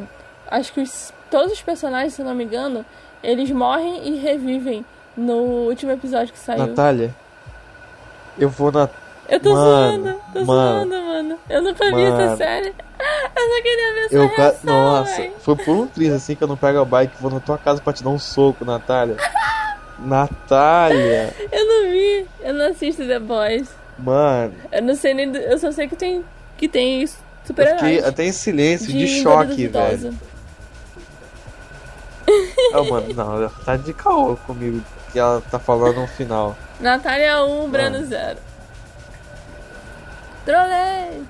acho 0.51 0.73
que 0.73 0.81
os, 0.81 1.13
todos 1.31 1.53
os 1.53 1.63
personagens, 1.63 2.15
se 2.15 2.25
não 2.25 2.35
me 2.35 2.43
engano, 2.43 2.85
eles 3.23 3.51
morrem 3.53 4.09
e 4.09 4.19
revivem 4.19 4.85
no 5.17 5.69
último 5.69 5.93
episódio 5.93 6.33
que 6.33 6.39
saiu. 6.41 6.67
Natália, 6.67 7.15
eu 8.37 8.49
vou 8.49 8.73
na. 8.73 8.89
Eu 9.29 9.41
tô 9.41 9.53
mano, 9.53 10.03
zoando, 10.03 10.21
tô 10.33 10.45
mano, 10.45 10.91
zoando, 10.91 11.07
mano. 11.07 11.39
Eu 11.49 11.63
nunca 11.63 11.85
vi 11.95 12.03
essa 12.05 12.37
série. 12.37 12.69
Eu 12.69 13.49
só 13.49 13.63
queria 13.63 13.95
ver 13.95 14.05
essa 14.05 14.15
eu, 14.15 14.29
reação, 14.29 14.75
Nossa, 14.75 15.17
véio. 15.17 15.33
foi 15.41 15.57
por 15.57 15.77
um 15.77 15.87
triz 15.87 16.13
assim 16.13 16.35
que 16.35 16.43
eu 16.45 16.49
não 16.49 16.57
pego 16.57 16.81
a 16.81 16.85
bike 16.85 17.15
vou 17.21 17.31
na 17.31 17.41
tua 17.41 17.59
casa 17.59 17.81
pra 17.81 17.93
te 17.93 18.05
dar 18.05 18.11
um 18.11 18.19
soco, 18.19 18.65
Natália. 18.65 19.17
Natália! 19.99 21.35
Eu 21.51 21.67
não 21.67 21.91
vi. 21.91 22.27
Eu 22.41 22.55
não 22.55 22.67
assisto 22.67 23.07
The 23.07 23.19
Boys. 23.19 23.69
Mano. 23.99 24.55
Eu 24.71 24.83
não 24.83 24.95
sei 24.95 25.15
nem. 25.15 25.35
Eu 25.35 25.59
só 25.59 25.71
sei 25.73 25.89
que 25.89 25.97
tem. 25.97 26.25
Que 26.57 26.69
tem 26.69 27.07
super 27.45 27.67
Eu 27.67 27.75
fiquei 27.79 28.05
até 28.05 28.25
em 28.25 28.33
silêncio, 28.33 28.89
de, 28.89 28.99
de 28.99 29.23
choque, 29.23 29.67
velho. 29.67 30.15
oh, 32.75 32.85
mano, 32.85 33.15
não, 33.15 33.49
tá 33.65 33.77
de 33.77 33.93
caô 33.93 34.37
comigo 34.47 34.81
que 35.13 35.19
ela 35.19 35.43
tá 35.51 35.59
falando 35.59 36.01
no 36.01 36.07
final. 36.07 36.57
Natália 36.81 37.45
1, 37.45 37.71
Brano 37.71 38.05
0. 38.05 38.39
Trolei! 40.45 41.23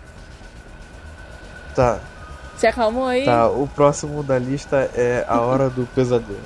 Tá. 1.74 2.00
Se 2.56 2.66
acalmou 2.66 3.06
aí? 3.06 3.24
Tá, 3.24 3.48
o 3.48 3.66
próximo 3.66 4.22
da 4.22 4.38
lista 4.38 4.90
é 4.94 5.24
A 5.28 5.40
Hora 5.40 5.68
do 5.68 5.86
Pesadelo. 5.94 6.40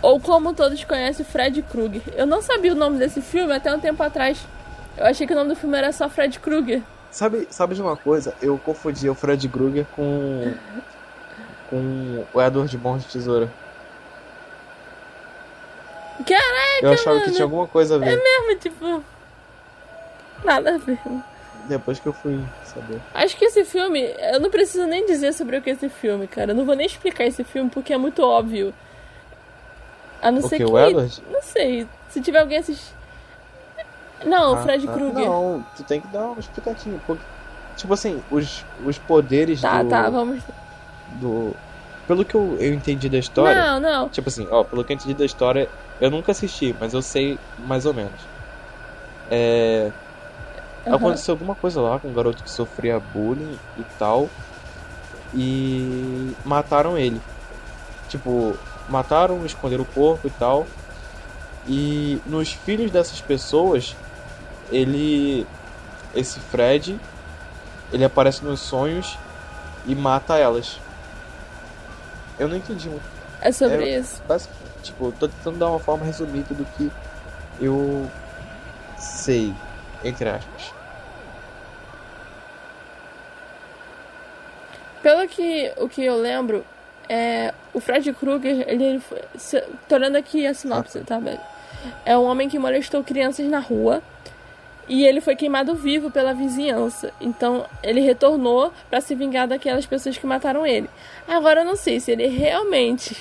Ou 0.00 0.18
como 0.20 0.52
todos 0.52 0.82
conhecem, 0.84 1.24
Fred 1.24 1.62
Krueger. 1.62 2.02
Eu 2.14 2.26
não 2.26 2.42
sabia 2.42 2.72
o 2.72 2.76
nome 2.76 2.98
desse 2.98 3.20
filme 3.20 3.52
até 3.52 3.72
um 3.72 3.78
tempo 3.80 4.02
atrás. 4.02 4.38
Eu 4.96 5.06
achei 5.06 5.26
que 5.26 5.32
o 5.32 5.36
nome 5.36 5.50
do 5.50 5.56
filme 5.56 5.76
era 5.78 5.92
só 5.92 6.08
Fred 6.08 6.38
Krueger. 6.40 6.82
Sabe, 7.10 7.46
sabe 7.50 7.74
de 7.74 7.82
uma 7.82 7.96
coisa? 7.96 8.34
Eu 8.40 8.58
confundi 8.58 9.08
o 9.08 9.14
Fred 9.14 9.48
Krueger 9.48 9.86
com. 9.94 10.52
com 11.70 12.24
o 12.34 12.42
Edward 12.42 12.70
de 12.70 12.78
Bom 12.78 12.98
de 12.98 13.04
Tesoura. 13.06 13.48
Caraca, 16.26 16.78
Eu 16.82 16.92
achava 16.92 17.16
mano. 17.16 17.24
que 17.24 17.32
tinha 17.32 17.44
alguma 17.44 17.66
coisa 17.66 17.96
a 17.96 17.98
ver. 17.98 18.18
É 18.18 18.22
mesmo, 18.22 18.58
tipo. 18.60 19.04
Nada 20.44 20.74
a 20.74 20.78
ver. 20.78 20.98
Depois 21.68 22.00
que 22.00 22.06
eu 22.06 22.12
fui 22.12 22.40
saber. 22.64 23.00
Acho 23.14 23.36
que 23.36 23.44
esse 23.44 23.64
filme, 23.64 24.00
eu 24.32 24.40
não 24.40 24.50
preciso 24.50 24.84
nem 24.86 25.06
dizer 25.06 25.32
sobre 25.32 25.56
o 25.56 25.62
que 25.62 25.70
é 25.70 25.72
esse 25.74 25.88
filme, 25.88 26.26
cara. 26.26 26.52
Eu 26.52 26.56
não 26.56 26.64
vou 26.64 26.74
nem 26.74 26.86
explicar 26.86 27.24
esse 27.24 27.44
filme 27.44 27.70
porque 27.70 27.92
é 27.92 27.98
muito 27.98 28.22
óbvio. 28.22 28.74
A 30.20 30.30
não 30.30 30.40
o 30.40 30.42
ser 30.42 30.58
que, 30.58 30.64
que. 30.64 30.70
O 30.70 30.78
Edward? 30.78 31.22
Não 31.30 31.42
sei. 31.42 31.86
Se 32.08 32.20
tiver 32.20 32.40
alguém 32.40 32.58
assistindo. 32.58 32.96
Não, 34.24 34.52
o 34.52 34.54
ah, 34.54 34.62
Fred 34.62 34.88
ah, 34.88 34.92
Krueger. 34.92 35.26
Não, 35.26 35.64
tu 35.76 35.82
tem 35.82 36.00
que 36.00 36.06
dar 36.08 36.26
um 36.26 36.38
explicativo. 36.38 37.00
Porque, 37.06 37.22
tipo 37.76 37.92
assim, 37.92 38.22
os, 38.30 38.64
os 38.84 38.98
poderes 38.98 39.60
tá, 39.60 39.82
do. 39.82 39.88
Tá, 39.88 40.04
tá, 40.04 40.10
vamos. 40.10 40.42
Do. 41.20 41.54
Pelo 42.06 42.24
que 42.24 42.34
eu, 42.34 42.56
eu 42.60 42.72
entendi 42.74 43.08
da 43.08 43.18
história. 43.18 43.60
Não, 43.60 43.80
não. 43.80 44.08
Tipo 44.08 44.28
assim, 44.28 44.46
ó, 44.50 44.64
pelo 44.64 44.84
que 44.84 44.92
eu 44.92 44.96
entendi 44.96 45.14
da 45.14 45.24
história, 45.24 45.68
eu 46.00 46.10
nunca 46.10 46.32
assisti, 46.32 46.74
mas 46.78 46.94
eu 46.94 47.02
sei 47.02 47.38
mais 47.66 47.86
ou 47.86 47.94
menos. 47.94 48.20
É. 49.30 49.90
Uhum. 50.86 50.94
Aconteceu 50.94 51.32
alguma 51.32 51.54
coisa 51.54 51.80
lá 51.80 51.98
com 51.98 52.08
um 52.08 52.14
garoto 52.14 52.42
que 52.42 52.50
sofria 52.50 52.98
bullying 52.98 53.58
e 53.78 53.84
tal. 53.98 54.28
E 55.34 56.34
mataram 56.44 56.98
ele. 56.98 57.20
Tipo, 58.08 58.56
mataram, 58.88 59.44
esconderam 59.46 59.84
o 59.84 59.86
corpo 59.86 60.26
e 60.26 60.30
tal. 60.30 60.66
E 61.66 62.20
nos 62.26 62.52
filhos 62.52 62.90
dessas 62.90 63.20
pessoas, 63.20 63.96
ele. 64.70 65.46
Esse 66.14 66.38
Fred, 66.40 67.00
ele 67.90 68.04
aparece 68.04 68.44
nos 68.44 68.60
sonhos 68.60 69.16
e 69.86 69.94
mata 69.94 70.36
elas. 70.36 70.78
Eu 72.38 72.48
não 72.48 72.56
entendi 72.56 72.88
muito. 72.88 73.04
É 73.40 73.50
sobre 73.50 73.88
é, 73.88 73.98
isso. 73.98 74.20
Tipo, 74.82 75.12
tô 75.12 75.28
tentando 75.28 75.58
dar 75.58 75.70
uma 75.70 75.78
forma 75.78 76.04
resumida 76.04 76.54
do 76.54 76.64
que 76.76 76.90
eu 77.60 78.10
sei, 78.98 79.54
entre 80.04 80.28
aspas. 80.28 80.74
Pelo 85.02 85.26
que 85.26 85.72
o 85.78 85.88
que 85.88 86.04
eu 86.04 86.16
lembro, 86.16 86.64
é, 87.08 87.52
o 87.74 87.80
Fred 87.80 88.12
Krueger, 88.12 88.64
ele, 88.68 88.84
ele 88.84 89.00
foi, 89.00 89.20
se, 89.36 89.60
tô 89.88 89.96
olhando 89.96 90.16
aqui 90.16 90.46
a 90.46 90.54
sinopse, 90.54 90.98
ah, 90.98 91.04
tá, 91.04 91.18
velho? 91.18 91.40
É 92.04 92.16
um 92.16 92.22
homem 92.22 92.48
que 92.48 92.58
molestou 92.58 93.02
crianças 93.02 93.46
na 93.48 93.58
rua 93.58 94.00
e 94.88 95.04
ele 95.04 95.20
foi 95.20 95.34
queimado 95.34 95.74
vivo 95.74 96.10
pela 96.10 96.32
vizinhança. 96.32 97.12
Então 97.20 97.66
ele 97.82 98.00
retornou 98.00 98.72
para 98.88 99.00
se 99.00 99.14
vingar 99.14 99.48
daquelas 99.48 99.86
pessoas 99.86 100.16
que 100.16 100.26
mataram 100.26 100.66
ele. 100.66 100.88
Agora 101.26 101.62
eu 101.62 101.64
não 101.64 101.76
sei 101.76 101.98
se 101.98 102.12
ele 102.12 102.26
realmente 102.26 103.16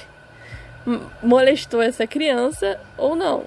molestou 1.22 1.82
essa 1.82 2.06
criança 2.06 2.80
ou 2.98 3.16
não. 3.16 3.46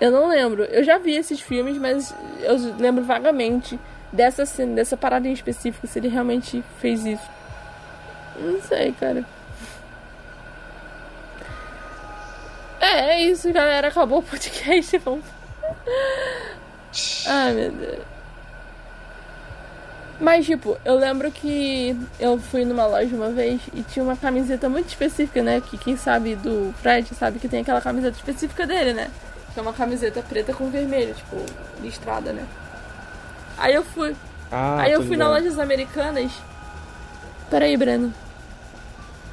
Eu 0.00 0.10
não 0.10 0.28
lembro. 0.28 0.64
Eu 0.64 0.84
já 0.84 0.98
vi 0.98 1.14
esses 1.14 1.40
filmes, 1.40 1.76
mas 1.78 2.14
eu 2.40 2.56
lembro 2.78 3.04
vagamente 3.04 3.78
dessa 4.12 4.46
cena, 4.46 4.76
dessa 4.76 4.96
parada 4.96 5.28
em 5.28 5.32
específico, 5.32 5.86
se 5.86 5.98
ele 5.98 6.08
realmente 6.08 6.62
fez 6.80 7.04
isso. 7.04 7.28
Não 8.38 8.60
sei, 8.62 8.92
cara. 8.92 9.24
É, 12.80 13.10
é 13.10 13.22
isso, 13.22 13.52
galera. 13.52 13.88
Acabou 13.88 14.20
o 14.20 14.22
podcast. 14.22 14.96
Vamos. 14.98 15.24
Ai, 17.26 17.52
meu 17.52 17.72
Deus. 17.72 17.98
Mas, 20.20 20.46
tipo, 20.46 20.76
eu 20.84 20.96
lembro 20.96 21.30
que 21.30 21.96
eu 22.18 22.38
fui 22.38 22.64
numa 22.64 22.86
loja 22.86 23.14
uma 23.14 23.30
vez 23.30 23.60
e 23.72 23.82
tinha 23.82 24.04
uma 24.04 24.16
camiseta 24.16 24.68
muito 24.68 24.88
específica, 24.88 25.42
né? 25.42 25.60
Que 25.60 25.78
quem 25.78 25.96
sabe 25.96 26.34
do 26.34 26.74
Fred 26.82 27.14
sabe 27.14 27.38
que 27.38 27.48
tem 27.48 27.60
aquela 27.60 27.80
camiseta 27.80 28.16
específica 28.16 28.66
dele, 28.66 28.94
né? 28.94 29.10
Que 29.52 29.58
é 29.58 29.62
uma 29.62 29.72
camiseta 29.72 30.22
preta 30.22 30.52
com 30.52 30.70
vermelho, 30.70 31.14
tipo, 31.14 31.36
listrada, 31.80 32.32
né? 32.32 32.46
Aí 33.56 33.74
eu 33.74 33.82
fui. 33.82 34.14
Ah, 34.52 34.78
Aí 34.80 34.92
eu 34.92 35.00
fui 35.00 35.10
ligado. 35.10 35.28
na 35.30 35.34
lojas 35.36 35.58
americanas. 35.58 36.32
Peraí, 37.50 37.76
Breno. 37.76 38.12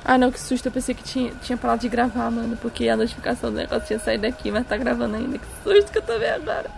Ah, 0.03 0.18
não, 0.18 0.32
que 0.32 0.39
susto. 0.39 0.68
Eu 0.68 0.72
pensei 0.72 0.93
que 0.95 1.03
tinha, 1.03 1.32
tinha 1.41 1.57
parado 1.57 1.82
de 1.82 1.89
gravar, 1.89 2.30
mano. 2.32 2.57
Porque 2.57 2.88
a 2.89 2.95
notificação 2.95 3.51
do 3.51 3.57
negócio 3.57 3.88
tinha 3.88 3.99
saído 3.99 4.24
daqui, 4.24 4.51
mas 4.51 4.66
tá 4.68 4.78
gravando 4.78 5.16
ainda. 5.16 5.38
Que 5.38 5.45
susto 5.63 5.91
que 5.91 5.97
eu 5.97 6.01
tô 6.01 6.18
vendo 6.20 6.49
agora. 6.49 6.70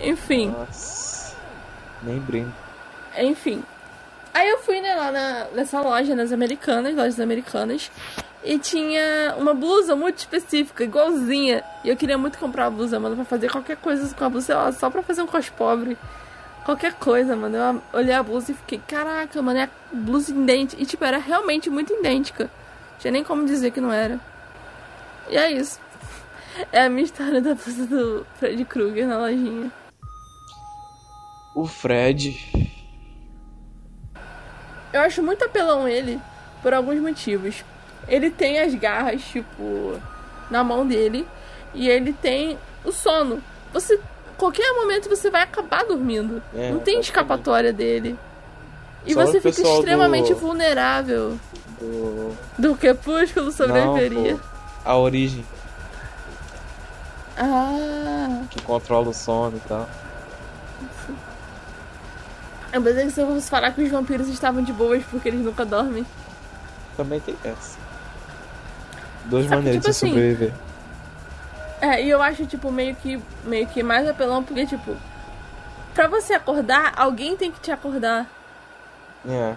Enfim. 0.00 0.50
Nossa. 0.50 1.34
Nem 2.02 2.18
brinco. 2.18 2.52
Enfim. 3.16 3.62
Aí 4.34 4.48
eu 4.48 4.58
fui, 4.58 4.80
né, 4.80 4.94
lá 4.94 5.10
na, 5.10 5.44
nessa 5.54 5.80
loja, 5.80 6.14
nas 6.14 6.32
americanas, 6.32 6.94
lojas 6.94 7.18
americanas. 7.18 7.90
E 8.42 8.58
tinha 8.58 9.34
uma 9.36 9.52
blusa 9.52 9.96
muito 9.96 10.18
específica, 10.18 10.84
igualzinha. 10.84 11.62
E 11.84 11.88
eu 11.88 11.96
queria 11.96 12.16
muito 12.16 12.38
comprar 12.38 12.66
a 12.66 12.70
blusa, 12.70 12.98
mano, 13.00 13.16
pra 13.16 13.24
fazer 13.24 13.50
qualquer 13.50 13.76
coisa 13.76 14.14
com 14.14 14.24
a 14.24 14.28
blusa, 14.28 14.46
sei 14.46 14.54
lá, 14.54 14.72
só 14.72 14.88
pra 14.88 15.02
fazer 15.02 15.22
um 15.22 15.26
cos 15.26 15.48
pobre. 15.48 15.98
Qualquer 16.64 16.94
coisa, 16.94 17.34
mano. 17.34 17.56
Eu 17.56 17.82
olhei 17.92 18.14
a 18.14 18.22
blusa 18.22 18.52
e 18.52 18.54
fiquei, 18.54 18.80
caraca, 18.86 19.42
mano, 19.42 19.58
é 19.58 19.64
a 19.64 19.70
blusa 19.92 20.30
idêntica. 20.30 20.80
E, 20.80 20.86
tipo, 20.86 21.04
era 21.04 21.18
realmente 21.18 21.68
muito 21.68 21.92
idêntica. 21.92 22.50
Tinha 23.00 23.10
nem 23.10 23.24
como 23.24 23.44
dizer 23.44 23.70
que 23.70 23.80
não 23.80 23.92
era. 23.92 24.20
E 25.28 25.36
é 25.36 25.50
isso. 25.50 25.80
É 26.72 26.82
a 26.82 26.90
minha 26.90 27.04
história 27.04 27.40
da 27.40 27.54
blusa 27.54 27.86
do 27.86 28.26
Fred 28.34 28.64
Krueger 28.64 29.06
na 29.06 29.18
lojinha. 29.18 29.70
O 31.54 31.66
Fred. 31.66 32.36
Eu 34.92 35.00
acho 35.02 35.22
muito 35.22 35.44
apelão 35.44 35.86
ele 35.86 36.20
por 36.60 36.74
alguns 36.74 36.98
motivos. 37.00 37.62
Ele 38.08 38.30
tem 38.30 38.58
as 38.58 38.74
garras, 38.74 39.22
tipo, 39.22 40.00
na 40.50 40.64
mão 40.64 40.86
dele. 40.86 41.26
E 41.74 41.88
ele 41.88 42.12
tem 42.12 42.58
o 42.84 42.90
sono. 42.90 43.42
Você 43.72 44.00
qualquer 44.38 44.72
momento 44.72 45.08
você 45.08 45.30
vai 45.30 45.42
acabar 45.42 45.84
dormindo. 45.84 46.40
É, 46.54 46.70
não 46.70 46.78
tem 46.78 47.00
escapatória 47.00 47.72
dele. 47.72 48.16
E 49.04 49.12
Só 49.12 49.26
você 49.26 49.40
fica 49.40 49.60
extremamente 49.60 50.32
do... 50.32 50.40
vulnerável. 50.40 51.38
Do... 51.78 52.36
do 52.58 52.76
crepúsculo 52.76 53.50
sobreviveria. 53.50 54.34
Não, 54.34 54.40
a 54.84 54.96
origem. 54.96 55.44
Ah. 57.36 58.42
Que 58.50 58.62
controla 58.62 59.10
o 59.10 59.14
sono 59.14 59.56
e 59.56 59.68
tal. 59.68 59.88
Eu 62.72 62.82
pensei 62.82 63.04
que 63.04 63.10
você 63.10 63.24
fosse 63.24 63.48
falar 63.48 63.72
que 63.72 63.82
os 63.82 63.90
vampiros 63.90 64.28
estavam 64.28 64.62
de 64.62 64.72
boas 64.72 65.02
porque 65.10 65.28
eles 65.28 65.40
nunca 65.40 65.64
dormem. 65.64 66.04
Também 66.96 67.20
tem 67.20 67.36
essa. 67.44 67.77
Duas 69.28 69.44
Só 69.44 69.56
maneiras 69.56 69.64
que, 69.64 69.80
tipo 69.80 69.84
de 69.84 69.90
assim, 69.90 70.08
sobreviver. 70.08 70.52
É, 71.80 72.02
e 72.02 72.10
eu 72.10 72.20
acho, 72.20 72.44
tipo, 72.46 72.72
meio 72.72 72.96
que, 72.96 73.20
meio 73.44 73.66
que 73.68 73.82
mais 73.82 74.08
apelão, 74.08 74.42
porque, 74.42 74.66
tipo, 74.66 74.96
pra 75.94 76.08
você 76.08 76.34
acordar, 76.34 76.92
alguém 76.96 77.36
tem 77.36 77.52
que 77.52 77.60
te 77.60 77.70
acordar. 77.70 78.26
É. 79.28 79.54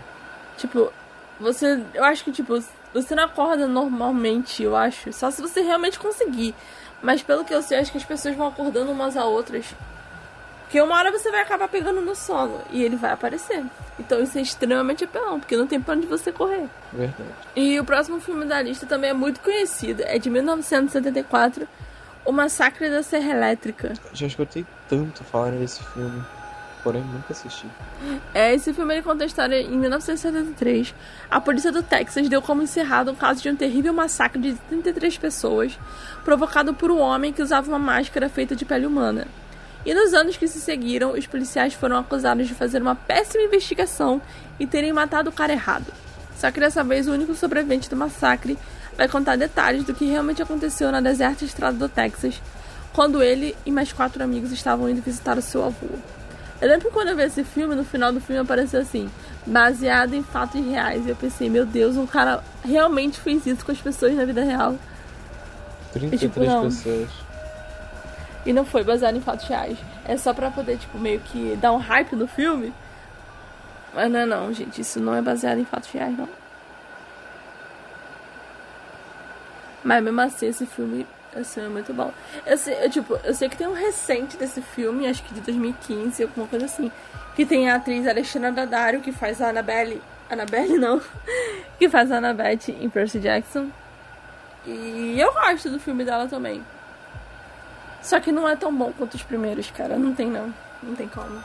Tipo, 0.57 0.91
você. 1.39 1.83
Eu 1.93 2.03
acho 2.03 2.23
que, 2.23 2.31
tipo, 2.31 2.61
você 2.93 3.15
não 3.15 3.23
acorda 3.23 3.67
normalmente, 3.67 4.61
eu 4.61 4.75
acho. 4.75 5.11
Só 5.13 5.31
se 5.31 5.41
você 5.41 5.61
realmente 5.61 5.97
conseguir. 5.97 6.53
Mas 7.01 7.23
pelo 7.23 7.43
que 7.43 7.53
eu 7.53 7.61
sei, 7.61 7.79
acho 7.79 7.91
que 7.91 7.97
as 7.97 8.03
pessoas 8.03 8.35
vão 8.35 8.47
acordando 8.47 8.91
umas 8.91 9.17
a 9.17 9.25
outras. 9.25 9.65
Porque 10.63 10.79
uma 10.79 10.95
hora 10.95 11.11
você 11.11 11.31
vai 11.31 11.41
acabar 11.41 11.67
pegando 11.67 12.01
no 12.01 12.15
sono 12.15 12.61
e 12.69 12.83
ele 12.83 12.95
vai 12.95 13.11
aparecer. 13.11 13.65
Então 14.01 14.21
isso 14.21 14.37
é 14.37 14.41
extremamente 14.41 15.03
apelão, 15.03 15.39
porque 15.39 15.55
não 15.55 15.67
tem 15.67 15.79
pra 15.79 15.95
onde 15.95 16.07
você 16.07 16.31
correr. 16.31 16.67
Verdade. 16.91 17.29
E 17.55 17.79
o 17.79 17.85
próximo 17.85 18.19
filme 18.19 18.45
da 18.45 18.61
lista 18.61 18.85
também 18.85 19.11
é 19.11 19.13
muito 19.13 19.39
conhecido. 19.39 20.01
É 20.03 20.17
de 20.17 20.29
1974 20.29 21.67
O 22.25 22.31
Massacre 22.31 22.89
da 22.89 23.03
Serra 23.03 23.31
Elétrica. 23.31 23.93
Já 24.13 24.27
escutei 24.27 24.65
tanto 24.89 25.23
falar 25.23 25.51
desse 25.51 25.83
filme, 25.93 26.21
porém 26.83 27.03
nunca 27.03 27.31
assisti. 27.31 27.67
É, 28.33 28.53
esse 28.53 28.73
filme 28.73 28.95
ele 28.95 29.03
conta 29.03 29.23
a 29.23 29.27
história 29.27 29.61
em 29.61 29.77
1973. 29.77 30.93
A 31.29 31.39
polícia 31.39 31.71
do 31.71 31.83
Texas 31.83 32.27
deu 32.27 32.41
como 32.41 32.63
encerrado 32.63 33.11
o 33.11 33.15
caso 33.15 33.41
de 33.41 33.49
um 33.49 33.55
terrível 33.55 33.93
massacre 33.93 34.41
de 34.41 34.55
33 34.67 35.17
pessoas, 35.17 35.77
provocado 36.25 36.73
por 36.73 36.89
um 36.89 36.99
homem 36.99 37.31
que 37.31 37.41
usava 37.41 37.69
uma 37.69 37.79
máscara 37.79 38.27
feita 38.29 38.55
de 38.55 38.65
pele 38.65 38.87
humana. 38.87 39.27
E 39.85 39.93
nos 39.93 40.13
anos 40.13 40.37
que 40.37 40.47
se 40.47 40.59
seguiram, 40.59 41.13
os 41.13 41.25
policiais 41.25 41.73
foram 41.73 41.97
acusados 41.97 42.47
de 42.47 42.53
fazer 42.53 42.81
uma 42.81 42.95
péssima 42.95 43.43
investigação 43.43 44.21
e 44.59 44.67
terem 44.67 44.93
matado 44.93 45.29
o 45.29 45.33
cara 45.33 45.53
errado. 45.53 45.91
Só 46.37 46.51
que 46.51 46.59
dessa 46.59 46.83
vez 46.83 47.07
o 47.07 47.11
único 47.11 47.35
sobrevivente 47.35 47.89
do 47.89 47.95
massacre 47.95 48.57
vai 48.97 49.07
contar 49.07 49.35
detalhes 49.35 49.83
do 49.83 49.93
que 49.93 50.05
realmente 50.05 50.41
aconteceu 50.41 50.91
na 50.91 51.01
deserta 51.01 51.45
estrada 51.45 51.77
do 51.77 51.89
Texas, 51.89 52.41
quando 52.93 53.23
ele 53.23 53.55
e 53.65 53.71
mais 53.71 53.91
quatro 53.91 54.23
amigos 54.23 54.51
estavam 54.51 54.89
indo 54.89 55.01
visitar 55.01 55.37
o 55.37 55.41
seu 55.41 55.63
avô. 55.63 55.87
Eu 56.61 56.67
lembro 56.67 56.87
que 56.87 56.93
quando 56.93 57.07
eu 57.07 57.15
vi 57.15 57.23
esse 57.23 57.43
filme, 57.43 57.73
no 57.73 57.83
final 57.83 58.13
do 58.13 58.21
filme 58.21 58.39
apareceu 58.39 58.81
assim, 58.81 59.09
baseado 59.45 60.13
em 60.13 60.21
fatos 60.21 60.63
reais. 60.63 61.07
E 61.07 61.09
eu 61.09 61.15
pensei, 61.15 61.49
meu 61.49 61.65
Deus, 61.65 61.97
um 61.97 62.05
cara 62.05 62.43
realmente 62.63 63.19
fez 63.19 63.47
isso 63.47 63.65
com 63.65 63.71
as 63.71 63.79
pessoas 63.79 64.13
na 64.15 64.25
vida 64.25 64.43
real. 64.43 64.77
33 65.93 66.13
e, 66.13 66.25
tipo, 66.27 66.39
pessoas. 66.39 67.09
E 68.45 68.53
não 68.53 68.65
foi 68.65 68.83
baseado 68.83 69.15
em 69.15 69.21
fatos 69.21 69.47
reais. 69.47 69.77
É 70.05 70.17
só 70.17 70.33
pra 70.33 70.49
poder, 70.49 70.77
tipo, 70.77 70.97
meio 70.97 71.19
que 71.19 71.55
dar 71.57 71.71
um 71.71 71.77
hype 71.77 72.15
no 72.15 72.27
filme. 72.27 72.73
Mas 73.93 74.11
não 74.11 74.19
é 74.19 74.25
não, 74.25 74.53
gente. 74.53 74.81
Isso 74.81 74.99
não 74.99 75.13
é 75.13 75.21
baseado 75.21 75.59
em 75.59 75.65
fatos 75.65 75.89
reais, 75.91 76.17
não. 76.17 76.27
Mas 79.83 80.03
mesmo 80.03 80.21
assim, 80.21 80.47
esse 80.47 80.65
filme 80.65 81.05
assim, 81.35 81.61
é 81.61 81.67
muito 81.67 81.93
bom. 81.93 82.11
Eu 82.45 82.57
sei, 82.57 82.83
eu, 82.83 82.89
tipo, 82.89 83.19
eu 83.23 83.33
sei 83.33 83.49
que 83.49 83.57
tem 83.57 83.67
um 83.67 83.73
recente 83.73 84.37
desse 84.37 84.61
filme, 84.61 85.07
acho 85.07 85.23
que 85.23 85.33
de 85.33 85.41
2015, 85.41 86.23
alguma 86.23 86.47
coisa 86.47 86.65
assim. 86.65 86.91
Que 87.35 87.45
tem 87.45 87.69
a 87.69 87.75
atriz 87.75 88.07
Alexandra 88.07 88.51
Daddario, 88.51 89.01
que 89.01 89.11
faz 89.11 89.41
a 89.41 89.49
Annabelle. 89.49 90.01
Annabelle 90.29 90.77
não. 90.77 91.01
que 91.79 91.89
faz 91.89 92.11
a 92.11 92.17
Annabeth 92.17 92.69
em 92.69 92.89
Percy 92.89 93.19
Jackson. 93.19 93.69
E 94.65 95.15
eu 95.19 95.33
gosto 95.33 95.69
do 95.69 95.79
filme 95.79 96.03
dela 96.03 96.27
também. 96.27 96.63
Só 98.01 98.19
que 98.19 98.31
não 98.31 98.47
é 98.47 98.55
tão 98.55 98.75
bom 98.75 98.91
quanto 98.97 99.15
os 99.15 99.23
primeiros, 99.23 99.69
cara. 99.71 99.97
Não 99.97 100.13
tem 100.13 100.29
não. 100.29 100.53
Não 100.81 100.95
tem 100.95 101.07
como. 101.07 101.43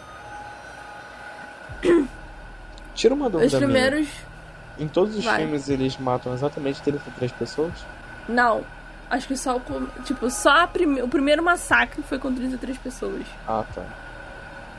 Tira 2.94 3.14
uma 3.14 3.28
dúvida. 3.28 3.46
Os 3.46 3.54
primeiros. 3.54 4.06
Minha. 4.06 4.36
Em 4.78 4.88
todos 4.88 5.16
os 5.16 5.24
Vai. 5.24 5.38
filmes 5.40 5.68
eles 5.68 5.96
matam 5.98 6.34
exatamente 6.34 6.82
33 6.82 7.32
pessoas? 7.32 7.72
Não. 8.28 8.64
Acho 9.10 9.28
que 9.28 9.36
só 9.36 9.56
o. 9.56 10.02
Tipo, 10.04 10.30
só 10.30 10.66
prime... 10.66 11.02
o 11.02 11.08
primeiro 11.08 11.42
massacre 11.42 12.02
foi 12.02 12.18
com 12.18 12.34
33 12.34 12.76
pessoas. 12.78 13.22
Ah, 13.46 13.64
tá. 13.74 13.82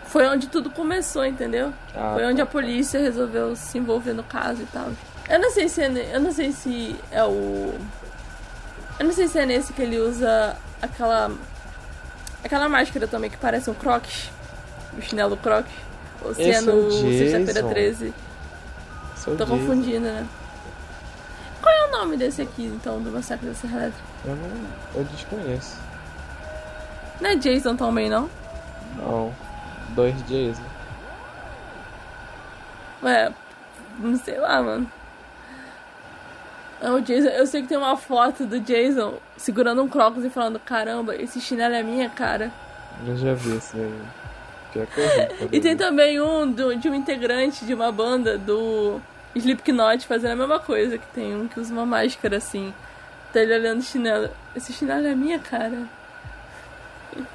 Foi 0.05 0.28
onde 0.28 0.47
tudo 0.47 0.69
começou, 0.69 1.25
entendeu? 1.25 1.73
Ah, 1.95 2.13
foi 2.13 2.25
onde 2.25 2.38
tá, 2.38 2.43
a 2.43 2.45
polícia 2.45 2.99
resolveu 2.99 3.55
se 3.55 3.78
envolver 3.78 4.13
no 4.13 4.23
caso 4.23 4.63
e 4.63 4.65
tal. 4.67 4.89
Eu 5.30 5.39
não 5.39 5.51
sei 5.51 5.67
se 5.67 5.82
é, 5.82 6.15
eu 6.15 6.19
não 6.19 6.32
sei 6.32 6.51
se 6.51 6.95
é 7.11 7.23
o 7.23 7.73
eu 8.99 9.05
não 9.05 9.13
sei 9.13 9.28
se 9.28 9.38
é 9.38 9.45
nesse 9.45 9.73
que 9.73 9.82
ele 9.82 9.99
usa 9.99 10.55
aquela 10.82 11.32
aquela 12.48 12.68
máscara 12.68 13.08
também 13.08 13.30
que 13.30 13.38
parece 13.38 13.70
um 13.70 13.74
crocs, 13.74 14.30
o 14.98 15.02
chinelo 15.02 15.38
crocs, 15.38 15.72
ou 16.24 16.34
se 16.34 16.41
é 16.41 16.50
Esse 16.50 16.58
é 16.58 16.72
no 16.72 16.91
sexta-feira 16.91 17.64
13. 17.64 18.14
Tô 19.24 19.36
Jason. 19.36 19.45
confundindo, 19.45 20.06
né? 20.06 20.26
Qual 21.62 21.76
é 21.76 21.88
o 21.88 21.91
nome 21.91 22.18
desse 22.18 22.41
aqui, 22.41 22.66
então, 22.66 23.02
do 23.02 23.12
Massacre 23.12 23.48
da 23.48 23.54
Serra 23.54 23.78
Elétrica? 23.80 24.08
Eu 24.26 24.36
não. 24.36 24.68
Eu 24.95 25.04
desconheço. 25.04 25.78
Não 27.20 27.30
é 27.32 27.36
Jason 27.36 27.76
também, 27.76 28.10
não? 28.10 28.30
Não. 28.95 29.34
Dois 29.89 30.16
Jason. 30.28 30.64
Ué, 33.04 33.34
não 34.00 34.18
sei 34.18 34.39
lá, 34.39 34.62
mano. 34.62 34.91
Não, 36.82 36.97
o 36.97 37.01
Jason, 37.01 37.30
eu 37.30 37.47
sei 37.47 37.63
que 37.63 37.67
tem 37.67 37.78
uma 37.78 37.97
foto 37.97 38.45
do 38.45 38.59
Jason 38.59 39.15
segurando 39.36 39.82
um 39.82 39.89
Crocs 39.89 40.23
e 40.23 40.30
falando: 40.30 40.59
Caramba, 40.59 41.15
esse 41.15 41.41
chinelo 41.41 41.73
é 41.73 41.84
minha 41.84 42.09
cara. 42.09 42.51
Eu 43.05 43.17
já 43.17 43.34
vi 43.34 43.57
esse 43.57 43.78
aí. 43.78 44.01
e 45.51 45.59
tem 45.59 45.75
também 45.75 46.21
um 46.21 46.51
do, 46.51 46.75
de 46.75 46.88
um 46.88 46.93
integrante 46.93 47.65
de 47.65 47.73
uma 47.73 47.91
banda 47.91 48.38
do 48.38 49.01
Slipknot 49.36 50.05
fazendo 50.05 50.32
a 50.32 50.36
mesma 50.36 50.59
coisa, 50.59 50.97
que 50.97 51.07
tem 51.07 51.36
um 51.36 51.47
que 51.47 51.59
usa 51.59 51.73
uma 51.73 51.86
máscara 51.86 52.38
assim. 52.38 52.73
Tá 53.34 53.41
ele 53.41 53.53
olhando 53.53 53.80
o 53.80 53.84
chinelo. 53.84 54.30
Esse 54.55 54.71
chinelo 54.73 55.07
é 55.07 55.15
minha 55.15 55.39
cara. 55.39 55.84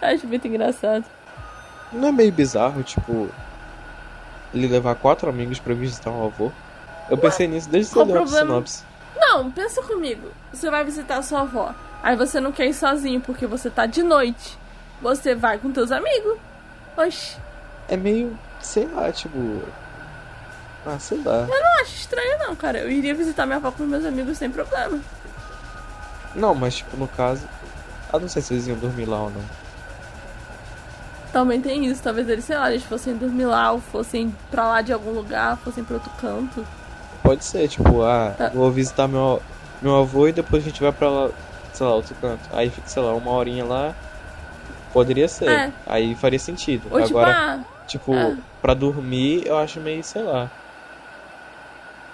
Acho 0.00 0.26
muito 0.26 0.46
engraçado. 0.46 1.04
Não 1.92 2.08
é 2.08 2.12
meio 2.12 2.32
bizarro, 2.32 2.82
tipo, 2.82 3.28
ele 4.54 4.68
levar 4.68 4.94
quatro 4.94 5.28
amigos 5.28 5.58
para 5.58 5.74
visitar 5.74 6.10
um 6.10 6.24
avô? 6.24 6.52
Eu 7.10 7.18
pensei 7.18 7.48
nisso 7.48 7.68
desde 7.68 7.90
o 7.92 8.06
problema... 8.06 8.26
sinopse. 8.26 8.84
Não, 9.16 9.50
pensa 9.50 9.82
comigo. 9.82 10.28
Você 10.52 10.70
vai 10.70 10.84
visitar 10.84 11.18
a 11.18 11.22
sua 11.22 11.42
avó. 11.42 11.74
Aí 12.02 12.16
você 12.16 12.40
não 12.40 12.52
quer 12.52 12.66
ir 12.66 12.74
sozinho 12.74 13.20
porque 13.20 13.46
você 13.46 13.68
tá 13.68 13.84
de 13.84 14.02
noite. 14.02 14.58
Você 15.02 15.34
vai 15.34 15.58
com 15.58 15.70
teus 15.70 15.92
amigos. 15.92 16.38
Oxi. 16.96 17.36
É 17.88 17.96
meio, 17.96 18.38
sei 18.60 18.86
lá, 18.86 19.10
tipo, 19.12 19.62
ah, 20.86 20.98
sei 20.98 21.20
lá. 21.22 21.46
Eu 21.48 21.62
não 21.62 21.80
acho 21.82 21.94
estranho 21.94 22.38
não, 22.38 22.56
cara. 22.56 22.78
Eu 22.78 22.90
iria 22.90 23.14
visitar 23.14 23.44
minha 23.44 23.56
avó 23.56 23.70
com 23.70 23.84
meus 23.84 24.04
amigos 24.04 24.38
sem 24.38 24.50
problema. 24.50 24.98
Não, 26.34 26.54
mas 26.54 26.76
tipo, 26.76 26.96
no 26.96 27.08
caso. 27.08 27.46
Ah, 28.12 28.18
não 28.18 28.28
sei 28.28 28.40
se 28.40 28.54
eles 28.54 28.66
iam 28.66 28.78
dormir 28.78 29.04
lá 29.04 29.22
ou 29.22 29.30
não. 29.30 29.42
Também 31.32 31.60
tem 31.60 31.86
isso. 31.86 32.02
Talvez 32.02 32.28
eles, 32.28 32.44
sei 32.44 32.56
lá, 32.56 32.70
eles 32.70 32.84
fossem 32.84 33.16
dormir 33.16 33.44
lá 33.44 33.72
ou 33.72 33.80
fossem 33.80 34.34
pra 34.50 34.66
lá 34.66 34.82
de 34.82 34.92
algum 34.92 35.10
lugar, 35.10 35.56
fossem 35.58 35.84
pra 35.84 35.94
outro 35.94 36.10
canto. 36.20 36.66
Pode 37.30 37.44
ser, 37.44 37.68
tipo, 37.68 38.02
ah, 38.02 38.34
tá. 38.36 38.48
vou 38.48 38.72
visitar 38.72 39.06
meu, 39.06 39.40
meu 39.80 40.00
avô 40.00 40.26
e 40.26 40.32
depois 40.32 40.64
a 40.64 40.68
gente 40.68 40.82
vai 40.82 40.90
pra 40.90 41.08
lá, 41.08 41.30
sei 41.72 41.86
lá, 41.86 41.94
outro 41.94 42.12
canto. 42.20 42.40
Aí 42.52 42.68
fica, 42.70 42.88
sei 42.88 43.00
lá, 43.00 43.14
uma 43.14 43.30
horinha 43.30 43.64
lá. 43.64 43.94
Poderia 44.92 45.28
ser. 45.28 45.48
É. 45.48 45.72
Aí 45.86 46.16
faria 46.16 46.40
sentido. 46.40 46.88
Ou, 46.90 47.00
tipo, 47.00 47.16
Agora, 47.16 47.30
ah, 47.30 47.86
tipo, 47.86 48.12
é. 48.12 48.36
pra 48.60 48.74
dormir 48.74 49.46
eu 49.46 49.56
acho 49.56 49.78
meio, 49.78 50.02
sei 50.02 50.24
lá. 50.24 50.50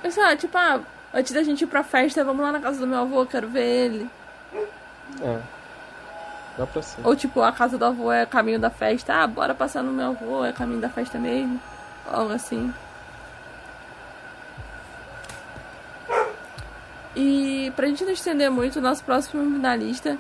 Sei 0.07 0.23
lá, 0.23 0.37
tipo, 0.37 0.59
ah, 0.59 0.81
antes 1.15 1.33
da 1.33 1.43
gente 1.43 1.65
ir 1.65 1.67
pra 1.67 1.83
festa, 1.83 2.23
vamos 2.23 2.43
lá 2.43 2.53
na 2.53 2.61
casa 2.61 2.79
do 2.79 2.87
meu 2.87 2.99
avô, 2.99 3.25
quero 3.25 3.49
ver 3.49 3.65
ele. 3.65 4.11
É. 5.23 5.39
Dá 6.59 6.67
pra 6.67 6.83
ser. 6.83 7.01
Ou 7.03 7.17
tipo, 7.17 7.41
a 7.41 7.53
casa 7.53 7.79
do 7.79 7.87
avô 7.87 8.13
é 8.13 8.27
caminho 8.27 8.61
da 8.61 8.69
festa. 8.69 9.15
Ah, 9.15 9.27
bora 9.27 9.55
passar 9.55 9.83
no 9.83 9.95
meu 9.95 10.09
avô, 10.09 10.45
é 10.45 10.53
caminho 10.53 10.83
da 10.83 10.91
festa 10.91 11.19
mesmo. 11.19 11.59
Algo 12.07 12.35
assim. 12.35 12.71
E 17.17 17.73
pra 17.75 17.87
gente 17.87 18.05
não 18.05 18.13
estender 18.13 18.51
muito, 18.51 18.79
o 18.79 18.83
nosso 18.83 19.03
próximo 19.03 19.43
filme 19.43 19.59
na 19.59 19.75
lista 19.75 20.19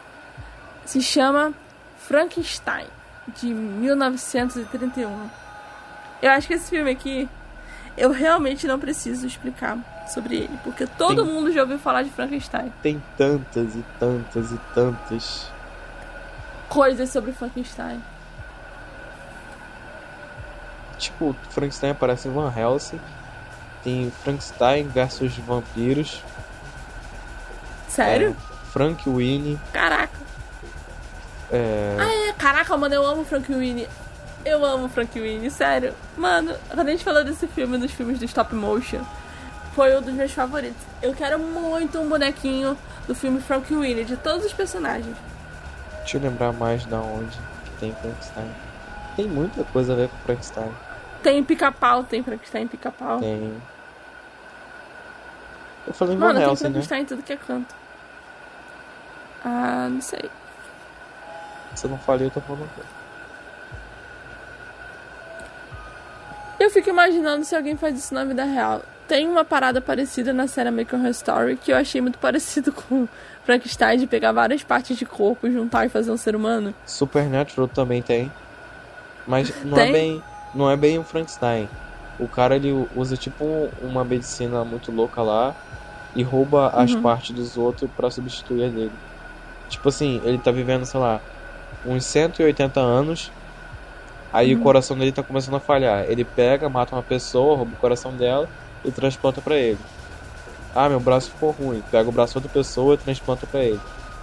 se 0.86 1.03
chama 1.03 1.53
Frankenstein, 1.99 2.86
de 3.36 3.53
1931. 3.53 5.28
Eu 6.22 6.30
acho 6.30 6.47
que 6.49 6.55
esse 6.55 6.70
filme 6.70 6.90
aqui 6.90 7.28
eu 7.99 8.11
realmente 8.11 8.66
não 8.66 8.78
preciso 8.78 9.26
explicar 9.26 9.78
sobre 10.09 10.36
ele, 10.36 10.59
porque 10.64 10.86
todo 10.86 11.22
tem, 11.22 11.32
mundo 11.34 11.53
já 11.53 11.62
ouviu 11.62 11.78
falar 11.78 12.03
de 12.03 12.11
Frankenstein. 12.11 12.72
Tem 12.82 13.03
tantas 13.16 13.74
e 13.74 13.84
tantas 13.99 14.53
e 14.53 14.59
tantas 14.74 15.51
coisas 16.68 17.11
sobre 17.11 17.32
Frankenstein. 17.32 18.03
Tipo, 20.99 21.36
Frankenstein 21.51 21.90
aparece 21.90 22.28
em 22.28 22.32
Van 22.32 22.53
Helsing. 22.55 23.01
Tem 23.82 24.11
Frankenstein 24.22 24.88
versus 24.88 25.36
vampiros. 25.36 26.22
Sério? 27.89 28.37
É, 28.39 28.66
Frank 28.72 29.09
Winnie. 29.09 29.59
Caraca. 29.72 30.18
É... 31.51 31.97
Ah, 31.99 32.28
é. 32.28 32.32
Caraca, 32.32 32.76
mano, 32.76 32.95
eu 32.95 33.07
amo 33.07 33.24
Frank 33.24 33.53
Winnie. 33.53 33.89
Eu 34.45 34.64
amo 34.64 34.89
Frank 34.89 35.18
Winnie, 35.18 35.51
sério. 35.51 35.93
Mano, 36.16 36.55
quando 36.68 36.89
a 36.89 36.91
gente 36.91 37.03
falou 37.03 37.24
desse 37.24 37.47
filme, 37.49 37.78
dos 37.78 37.91
filmes 37.91 38.18
do 38.18 38.24
stop 38.24 38.55
motion, 38.55 39.01
foi 39.74 39.97
um 39.97 40.01
dos 40.01 40.14
meus 40.14 40.32
favoritos. 40.32 40.80
Eu 41.03 41.12
quero 41.14 41.39
muito 41.39 41.99
um 41.99 42.09
bonequinho 42.09 42.78
do 43.07 43.14
filme 43.14 43.41
Frank 43.41 43.74
Winnie, 43.74 44.05
de 44.05 44.16
todos 44.16 44.47
os 44.47 44.53
personagens. 44.53 45.16
Deixa 45.99 46.18
eu 46.18 46.22
lembrar 46.22 46.53
mais 46.53 46.84
da 46.87 47.01
onde 47.01 47.37
que 47.64 47.70
tem 47.80 47.93
Frankenstein. 47.95 48.51
Tem 49.16 49.26
muita 49.26 49.64
coisa 49.64 49.93
a 49.93 49.97
ver 49.97 50.09
com 50.09 50.16
Frankenstein. 50.18 50.70
Tem 51.22 51.43
pica-pau, 51.43 52.05
tem 52.05 52.22
Frankenstein 52.22 52.68
pica-pau. 52.68 53.18
Tem. 53.18 53.53
Eu 55.87 55.95
falei 55.95 56.16
Mano, 56.16 56.34
Van 56.34 56.41
tem 56.41 56.49
Helsing, 56.49 56.64
Frankenstein 56.64 56.99
né? 56.99 57.03
em 57.03 57.07
tudo 57.07 57.22
que 57.22 57.32
é 57.32 57.37
canto. 57.37 57.74
Ah, 59.45 59.89
não 59.91 60.01
sei. 60.01 60.28
Se 61.74 61.84
eu 61.87 61.91
não 61.91 61.99
falei, 61.99 62.26
eu 62.26 62.30
tô 62.30 62.41
falando. 62.41 62.68
Eu 66.59 66.70
fico 66.70 66.89
imaginando 66.89 67.45
se 67.45 67.55
alguém 67.55 67.76
faz 67.76 67.97
isso 67.99 68.14
na 68.14 68.24
vida 68.24 68.43
real. 68.45 68.82
tem 69.07 69.28
uma 69.28 69.45
parada 69.45 69.80
parecida 69.80 70.32
na 70.32 70.49
série 70.49 70.68
American 70.68 70.99
Horror 70.99 71.11
Story 71.11 71.57
que 71.57 71.70
eu 71.70 71.76
achei 71.76 72.01
muito 72.01 72.18
parecido 72.18 72.72
com 72.72 73.07
Frankenstein 73.45 73.99
de 73.99 74.07
pegar 74.07 74.32
várias 74.32 74.64
partes 74.64 74.97
de 74.97 75.07
corpo, 75.07 75.49
juntar 75.49 75.87
e 75.87 75.89
fazer 75.89 76.11
um 76.11 76.16
ser 76.16 76.34
humano. 76.34 76.74
Supernatural 76.84 77.68
também 77.68 78.03
tem. 78.03 78.32
Mas 79.26 79.53
não 79.64 79.78
é 79.78 79.82
tem? 79.82 79.89
é 79.89 79.93
bem, 79.93 80.22
não 80.55 80.70
é 80.70 80.76
bem 80.76 80.99
um 80.99 81.05
Frankenstein. 81.05 81.68
O 82.18 82.26
cara 82.26 82.57
ele 82.57 82.89
usa 82.97 83.16
tipo 83.16 83.68
uma 83.82 84.03
medicina 84.03 84.64
muito 84.64 84.91
louca 84.91 85.20
lá 85.22 85.55
e 86.17 86.23
rouba 86.23 86.71
as 86.71 86.93
uhum. 86.93 87.03
partes 87.03 87.31
dos 87.37 87.59
outros 87.59 87.89
para 87.95 88.11
substituir 88.11 88.64
a 88.64 88.69
dele. 88.69 88.93
Tipo 89.69 89.91
assim, 89.91 90.21
ele 90.25 90.39
tá 90.39 90.51
vivendo, 90.51 90.87
sei 90.87 90.99
lá, 90.99 91.21
uns 91.85 92.05
180 92.07 92.81
anos. 92.81 93.31
Aí 94.33 94.55
uhum. 94.55 94.61
o 94.61 94.62
coração 94.62 94.97
dele 94.99 95.12
tá 95.12 95.23
começando 95.23 95.57
a 95.57 95.61
falhar. 95.61 96.07
Ele 96.09 96.25
pega, 96.25 96.69
mata 96.71 96.97
uma 96.97 97.03
pessoa, 97.03 97.57
rouba 97.57 97.73
o 97.75 97.77
coração 97.77 98.12
dela 98.12 98.49
e 98.83 98.91
transplanta 98.91 99.43
para 99.43 99.57
ele. 99.57 99.79
Ah, 100.75 100.89
meu 100.89 101.01
braço 101.01 101.31
ficou 101.31 101.51
ruim. 101.51 101.83
Pega 101.91 102.09
o 102.09 102.12
braço 102.12 102.33
de 102.33 102.39
outra 102.39 102.53
pessoa 102.53 102.95
e 102.95 102.99
transplanta 102.99 103.47
para 103.47 103.61
ele. 103.61 103.81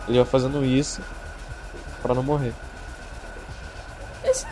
Ele 0.08 0.18
vai 0.18 0.26
fazendo 0.26 0.66
isso 0.66 1.00
para 2.02 2.16
não 2.16 2.24
morrer. 2.24 2.54
Esse, 4.24 4.46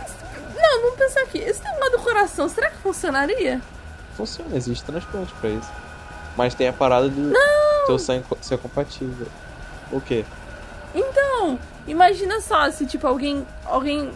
não, 0.55 0.81
vamos 0.83 0.97
pensar 0.97 1.21
aqui. 1.21 1.39
Esse 1.39 1.63
negócio 1.63 1.91
do 1.91 1.99
coração, 2.03 2.47
será 2.47 2.69
que 2.69 2.77
funcionaria? 2.77 3.59
Funciona, 4.15 4.55
existe 4.55 4.83
transplante 4.83 5.33
para 5.39 5.49
isso. 5.49 5.71
Mas 6.37 6.53
tem 6.53 6.67
a 6.67 6.73
parada 6.73 7.09
do 7.09 7.21
não. 7.21 7.85
teu 7.87 7.99
sangue 7.99 8.25
ser 8.41 8.57
compatível. 8.57 9.27
O 9.91 9.99
quê? 9.99 10.25
Então, 10.93 11.59
imagina 11.87 12.39
só 12.41 12.69
se 12.69 12.85
tipo 12.85 13.07
alguém 13.07 13.45
alguém 13.65 14.11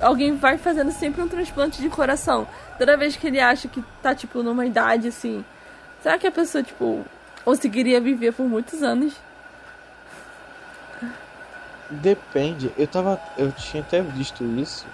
alguém 0.00 0.36
vai 0.36 0.58
fazendo 0.58 0.90
sempre 0.92 1.22
um 1.22 1.28
transplante 1.28 1.80
de 1.80 1.88
coração. 1.88 2.46
Toda 2.76 2.96
vez 2.96 3.16
que 3.16 3.26
ele 3.26 3.40
acha 3.40 3.68
que 3.68 3.82
tá 4.02 4.14
tipo 4.14 4.42
numa 4.42 4.66
idade 4.66 5.08
assim, 5.08 5.44
será 6.02 6.18
que 6.18 6.26
a 6.26 6.32
pessoa 6.32 6.62
tipo 6.62 7.04
conseguiria 7.44 8.00
viver 8.00 8.32
por 8.32 8.46
muitos 8.46 8.82
anos? 8.82 9.14
Depende. 11.90 12.72
Eu 12.76 12.86
tava 12.86 13.20
eu 13.36 13.50
tinha 13.52 13.82
até 13.82 14.02
visto 14.02 14.44
isso. 14.44 14.86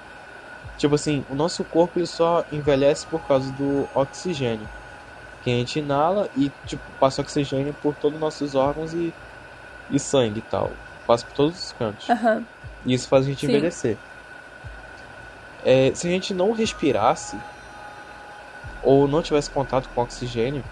Tipo 0.77 0.97
assim, 0.97 1.25
o 1.31 1.35
nosso 1.35 1.63
corpo 1.65 1.99
ele 1.99 2.07
só 2.07 2.45
envelhece 2.51 3.07
por 3.07 3.21
causa 3.27 3.51
do 3.53 3.89
oxigênio. 3.95 4.69
Que 5.45 5.51
a 5.51 5.55
gente 5.55 5.79
inala 5.79 6.29
e 6.37 6.51
tipo 6.67 6.83
passa 6.99 7.21
oxigênio 7.21 7.75
por 7.83 7.95
todos 7.95 8.17
os 8.17 8.21
nossos 8.21 8.55
órgãos 8.55 8.93
e 8.95 9.13
e 9.91 9.99
sangue 9.99 10.39
e 10.39 10.43
tal 10.43 10.71
passa 11.07 11.25
por 11.27 11.35
todos 11.35 11.65
os 11.65 11.73
cantos. 11.73 12.09
Uhum. 12.09 12.45
E 12.87 12.95
isso 12.95 13.09
faz 13.09 13.25
a 13.25 13.29
gente 13.29 13.47
Sim. 13.47 13.53
envelhecer. 13.53 13.97
É, 15.65 15.93
se 15.95 16.07
a 16.07 16.11
gente 16.11 16.35
não 16.35 16.53
respirasse 16.53 17.39
ou 18.83 19.09
não 19.09 19.23
tivesse 19.23 19.51
contato 19.51 19.89
com 19.95 20.03
oxigênio, 20.03 20.63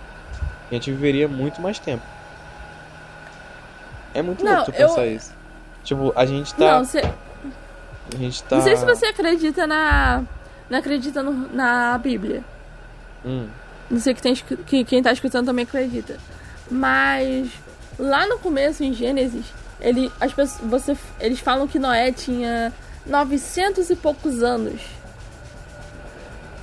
a 0.71 0.75
gente 0.75 0.91
viveria 0.91 1.27
muito 1.29 1.61
mais 1.63 1.79
tempo. 1.79 2.05
É 4.15 4.21
muito 4.21 4.45
não, 4.45 4.57
louco 4.57 4.73
tu 4.73 4.77
pensar 4.77 5.07
eu... 5.07 5.17
isso. 5.17 5.35
Tipo, 5.83 6.13
a 6.15 6.27
gente 6.27 6.55
tá. 6.55 6.79
Não, 6.79 6.85
cê... 6.85 7.01
A 7.01 8.17
gente 8.17 8.43
tá. 8.45 8.57
Não 8.57 8.63
sei 8.63 8.77
se 8.77 8.85
você 8.85 9.07
acredita 9.07 9.67
na. 9.67 10.23
Não 10.69 10.79
acredita 10.79 11.23
no... 11.23 11.33
na 11.55 11.97
Bíblia. 11.97 12.45
Hum. 13.25 13.49
Não 13.93 14.01
sei 14.01 14.15
que, 14.15 14.23
tem... 14.23 14.35
que 14.35 14.85
quem 14.85 15.03
tá 15.03 15.13
escutando 15.13 15.45
também 15.45 15.65
acredita. 15.65 16.17
Mas 16.71 17.51
lá 17.99 18.27
no 18.27 18.39
começo, 18.39 18.83
em 18.83 18.95
Gênesis, 18.95 19.45
ele, 19.79 20.11
as 20.19 20.33
pessoas, 20.33 20.61
você, 20.63 20.97
eles 21.21 21.39
falam 21.41 21.69
que 21.69 21.79
Noé 21.79 22.11
tinha 22.11 22.73
900 23.05 23.91
e 23.91 23.97
poucos 23.97 24.43
anos. 24.43 24.81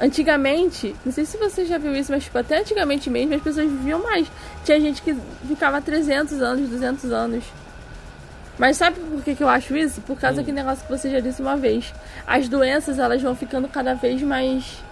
Antigamente, 0.01 0.95
não 1.05 1.11
sei 1.11 1.23
se 1.23 1.37
você 1.37 1.65
já 1.65 1.77
viu 1.77 1.95
isso, 1.95 2.11
mas 2.11 2.23
tipo, 2.23 2.37
até 2.37 2.57
antigamente 2.57 3.11
mesmo 3.11 3.35
as 3.35 3.43
pessoas 3.43 3.69
viviam 3.69 4.01
mais. 4.01 4.27
Tinha 4.65 4.79
gente 4.79 5.03
que 5.03 5.15
ficava 5.47 5.79
300 5.79 6.41
anos, 6.41 6.67
200 6.67 7.11
anos. 7.11 7.43
Mas 8.57 8.75
sabe 8.75 8.99
por 8.99 9.21
que, 9.23 9.35
que 9.35 9.43
eu 9.43 9.49
acho 9.49 9.77
isso? 9.77 10.01
Por 10.01 10.17
causa 10.19 10.37
hum. 10.37 10.41
daquele 10.41 10.57
negócio 10.57 10.83
que 10.83 10.91
você 10.91 11.11
já 11.11 11.19
disse 11.19 11.43
uma 11.43 11.55
vez. 11.55 11.93
As 12.25 12.49
doenças, 12.49 12.97
elas 12.97 13.21
vão 13.21 13.35
ficando 13.35 13.67
cada 13.67 13.93
vez 13.93 14.19
mais 14.23 14.83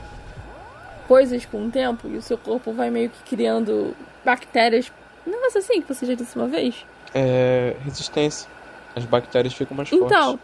coisas 1.08 1.46
com 1.46 1.66
o 1.66 1.72
tempo 1.72 2.08
e 2.08 2.18
o 2.18 2.22
seu 2.22 2.38
corpo 2.38 2.72
vai 2.72 2.90
meio 2.90 3.10
que 3.10 3.36
criando 3.36 3.96
bactérias. 4.24 4.92
Um 5.26 5.32
negócio 5.32 5.60
assim 5.60 5.82
que 5.82 5.94
você 5.94 6.06
já 6.06 6.14
disse 6.14 6.36
uma 6.36 6.48
vez 6.48 6.86
é, 7.14 7.76
resistência. 7.84 8.50
As 8.96 9.06
bactérias 9.06 9.54
ficam 9.54 9.76
mais 9.76 9.92
então, 9.92 10.10
fortes. 10.10 10.40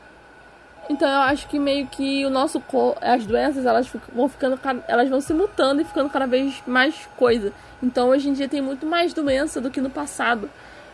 Então 0.90 1.10
eu 1.10 1.20
acho 1.22 1.48
que 1.48 1.58
meio 1.58 1.88
que 1.88 2.26
o 2.26 2.30
nosso 2.30 2.60
corpo, 2.60 3.00
as 3.02 3.26
doenças, 3.26 3.66
elas 3.66 3.90
vão 4.14 4.28
ficando, 4.28 4.60
elas 4.88 5.10
vão 5.10 5.22
se 5.22 5.34
mutando 5.34 5.82
e 5.82 5.86
ficando 5.86 6.10
cada 6.10 6.28
vez 6.28 6.62
mais 6.68 7.08
coisa. 7.18 7.54
Então 7.82 8.10
hoje 8.10 8.30
em 8.30 8.34
dia 8.34 8.48
tem 8.48 8.62
muito 8.62 8.86
mais 8.86 9.14
doença 9.14 9.62
do 9.62 9.72
que 9.72 9.82
no 9.82 9.90
passado. 9.90 10.50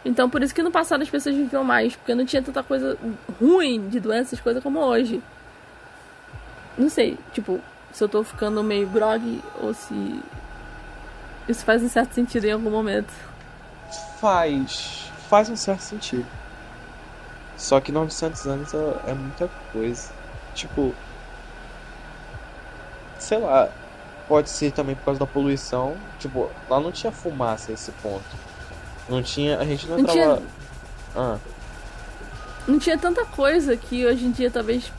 Então 0.05 0.29
por 0.29 0.41
isso 0.41 0.53
que 0.53 0.63
no 0.63 0.71
passado 0.71 1.01
as 1.01 1.09
pessoas 1.09 1.35
viviam 1.35 1.63
mais, 1.63 1.95
porque 1.95 2.15
não 2.15 2.25
tinha 2.25 2.41
tanta 2.41 2.63
coisa 2.63 2.97
ruim 3.39 3.89
de 3.89 3.99
doenças, 3.99 4.39
coisa 4.39 4.61
como 4.61 4.79
hoje. 4.79 5.21
Não 6.77 6.89
sei, 6.89 7.17
tipo, 7.33 7.59
se 7.91 8.03
eu 8.03 8.09
tô 8.09 8.23
ficando 8.23 8.63
meio 8.63 8.87
grog 8.87 9.43
ou 9.61 9.73
se 9.73 10.23
isso 11.47 11.65
faz 11.65 11.81
um 11.81 11.89
certo 11.89 12.13
sentido 12.13 12.45
em 12.45 12.51
algum 12.51 12.69
momento. 12.69 13.11
Faz 14.19 15.09
faz 15.29 15.49
um 15.49 15.55
certo 15.55 15.81
sentido. 15.81 16.25
Só 17.55 17.79
que 17.79 17.91
900 17.91 18.47
anos 18.47 18.73
é, 18.73 19.11
é 19.11 19.13
muita 19.13 19.49
coisa. 19.71 20.09
Tipo, 20.55 20.93
sei 23.19 23.37
lá, 23.37 23.69
pode 24.27 24.49
ser 24.49 24.71
também 24.71 24.95
por 24.95 25.05
causa 25.05 25.19
da 25.19 25.27
poluição. 25.27 25.95
Tipo, 26.17 26.49
lá 26.69 26.79
não 26.79 26.91
tinha 26.91 27.11
fumaça 27.11 27.71
esse 27.71 27.91
ponto. 28.03 28.23
Não 29.07 29.21
tinha. 29.21 29.59
A 29.59 29.65
gente 29.65 29.87
não, 29.87 29.97
não 29.97 30.03
entrava. 30.03 30.37
Tinha... 30.37 30.47
Ah. 31.15 31.37
Não 32.67 32.79
tinha 32.79 32.97
tanta 32.97 33.25
coisa 33.25 33.77
que 33.77 34.05
hoje 34.05 34.25
em 34.25 34.31
dia 34.31 34.49
talvez. 34.49 34.91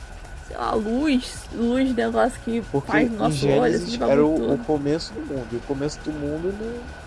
Lá, 0.57 0.73
luz, 0.73 1.45
luz, 1.53 1.93
negócio 1.93 2.39
que 2.43 2.61
Porque 2.71 2.91
faz 2.91 3.11
no 3.11 3.17
nosso 3.17 3.47
olho. 3.47 3.75
Assim, 3.75 4.03
era 4.03 4.25
o, 4.25 4.53
o, 4.53 4.57
começo 4.59 5.13
do 5.13 5.21
mundo. 5.21 5.47
E 5.51 5.55
o 5.55 5.61
começo 5.61 5.99
do 5.99 6.11
mundo 6.11 6.53
não 6.59 7.01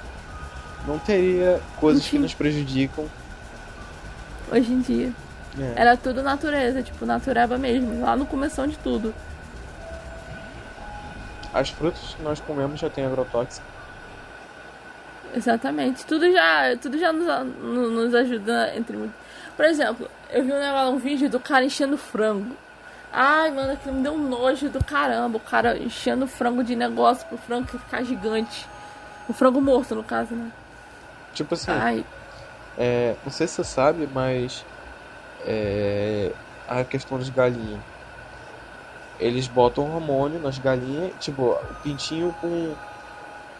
não 0.86 0.99
teria 0.99 1.61
coisas 1.78 2.07
que 2.07 2.18
nos 2.18 2.34
prejudicam. 2.34 3.07
Hoje 4.53 4.72
em 4.72 4.80
dia. 4.80 5.12
É. 5.59 5.80
Era 5.80 5.97
tudo 5.97 6.22
natureza, 6.22 6.82
tipo, 6.82 7.07
natureba 7.07 7.57
mesmo, 7.57 8.03
lá 8.03 8.16
no 8.16 8.26
começo 8.26 8.66
de 8.66 8.76
tudo. 8.78 9.14
As 11.53 11.70
frutas 11.70 12.14
que 12.16 12.22
nós 12.22 12.40
comemos 12.40 12.80
já 12.80 12.90
tem 12.90 13.07
agrotóxico. 13.07 13.64
Exatamente. 15.34 16.05
Tudo 16.05 16.30
já, 16.30 16.76
tudo 16.76 16.99
já 16.99 17.12
nos, 17.12 17.26
nos 17.57 18.14
ajuda 18.14 18.76
entre 18.76 18.97
muito. 18.97 19.14
Por 19.57 19.64
exemplo, 19.64 20.09
eu 20.30 20.45
vi 20.45 20.53
um, 20.53 20.88
um 20.88 20.99
vídeo 20.99 21.30
do 21.30 21.38
cara 21.38 21.64
enchendo 21.64 21.97
frango. 21.97 22.57
Ai, 23.17 23.53
mano, 23.53 23.73
aquilo 23.73 23.95
me 23.95 24.03
deu 24.03 24.12
um 24.12 24.29
nojo 24.29 24.69
do 24.69 24.83
caramba. 24.83 25.37
O 25.37 25.41
cara 25.41 25.79
enchendo 25.79 26.27
frango 26.27 26.65
de 26.65 26.75
negócio 26.75 27.25
pro 27.29 27.39
frango 27.39 27.69
ficar 27.69 28.03
gigante. 28.03 28.69
O 29.29 29.33
frango 29.33 29.61
morto, 29.61 29.95
no 29.95 30.03
caso, 30.03 30.35
né? 30.35 30.51
Tipo 31.33 31.55
assim. 31.55 31.71
Ai. 31.71 32.05
É, 32.77 33.15
não 33.25 33.31
sei 33.31 33.47
se 33.47 33.55
você 33.55 33.65
sabe, 33.65 34.09
mas. 34.12 34.67
É, 35.47 36.33
a 36.69 36.83
questão 36.83 37.17
das 37.17 37.29
galinhas. 37.29 37.81
Eles 39.21 39.47
botam 39.47 39.95
hormônio 39.95 40.41
nas 40.41 40.59
galinhas. 40.59 41.12
Tipo, 41.21 41.53
o 41.53 41.75
pintinho 41.85 42.35
com. 42.41 42.75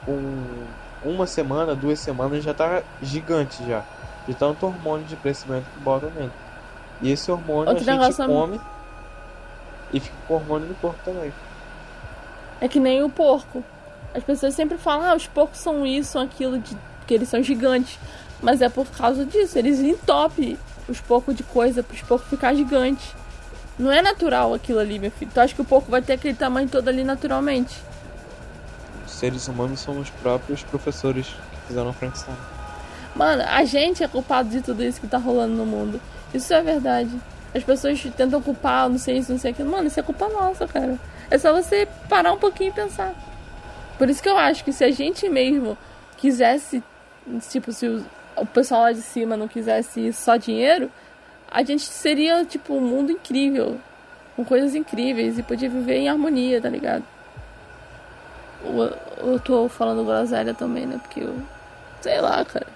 Com 0.05 0.45
uma 1.05 1.29
semana, 1.29 1.77
duas 1.77 2.01
semanas 2.01 2.43
já 2.43 2.53
tá 2.53 2.83
gigante 3.01 3.65
já. 3.69 3.85
De 4.27 4.35
tanto 4.35 4.67
hormônio 4.67 5.07
de 5.07 5.15
crescimento 5.15 5.65
que 5.73 5.79
botam 5.79 6.11
nele. 6.11 6.33
E 7.01 7.13
esse 7.13 7.31
hormônio 7.31 7.73
Outro 7.73 7.89
a 7.89 8.11
gente 8.11 8.17
come 8.27 8.61
e 9.95 10.01
fica 10.01 10.17
com 10.27 10.35
hormônio 10.35 10.69
no 10.69 10.75
corpo 10.75 10.99
também. 11.05 11.33
É 12.61 12.69
que 12.69 12.81
nem 12.81 13.03
o 13.03 13.09
porco. 13.09 13.65
As 14.13 14.23
pessoas 14.23 14.55
sempre 14.55 14.77
falam, 14.77 15.07
ah, 15.07 15.15
os 15.15 15.27
porcos 15.27 15.59
são 15.59 15.87
isso, 15.87 16.13
são 16.13 16.23
aquilo 16.23 16.59
de 16.59 16.77
porque 16.99 17.15
eles 17.15 17.29
são 17.29 17.43
gigantes. 17.43 17.99
Mas 18.43 18.61
é 18.61 18.69
por 18.69 18.87
causa 18.87 19.25
disso, 19.25 19.59
eles 19.59 19.79
entopem 19.79 20.59
os 20.89 21.01
poucos 21.01 21.35
de 21.35 21.43
coisa 21.43 21.83
para 21.83 21.95
os 21.95 22.03
poucos 22.03 22.27
ficar 22.29 22.55
gigantes. 22.55 23.15
Não 23.79 23.91
é 23.91 24.03
natural 24.03 24.55
aquilo 24.55 24.79
ali, 24.79 24.99
meu 24.99 25.11
filho. 25.11 25.31
Tu 25.33 25.41
acha 25.41 25.55
que 25.55 25.61
o 25.61 25.65
porco 25.65 25.91
vai 25.91 26.03
ter 26.03 26.15
aquele 26.15 26.35
tamanho 26.35 26.69
todo 26.69 26.89
ali 26.89 27.05
naturalmente? 27.05 27.77
Os 29.07 29.13
seres 29.13 29.49
humanos 29.49 29.81
são 29.81 29.99
os 29.99 30.11
próprios 30.11 30.63
professores 30.63 31.27
que 31.27 31.69
fizeram 31.69 31.91
a 31.91 31.93
Frankenstein. 31.93 32.37
Mano, 33.15 33.43
a 33.47 33.65
gente 33.65 34.03
é 34.03 34.09
culpado 34.09 34.49
de 34.49 34.61
tudo 34.61 34.83
isso 34.83 35.01
que 35.01 35.07
tá 35.07 35.19
rolando 35.19 35.55
no 35.55 35.67
mundo. 35.67 36.01
Isso 36.33 36.53
é 36.53 36.63
verdade. 36.63 37.11
As 37.55 37.63
pessoas 37.63 38.03
tentam 38.17 38.43
culpar, 38.43 38.89
não 38.89 38.99
sei 38.99 39.19
isso, 39.19 39.31
não 39.31 39.39
sei 39.39 39.53
aquilo. 39.53 39.71
Mano, 39.71 39.87
isso 39.87 40.01
é 40.01 40.03
culpa 40.03 40.29
nossa, 40.29 40.67
cara. 40.67 40.99
É 41.31 41.39
só 41.39 41.53
você 41.53 41.87
parar 42.09 42.33
um 42.33 42.39
pouquinho 42.39 42.71
e 42.71 42.75
pensar. 42.75 43.15
Por 43.97 44.11
isso 44.11 44.23
que 44.23 44.29
eu 44.29 44.37
acho 44.37 44.65
que 44.65 44.73
se 44.73 44.83
a 44.83 44.91
gente 44.91 45.29
mesmo 45.29 45.79
quisesse 46.17 46.83
tipo, 47.49 47.73
se 47.73 47.87
o, 47.87 48.47
pessoal 48.47 48.83
lá 48.83 48.93
de 48.93 49.01
cima 49.01 49.37
não 49.37 49.49
quisesse 49.49 50.13
só 50.13 50.37
dinheiro, 50.37 50.91
a 51.51 51.63
gente 51.63 51.83
seria, 51.83 52.45
tipo, 52.45 52.75
um 52.75 52.81
mundo 52.81 53.13
incrível. 53.13 53.81
Com 54.37 54.45
coisas 54.45 54.75
incríveis 54.75 55.39
e 55.39 55.43
podia 55.43 55.71
viver 55.71 55.97
em 55.99 56.09
harmonia, 56.09 56.61
tá 56.61 56.69
ligado? 56.69 57.05
O, 58.65 58.83
eu 59.31 59.39
tô 59.39 59.69
falando 59.69 60.05
groselha 60.05 60.53
também, 60.53 60.87
né? 60.87 60.99
Porque 61.01 61.21
eu. 61.21 61.37
Sei 62.01 62.21
lá, 62.21 62.45
cara. 62.45 62.67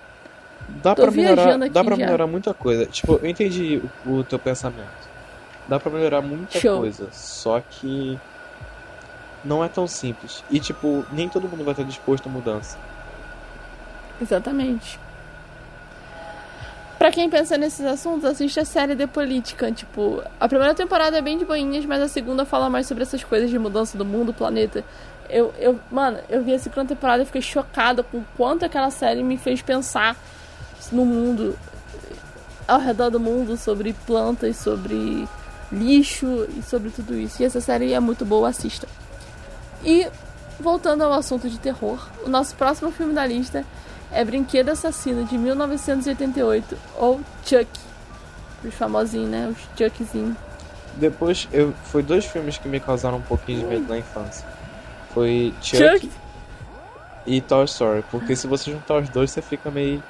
Dá 0.82 0.94
tô 0.94 1.02
pra 1.02 1.10
melhorar, 1.10 1.58
dá 1.70 1.84
pra 1.84 1.96
melhorar 1.96 2.26
muita 2.26 2.52
coisa. 2.52 2.86
Tipo, 2.86 3.18
eu 3.22 3.28
entendi 3.28 3.82
o, 4.04 4.18
o 4.18 4.24
teu 4.24 4.38
pensamento. 4.38 5.08
Dá 5.66 5.78
pra 5.78 5.90
melhorar 5.90 6.22
muita 6.22 6.58
Show. 6.58 6.80
coisa. 6.80 7.08
Só 7.12 7.60
que. 7.60 8.18
Não 9.44 9.64
é 9.64 9.68
tão 9.68 9.86
simples. 9.86 10.42
E, 10.50 10.58
tipo, 10.58 11.04
nem 11.12 11.28
todo 11.28 11.48
mundo 11.48 11.64
vai 11.64 11.72
estar 11.72 11.84
disposto 11.84 12.28
à 12.28 12.32
mudança. 12.32 12.76
Exatamente. 14.20 14.98
Pra 16.98 17.12
quem 17.12 17.30
pensa 17.30 17.56
nesses 17.56 17.86
assuntos, 17.86 18.24
assiste 18.24 18.58
a 18.58 18.64
série 18.64 18.96
The 18.96 19.06
Política. 19.06 19.70
Tipo, 19.70 20.20
a 20.40 20.48
primeira 20.48 20.74
temporada 20.74 21.16
é 21.16 21.22
bem 21.22 21.38
de 21.38 21.44
boinhas, 21.44 21.86
mas 21.86 22.02
a 22.02 22.08
segunda 22.08 22.44
fala 22.44 22.68
mais 22.68 22.88
sobre 22.88 23.04
essas 23.04 23.22
coisas 23.22 23.48
de 23.48 23.58
mudança 23.58 23.96
do 23.96 24.04
mundo, 24.04 24.34
planeta. 24.34 24.84
Eu, 25.30 25.54
eu, 25.58 25.78
mano, 25.90 26.18
eu 26.28 26.42
vi 26.42 26.54
a 26.54 26.58
segunda 26.58 26.88
temporada 26.88 27.22
e 27.22 27.26
fiquei 27.26 27.42
chocada 27.42 28.02
com 28.02 28.18
o 28.18 28.24
quanto 28.36 28.64
aquela 28.64 28.90
série 28.90 29.22
me 29.22 29.36
fez 29.36 29.62
pensar 29.62 30.16
no 30.90 31.04
mundo, 31.04 31.58
ao 32.66 32.80
redor 32.80 33.10
do 33.10 33.20
mundo, 33.20 33.56
sobre 33.56 33.92
plantas, 34.06 34.56
sobre 34.56 35.28
lixo 35.70 36.46
e 36.56 36.62
sobre 36.62 36.90
tudo 36.90 37.16
isso. 37.16 37.42
E 37.42 37.44
essa 37.44 37.60
série 37.60 37.92
é 37.92 38.00
muito 38.00 38.24
boa, 38.24 38.48
assista. 38.48 38.86
E 39.84 40.06
voltando 40.58 41.02
ao 41.02 41.12
assunto 41.12 41.48
de 41.48 41.58
terror, 41.58 42.08
o 42.24 42.28
nosso 42.28 42.54
próximo 42.54 42.90
filme 42.90 43.14
da 43.14 43.26
lista 43.26 43.64
é 44.10 44.24
Brinquedo 44.24 44.70
Assassino 44.70 45.24
de 45.24 45.36
1988 45.36 46.76
ou 46.96 47.20
Chuck. 47.44 47.68
Os 48.64 48.74
famosinhos, 48.74 49.30
né? 49.30 49.48
Os 49.48 49.78
Chuckzinho. 49.78 50.36
Depois, 50.96 51.46
eu, 51.52 51.72
foi 51.84 52.02
dois 52.02 52.24
filmes 52.24 52.58
que 52.58 52.68
me 52.68 52.80
causaram 52.80 53.18
um 53.18 53.22
pouquinho 53.22 53.60
de 53.60 53.66
medo 53.66 53.88
na 53.88 53.98
infância. 53.98 54.44
Foi 55.14 55.54
Chuck, 55.62 56.00
Chuck, 56.00 56.10
e 57.24 57.40
Toy 57.40 57.64
Story. 57.66 58.04
Porque 58.10 58.34
se 58.34 58.48
você 58.48 58.72
juntar 58.72 58.96
os 58.96 59.08
dois, 59.10 59.30
você 59.30 59.40
fica 59.40 59.70
meio 59.70 60.02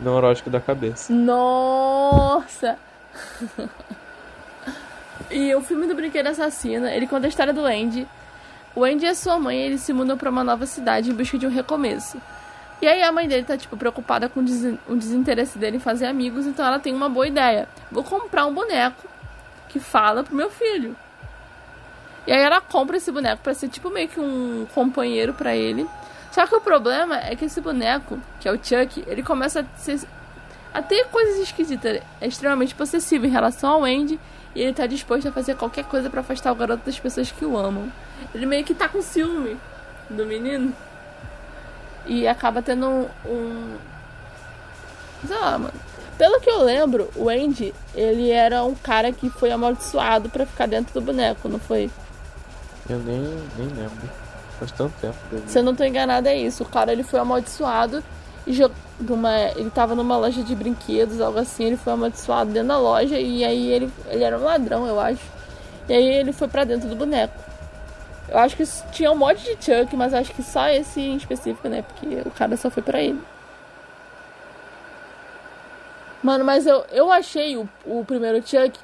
neurótico 0.00 0.50
da 0.50 0.60
cabeça. 0.60 1.12
Nossa! 1.12 2.78
e 5.30 5.54
o 5.54 5.60
filme 5.60 5.86
do 5.86 5.94
Brinquedo 5.94 6.28
Assassino, 6.28 6.86
ele 6.86 7.06
conta 7.06 7.26
a 7.26 7.28
história 7.28 7.52
do 7.52 7.64
Andy. 7.64 8.06
O 8.74 8.84
Andy 8.84 9.06
e 9.06 9.08
a 9.08 9.14
sua 9.14 9.38
mãe, 9.38 9.58
eles 9.58 9.80
se 9.80 9.92
mudam 9.92 10.16
para 10.16 10.30
uma 10.30 10.44
nova 10.44 10.66
cidade 10.66 11.10
em 11.10 11.14
busca 11.14 11.38
de 11.38 11.46
um 11.46 11.50
recomeço. 11.50 12.20
E 12.80 12.86
aí 12.86 13.02
a 13.02 13.10
mãe 13.10 13.26
dele 13.26 13.44
tá, 13.44 13.56
tipo, 13.56 13.76
preocupada 13.76 14.28
com 14.28 14.40
o 14.40 14.96
desinteresse 14.96 15.58
dele 15.58 15.78
em 15.78 15.80
fazer 15.80 16.06
amigos, 16.06 16.46
então 16.46 16.66
ela 16.66 16.78
tem 16.78 16.94
uma 16.94 17.08
boa 17.08 17.26
ideia. 17.26 17.66
Vou 17.90 18.04
comprar 18.04 18.44
um 18.44 18.52
boneco 18.52 19.08
que 19.68 19.80
fala 19.80 20.22
pro 20.22 20.36
meu 20.36 20.50
filho. 20.50 20.94
E 22.26 22.32
aí 22.32 22.42
ela 22.42 22.60
compra 22.60 22.98
esse 22.98 23.10
boneco 23.10 23.42
para 23.42 23.54
ser 23.54 23.68
tipo 23.68 23.88
meio 23.88 24.08
que 24.08 24.20
um 24.20 24.66
companheiro 24.74 25.32
para 25.32 25.56
ele. 25.56 25.86
Só 26.36 26.46
que 26.46 26.54
o 26.54 26.60
problema 26.60 27.16
é 27.16 27.34
que 27.34 27.46
esse 27.46 27.62
boneco, 27.62 28.20
que 28.38 28.46
é 28.46 28.52
o 28.52 28.62
Chuck, 28.62 29.02
ele 29.06 29.22
começa 29.22 29.60
a, 29.60 29.78
ser, 29.78 29.98
a 30.74 30.82
ter 30.82 31.06
coisas 31.06 31.38
esquisitas. 31.38 32.02
É 32.20 32.26
extremamente 32.26 32.74
possessivo 32.74 33.24
em 33.24 33.30
relação 33.30 33.70
ao 33.70 33.84
Andy 33.84 34.20
e 34.54 34.60
ele 34.60 34.74
tá 34.74 34.86
disposto 34.86 35.26
a 35.28 35.32
fazer 35.32 35.56
qualquer 35.56 35.86
coisa 35.86 36.10
para 36.10 36.20
afastar 36.20 36.52
o 36.52 36.54
garoto 36.54 36.84
das 36.84 37.00
pessoas 37.00 37.32
que 37.32 37.42
o 37.42 37.56
amam. 37.56 37.90
Ele 38.34 38.44
meio 38.44 38.64
que 38.64 38.74
tá 38.74 38.86
com 38.86 39.00
ciúme 39.00 39.56
do 40.10 40.26
menino. 40.26 40.74
E 42.04 42.28
acaba 42.28 42.60
tendo 42.60 42.86
um, 42.86 43.08
um. 43.24 43.76
Sei 45.26 45.38
lá, 45.38 45.58
mano. 45.58 45.74
Pelo 46.18 46.38
que 46.38 46.50
eu 46.50 46.62
lembro, 46.62 47.10
o 47.16 47.30
Andy, 47.30 47.74
ele 47.94 48.30
era 48.30 48.62
um 48.62 48.74
cara 48.74 49.10
que 49.10 49.30
foi 49.30 49.50
amaldiçoado 49.50 50.28
para 50.28 50.44
ficar 50.44 50.66
dentro 50.66 50.92
do 50.92 51.00
boneco, 51.00 51.48
não 51.48 51.58
foi? 51.58 51.90
Eu 52.90 52.98
nem, 52.98 53.22
nem 53.56 53.68
lembro. 53.68 54.25
Faz 54.58 54.72
tanto 54.72 54.94
tempo. 55.00 55.16
Se 55.46 55.58
eu 55.58 55.62
não 55.62 55.74
tô 55.74 55.84
enganado, 55.84 56.28
é 56.28 56.36
isso. 56.36 56.62
O 56.62 56.66
cara 56.66 56.92
ele 56.92 57.02
foi 57.02 57.20
amaldiçoado 57.20 58.02
e 58.46 58.58
numa, 59.00 59.38
ele 59.56 59.70
tava 59.70 59.94
numa 59.94 60.16
loja 60.16 60.42
de 60.42 60.54
brinquedos, 60.54 61.20
algo 61.20 61.38
assim. 61.38 61.64
Ele 61.64 61.76
foi 61.76 61.92
amaldiçoado 61.92 62.50
dentro 62.50 62.68
da 62.68 62.78
loja 62.78 63.18
e 63.18 63.44
aí 63.44 63.70
ele, 63.70 63.92
ele 64.08 64.24
era 64.24 64.38
um 64.38 64.44
ladrão, 64.44 64.86
eu 64.86 64.98
acho. 64.98 65.22
E 65.88 65.92
aí 65.92 66.06
ele 66.06 66.32
foi 66.32 66.48
para 66.48 66.64
dentro 66.64 66.88
do 66.88 66.96
boneco. 66.96 67.34
Eu 68.28 68.38
acho 68.38 68.56
que 68.56 68.64
tinha 68.90 69.12
um 69.12 69.16
monte 69.16 69.42
de 69.42 69.64
Chuck, 69.64 69.94
mas 69.94 70.12
acho 70.12 70.32
que 70.32 70.42
só 70.42 70.68
esse 70.68 71.00
em 71.00 71.16
específico, 71.16 71.68
né? 71.68 71.82
Porque 71.82 72.22
o 72.26 72.30
cara 72.30 72.56
só 72.56 72.70
foi 72.70 72.82
pra 72.82 73.00
ele. 73.00 73.20
Mano, 76.22 76.44
mas 76.44 76.66
eu, 76.66 76.84
eu 76.90 77.12
achei 77.12 77.56
o, 77.56 77.68
o 77.84 78.04
primeiro 78.04 78.38
Chuck. 78.38 78.76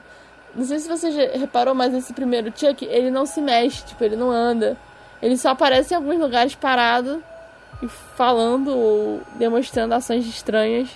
Não 0.54 0.64
sei 0.64 0.78
se 0.78 0.88
você 0.88 1.10
já 1.10 1.36
reparou, 1.36 1.74
mas 1.74 1.92
esse 1.92 2.12
primeiro 2.12 2.52
Chuck, 2.54 2.84
ele 2.84 3.10
não 3.10 3.26
se 3.26 3.40
mexe, 3.40 3.84
tipo, 3.84 4.04
ele 4.04 4.14
não 4.14 4.30
anda. 4.30 4.76
Ele 5.22 5.36
só 5.36 5.50
aparece 5.50 5.94
em 5.94 5.96
alguns 5.96 6.18
lugares 6.18 6.54
parado 6.54 7.22
e 7.80 7.88
falando 8.16 8.76
ou 8.76 9.22
demonstrando 9.36 9.94
ações 9.94 10.26
estranhas. 10.26 10.88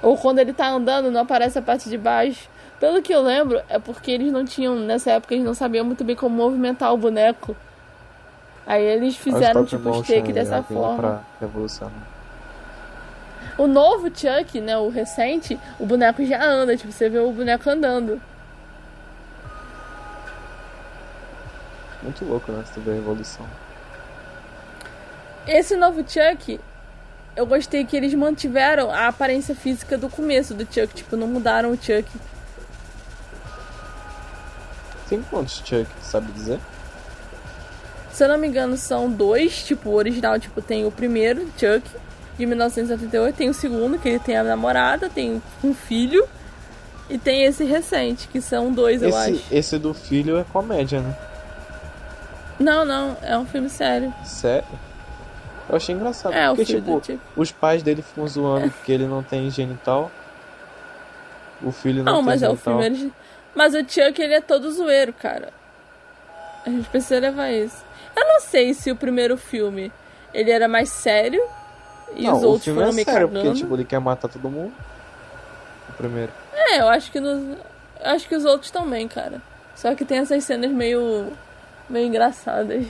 Ou 0.00 0.16
quando 0.16 0.38
ele 0.38 0.52
tá 0.52 0.68
andando, 0.68 1.10
não 1.10 1.22
aparece 1.22 1.58
a 1.58 1.62
parte 1.62 1.88
de 1.88 1.98
baixo. 1.98 2.48
Pelo 2.78 3.02
que 3.02 3.12
eu 3.12 3.22
lembro, 3.22 3.60
é 3.68 3.78
porque 3.78 4.10
eles 4.10 4.30
não 4.30 4.44
tinham, 4.44 4.76
nessa 4.76 5.12
época, 5.12 5.34
eles 5.34 5.44
não 5.44 5.54
sabiam 5.54 5.84
muito 5.84 6.04
bem 6.04 6.14
como 6.14 6.36
movimentar 6.36 6.92
o 6.92 6.96
boneco. 6.96 7.56
Aí 8.66 8.82
eles 8.82 9.16
fizeram 9.16 9.64
tipo 9.64 9.90
o 9.90 10.04
steak 10.04 10.32
dessa 10.32 10.62
forma. 10.62 11.24
O 13.56 13.66
novo 13.66 14.08
Chuck, 14.08 14.60
né, 14.60 14.76
o 14.76 14.88
recente, 14.88 15.58
o 15.78 15.86
boneco 15.86 16.24
já 16.24 16.44
anda, 16.44 16.76
tipo, 16.76 16.92
você 16.92 17.08
vê 17.08 17.18
o 17.18 17.30
boneco 17.30 17.68
andando. 17.70 18.20
Muito 22.04 22.24
louco, 22.24 22.52
né, 22.52 22.62
você 22.64 22.78
vê 22.80 22.92
a 22.92 22.96
evolução. 22.96 23.46
Esse 25.46 25.74
novo 25.74 26.04
Chuck, 26.06 26.60
eu 27.34 27.46
gostei 27.46 27.84
que 27.84 27.96
eles 27.96 28.14
mantiveram 28.14 28.90
a 28.90 29.08
aparência 29.08 29.54
física 29.54 29.96
do 29.98 30.08
começo 30.08 30.54
do 30.54 30.64
Chuck, 30.64 30.94
tipo, 30.94 31.16
não 31.16 31.26
mudaram 31.26 31.70
o 31.70 31.76
Chuck. 31.76 32.04
Tem 35.08 35.22
quantos 35.22 35.62
Chuck, 35.64 35.86
sabe 36.02 36.30
dizer? 36.32 36.60
Se 38.12 38.22
eu 38.22 38.28
não 38.28 38.38
me 38.38 38.46
engano, 38.46 38.76
são 38.76 39.10
dois, 39.10 39.64
tipo, 39.64 39.90
o 39.90 39.94
original, 39.94 40.38
tipo, 40.38 40.62
tem 40.62 40.84
o 40.84 40.90
primeiro, 40.90 41.46
Chuck, 41.58 41.82
de 42.38 42.46
1978, 42.46 43.34
tem 43.34 43.48
o 43.48 43.54
segundo, 43.54 43.98
que 43.98 44.08
ele 44.08 44.18
tem 44.18 44.36
a 44.36 44.44
namorada, 44.44 45.08
tem 45.08 45.42
um 45.62 45.74
filho, 45.74 46.26
e 47.08 47.18
tem 47.18 47.44
esse 47.44 47.64
recente, 47.64 48.28
que 48.28 48.40
são 48.40 48.72
dois, 48.72 49.02
esse, 49.02 49.10
eu 49.10 49.16
acho. 49.16 49.42
Esse 49.50 49.78
do 49.78 49.92
filho 49.92 50.38
é 50.38 50.44
comédia, 50.44 51.00
né? 51.00 51.16
Não, 52.64 52.84
não, 52.84 53.16
é 53.22 53.36
um 53.36 53.44
filme 53.44 53.68
sério. 53.68 54.12
Sério? 54.24 54.66
Eu 55.68 55.76
achei 55.76 55.94
engraçado, 55.94 56.34
é, 56.34 56.48
porque, 56.48 56.64
tipo, 56.64 57.00
os 57.36 57.52
pais 57.52 57.82
dele 57.82 58.02
ficam 58.02 58.26
zoando 58.26 58.66
é. 58.66 58.68
porque 58.70 58.92
ele 58.92 59.06
não 59.06 59.22
tem 59.22 59.50
genital. 59.50 60.10
O 61.62 61.70
filho 61.70 62.02
não, 62.02 62.12
não 62.12 62.18
tem 62.18 62.26
mas 62.26 62.40
genital. 62.40 62.50
é 62.50 62.76
o 62.76 62.90
filme 62.90 63.12
mas 63.54 63.74
o 63.74 63.78
Chuck, 63.78 64.20
ele 64.20 64.34
é 64.34 64.40
todo 64.40 64.70
zoeiro, 64.72 65.12
cara. 65.12 65.50
A 66.66 66.70
gente 66.70 66.88
precisa 66.88 67.20
levar 67.20 67.50
isso. 67.50 67.84
Eu 68.16 68.26
não 68.26 68.40
sei 68.40 68.74
se 68.74 68.90
o 68.90 68.96
primeiro 68.96 69.36
filme 69.36 69.92
ele 70.32 70.50
era 70.50 70.66
mais 70.66 70.88
sério 70.88 71.40
e 72.16 72.24
não, 72.24 72.36
os 72.36 72.42
outros 72.42 72.74
foram 72.74 72.88
é 72.88 72.92
me 72.92 73.04
sério, 73.04 73.28
cagando. 73.28 73.44
Porque, 73.44 73.58
tipo, 73.58 73.74
ele 73.74 73.84
quer 73.84 74.00
matar 74.00 74.28
todo 74.28 74.50
mundo. 74.50 74.72
O 75.88 75.92
primeiro. 75.92 76.32
É, 76.52 76.80
eu 76.80 76.88
acho 76.88 77.12
que 77.12 77.20
nos... 77.20 77.58
eu 78.00 78.10
acho 78.10 78.28
que 78.28 78.34
os 78.34 78.44
outros 78.44 78.70
também, 78.70 79.06
cara. 79.06 79.40
Só 79.76 79.94
que 79.94 80.04
tem 80.04 80.18
essas 80.18 80.42
cenas 80.44 80.70
meio 80.70 81.32
meio 81.88 82.06
engraçadas. 82.06 82.86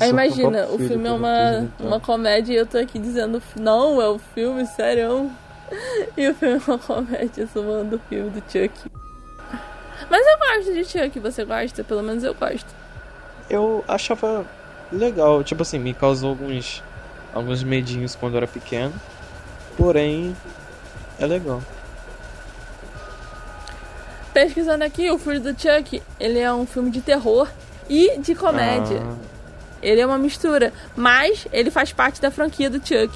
Aí 0.00 0.08
imagina, 0.08 0.66
o 0.66 0.78
filme 0.78 1.08
é 1.08 1.12
uma, 1.12 1.68
uma 1.78 2.00
comédia 2.00 2.54
e 2.54 2.56
eu 2.56 2.66
tô 2.66 2.78
aqui 2.78 2.98
dizendo, 2.98 3.42
não, 3.56 4.00
é 4.00 4.08
o 4.08 4.14
um 4.14 4.18
filme, 4.18 4.66
sério. 4.66 5.30
E 6.16 6.28
o 6.28 6.34
filme 6.34 6.56
é 6.56 6.62
uma 6.66 6.78
comédia 6.78 7.46
zoando 7.46 7.94
o 7.94 8.00
filme 8.08 8.28
do 8.30 8.40
Chuck. 8.40 8.72
Mas 10.10 10.26
eu 10.26 10.38
gosto 10.38 10.74
de 10.74 10.84
Chuck, 10.84 11.20
você 11.20 11.44
gosta? 11.44 11.84
Pelo 11.84 12.02
menos 12.02 12.24
eu 12.24 12.34
gosto. 12.34 12.66
Eu 13.48 13.84
achava 13.86 14.44
legal, 14.90 15.44
tipo 15.44 15.62
assim, 15.62 15.78
me 15.78 15.94
causou 15.94 16.30
alguns 16.30 16.82
alguns 17.32 17.62
medinhos 17.62 18.16
quando 18.16 18.34
eu 18.34 18.38
era 18.38 18.46
pequeno. 18.46 18.92
Porém, 19.76 20.36
é 21.18 21.26
legal. 21.26 21.62
Pesquisando 24.40 24.82
aqui, 24.84 25.10
o 25.10 25.18
filme 25.18 25.38
do 25.38 25.50
Chuck, 25.50 26.02
ele 26.18 26.38
é 26.38 26.50
um 26.50 26.64
filme 26.64 26.90
de 26.90 27.02
terror 27.02 27.46
e 27.90 28.16
de 28.20 28.34
comédia. 28.34 29.02
Ah. 29.04 29.14
Ele 29.82 30.00
é 30.00 30.06
uma 30.06 30.16
mistura, 30.16 30.72
mas 30.96 31.46
ele 31.52 31.70
faz 31.70 31.92
parte 31.92 32.22
da 32.22 32.30
franquia 32.30 32.70
do 32.70 32.78
Chuck. 32.78 33.14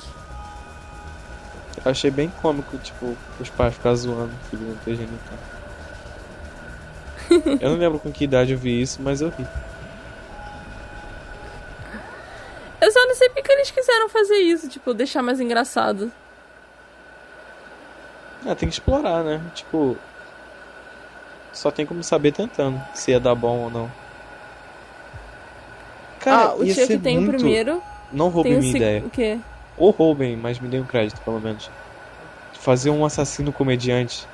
Eu 1.82 1.90
achei 1.90 2.10
bem 2.10 2.30
cômico, 2.42 2.76
tipo, 2.76 3.16
os 3.40 3.48
pais 3.48 3.72
ficarem 3.72 3.96
zoando 3.96 4.34
o 4.34 4.50
filho 4.50 4.68
não 4.68 4.76
ter 4.76 4.96
genital. 4.96 5.38
eu 7.58 7.70
não 7.70 7.78
lembro 7.78 7.98
com 7.98 8.12
que 8.12 8.24
idade 8.24 8.52
eu 8.52 8.58
vi 8.58 8.82
isso, 8.82 9.00
mas 9.00 9.22
eu 9.22 9.30
vi. 9.30 9.46
Eu 12.82 12.92
só 12.92 13.02
não 13.06 13.14
sei 13.14 13.30
porque 13.30 13.50
eles 13.50 13.70
quiseram 13.70 14.10
fazer 14.10 14.36
isso, 14.40 14.68
tipo, 14.68 14.92
deixar 14.92 15.22
mais 15.22 15.40
engraçado. 15.40 16.12
Ah, 18.46 18.54
tem 18.54 18.68
que 18.68 18.74
explorar, 18.74 19.24
né? 19.24 19.40
Tipo. 19.54 19.96
Só 21.54 21.70
tem 21.70 21.86
como 21.86 22.02
saber 22.02 22.32
tentando 22.32 22.82
se 22.92 23.12
ia 23.12 23.20
dar 23.20 23.34
bom 23.34 23.60
ou 23.60 23.70
não. 23.70 23.90
Cara, 26.20 26.50
ah, 26.50 26.54
o 26.56 26.64
tio 26.64 26.86
que 26.86 26.98
tem 26.98 27.18
muito... 27.18 27.36
o 27.36 27.38
primeiro. 27.38 27.82
Não 28.12 28.28
roube 28.28 28.50
minha 28.50 28.76
ideia. 28.76 29.02
O 29.04 29.10
quê? 29.10 29.38
Ou 29.76 29.90
roubem, 29.90 30.36
mas 30.36 30.58
me 30.58 30.68
deem 30.68 30.82
um 30.82 30.86
crédito, 30.86 31.20
pelo 31.22 31.40
menos. 31.40 31.70
Fazer 32.60 32.90
um 32.90 33.04
assassino 33.04 33.52
comediante. 33.52 34.26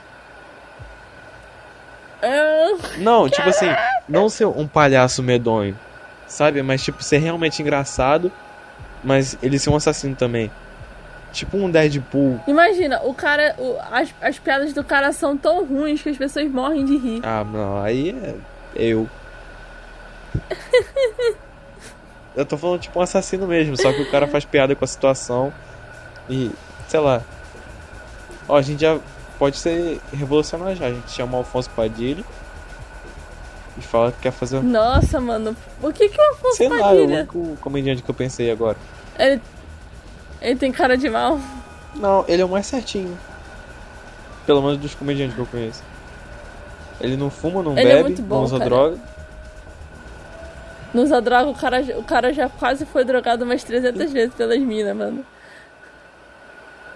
Não, 2.99 3.29
tipo 3.29 3.49
assim, 3.49 3.67
não 4.09 4.29
ser 4.29 4.47
um 4.47 4.69
palhaço 4.69 5.23
medonho, 5.23 5.79
sabe? 6.27 6.63
Mas, 6.63 6.83
tipo, 6.83 7.03
ser 7.03 7.19
realmente 7.19 7.63
engraçado, 7.63 8.31
mas 9.03 9.37
ele 9.43 9.59
ser 9.59 9.71
um 9.71 9.77
assassino 9.77 10.15
também. 10.15 10.51
Tipo 11.33 11.57
um 11.57 11.71
Deadpool. 11.71 12.41
Imagina, 12.47 13.01
o 13.03 13.15
cara. 13.15 13.55
O, 13.59 13.77
as, 13.91 14.13
as 14.21 14.39
piadas 14.39 14.73
do 14.73 14.83
cara 14.83 15.13
são 15.13 15.37
tão 15.37 15.65
ruins 15.65 16.03
que 16.03 16.09
as 16.09 16.17
pessoas 16.17 16.51
morrem 16.51 16.85
de 16.85 16.97
rir. 16.97 17.21
Ah, 17.23 17.45
não, 17.45 17.81
aí 17.83 18.11
é. 18.11 18.35
Eu. 18.75 19.09
eu 22.35 22.45
tô 22.45 22.57
falando 22.57 22.81
tipo 22.81 22.99
um 22.99 23.03
assassino 23.03 23.47
mesmo, 23.47 23.77
só 23.77 23.93
que 23.93 24.03
o 24.03 24.11
cara 24.11 24.27
faz 24.27 24.45
piada 24.45 24.75
com 24.75 24.85
a 24.85 24.89
situação 24.89 25.53
e. 26.29 26.51
sei 26.89 27.01
lá. 27.01 27.23
Ó, 28.49 28.57
a 28.57 28.63
gente 28.63 28.81
já 28.81 28.99
pode 29.39 29.57
ser 29.57 30.01
revolucionário 30.13 30.77
já. 30.77 30.87
A 30.87 30.93
gente 30.93 31.11
chama 31.11 31.35
o 31.35 31.39
Alfonso 31.39 31.71
Padilha 31.71 32.25
e 33.79 33.83
fala 33.83 34.13
que 34.13 34.21
quer 34.21 34.33
fazer. 34.33 34.63
Nossa, 34.63 35.21
mano, 35.21 35.57
o 35.83 35.93
que 35.93 36.09
que 36.09 36.21
o 36.21 36.29
Alfonso 36.31 36.57
Sei 36.57 36.69
Padilha? 36.69 36.89
Sei 36.89 37.07
lá, 37.07 37.13
é 37.13 37.17
o 37.17 37.39
único 37.39 37.57
comediante 37.61 38.03
que 38.03 38.11
eu 38.11 38.15
pensei 38.15 38.51
agora. 38.51 38.77
Ele, 39.19 39.41
ele 40.41 40.57
tem 40.57 40.73
cara 40.73 40.97
de 40.97 41.09
mal? 41.09 41.39
Não, 41.95 42.25
ele 42.29 42.43
é 42.43 42.45
o 42.45 42.49
mais 42.49 42.67
certinho. 42.67 43.17
Pelo 44.47 44.63
menos 44.63 44.79
dos 44.79 44.95
comediantes 44.95 45.35
que 45.35 45.41
eu 45.41 45.47
conheço. 45.47 45.83
Ele 47.01 47.17
não 47.17 47.31
fuma, 47.31 47.63
não 47.63 47.77
ele 47.79 47.91
é 47.91 48.03
bebe, 48.03 48.15
é 48.19 48.23
bom, 48.23 48.37
não 48.37 48.45
usa 48.45 48.59
cara. 48.59 48.71
droga. 48.71 48.99
Não 50.93 51.03
usa 51.05 51.21
droga, 51.21 51.51
o 51.51 51.55
cara, 51.55 51.81
o 51.99 52.03
cara 52.03 52.33
já 52.33 52.49
quase 52.49 52.85
foi 52.85 53.05
drogado 53.05 53.45
umas 53.45 53.63
300 53.63 54.13
vezes 54.13 54.35
pelas 54.35 54.59
minas, 54.59 54.97
mano. 54.97 55.25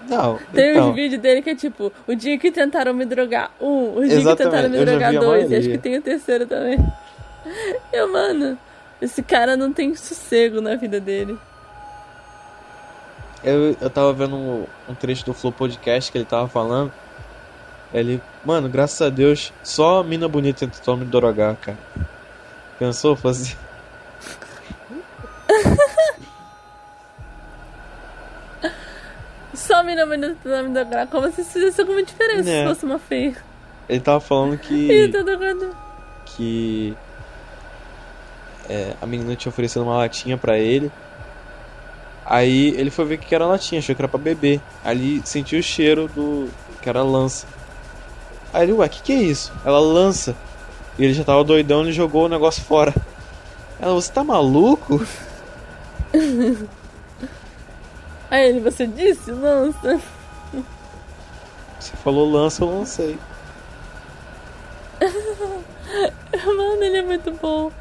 Não. 0.07 0.39
Tem 0.53 0.71
então... 0.71 0.89
uns 0.89 0.95
vídeos 0.95 1.21
dele 1.21 1.41
que 1.41 1.49
é 1.51 1.55
tipo, 1.55 1.91
o 2.07 2.15
dia 2.15 2.37
que 2.37 2.51
tentaram 2.51 2.93
me 2.93 3.05
drogar, 3.05 3.51
um, 3.59 3.97
o 3.97 4.05
dia 4.05 4.17
Exatamente, 4.17 4.37
que 4.37 4.43
tentaram 4.43 4.69
me 4.69 4.85
drogar, 4.85 5.13
dois, 5.13 5.51
e 5.51 5.55
acho 5.55 5.69
que 5.69 5.77
tem 5.77 5.97
o 5.97 6.01
terceiro 6.01 6.45
também. 6.45 6.77
Eu, 7.91 8.11
mano, 8.11 8.57
esse 9.01 9.23
cara 9.23 9.57
não 9.57 9.71
tem 9.73 9.95
sossego 9.95 10.61
na 10.61 10.75
vida 10.75 10.99
dele. 10.99 11.37
Eu, 13.45 13.77
eu 13.79 13.89
tava 13.91 14.11
vendo 14.11 14.35
um, 14.35 14.65
um 14.89 14.95
trecho 14.95 15.23
do 15.23 15.31
Flow 15.31 15.53
Podcast 15.53 16.11
que 16.11 16.17
ele 16.17 16.25
tava 16.25 16.47
falando. 16.47 16.91
Ele, 17.93 18.19
mano, 18.43 18.67
graças 18.67 18.99
a 19.03 19.09
Deus, 19.09 19.53
só 19.63 19.99
a 19.99 20.03
mina 20.03 20.27
bonita 20.27 20.67
tentou 20.67 20.97
me 20.97 21.05
drogar, 21.05 21.55
cara. 21.57 21.77
Pensou 22.79 23.15
fazer? 23.15 23.55
Só 29.53 29.83
mina 29.83 30.05
bonita 30.05 30.35
do 30.43 30.49
nome 30.49 30.69
da 30.69 30.83
Gra, 30.83 31.07
como 31.07 31.31
se 31.31 31.41
isso 31.41 31.51
fizesse 31.51 31.79
alguma 31.81 32.03
diferença 32.03 32.49
é. 32.49 32.61
se 32.61 32.67
fosse 32.67 32.85
uma 32.85 32.99
feia. 32.99 33.35
Ele 33.87 33.99
tava 33.99 34.19
falando 34.19 34.57
que. 34.57 34.91
que. 36.25 36.97
É, 38.67 38.93
a 39.01 39.05
menina 39.05 39.35
tinha 39.35 39.49
oferecido 39.49 39.83
uma 39.83 39.97
latinha 39.97 40.37
para 40.37 40.57
ele. 40.57 40.91
Aí 42.25 42.69
ele 42.69 42.89
foi 42.89 43.05
ver 43.05 43.17
que 43.17 43.35
era 43.35 43.45
latinha, 43.45 43.79
achou 43.79 43.95
que 43.95 44.01
era 44.01 44.07
pra 44.07 44.17
beber. 44.17 44.59
Ali 44.83 45.21
sentiu 45.23 45.59
o 45.59 45.63
cheiro 45.63 46.09
do. 46.15 46.49
que 46.81 46.89
era 46.89 47.03
lança. 47.03 47.45
Aí 48.51 48.63
ele, 48.63 48.73
ué, 48.73 48.89
que 48.89 49.01
que 49.03 49.13
é 49.13 49.17
isso? 49.17 49.53
Ela 49.63 49.79
lança. 49.79 50.35
E 50.97 51.03
ele 51.03 51.13
já 51.13 51.23
tava 51.23 51.43
doidão 51.43 51.87
e 51.87 51.91
jogou 51.91 52.25
o 52.25 52.29
negócio 52.29 52.63
fora. 52.63 52.93
Ela, 53.79 53.93
você 53.93 54.11
tá 54.11 54.23
maluco? 54.23 55.05
Aí 58.31 58.49
ele, 58.49 58.59
você 58.59 58.87
disse 58.87 59.31
lança? 59.31 59.99
Você 61.79 61.95
falou 61.97 62.31
lança, 62.31 62.63
eu 62.63 62.79
lancei. 62.79 63.19
Mano, 66.45 66.83
ele 66.83 66.97
é 66.97 67.01
muito 67.03 67.31
bom. 67.33 67.71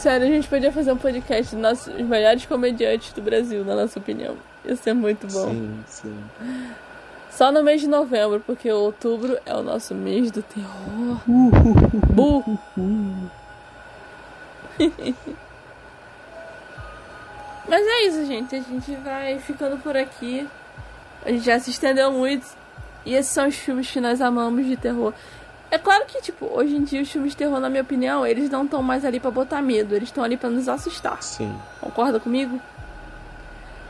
Sério, 0.00 0.26
a 0.26 0.30
gente 0.30 0.48
podia 0.48 0.72
fazer 0.72 0.92
um 0.92 0.96
podcast 0.96 1.54
dos 1.54 1.62
nossos 1.62 1.94
melhores 1.94 2.46
comediantes 2.46 3.12
do 3.12 3.20
Brasil, 3.20 3.62
na 3.66 3.76
nossa 3.76 3.98
opinião. 3.98 4.34
Ia 4.64 4.74
ser 4.74 4.94
muito 4.94 5.26
bom. 5.26 5.50
Sim, 5.50 5.84
sim. 5.86 6.24
Só 7.30 7.52
no 7.52 7.62
mês 7.62 7.82
de 7.82 7.86
novembro, 7.86 8.42
porque 8.46 8.72
outubro 8.72 9.38
é 9.44 9.54
o 9.54 9.62
nosso 9.62 9.94
mês 9.94 10.30
do 10.30 10.42
terror. 10.42 11.20
Burro. 12.14 12.58
Mas 17.68 17.86
é 17.86 18.06
isso, 18.06 18.24
gente. 18.24 18.56
A 18.56 18.60
gente 18.60 18.96
vai 19.04 19.38
ficando 19.38 19.76
por 19.82 19.94
aqui. 19.98 20.48
A 21.26 21.30
gente 21.30 21.44
já 21.44 21.58
se 21.58 21.68
estendeu 21.68 22.10
muito. 22.10 22.46
E 23.04 23.14
esses 23.14 23.30
são 23.30 23.46
os 23.46 23.54
filmes 23.54 23.90
que 23.90 24.00
nós 24.00 24.22
amamos 24.22 24.64
de 24.64 24.78
terror. 24.78 25.12
É 25.70 25.78
claro 25.78 26.04
que, 26.06 26.20
tipo, 26.20 26.46
hoje 26.52 26.74
em 26.74 26.82
dia 26.82 27.00
os 27.00 27.10
filmes 27.10 27.32
de 27.32 27.36
terror, 27.36 27.60
na 27.60 27.68
minha 27.68 27.82
opinião, 27.82 28.26
eles 28.26 28.50
não 28.50 28.64
estão 28.64 28.82
mais 28.82 29.04
ali 29.04 29.20
para 29.20 29.30
botar 29.30 29.62
medo. 29.62 29.94
Eles 29.94 30.08
estão 30.08 30.24
ali 30.24 30.36
para 30.36 30.50
nos 30.50 30.68
assustar. 30.68 31.22
Sim. 31.22 31.54
Concorda 31.80 32.18
comigo? 32.18 32.60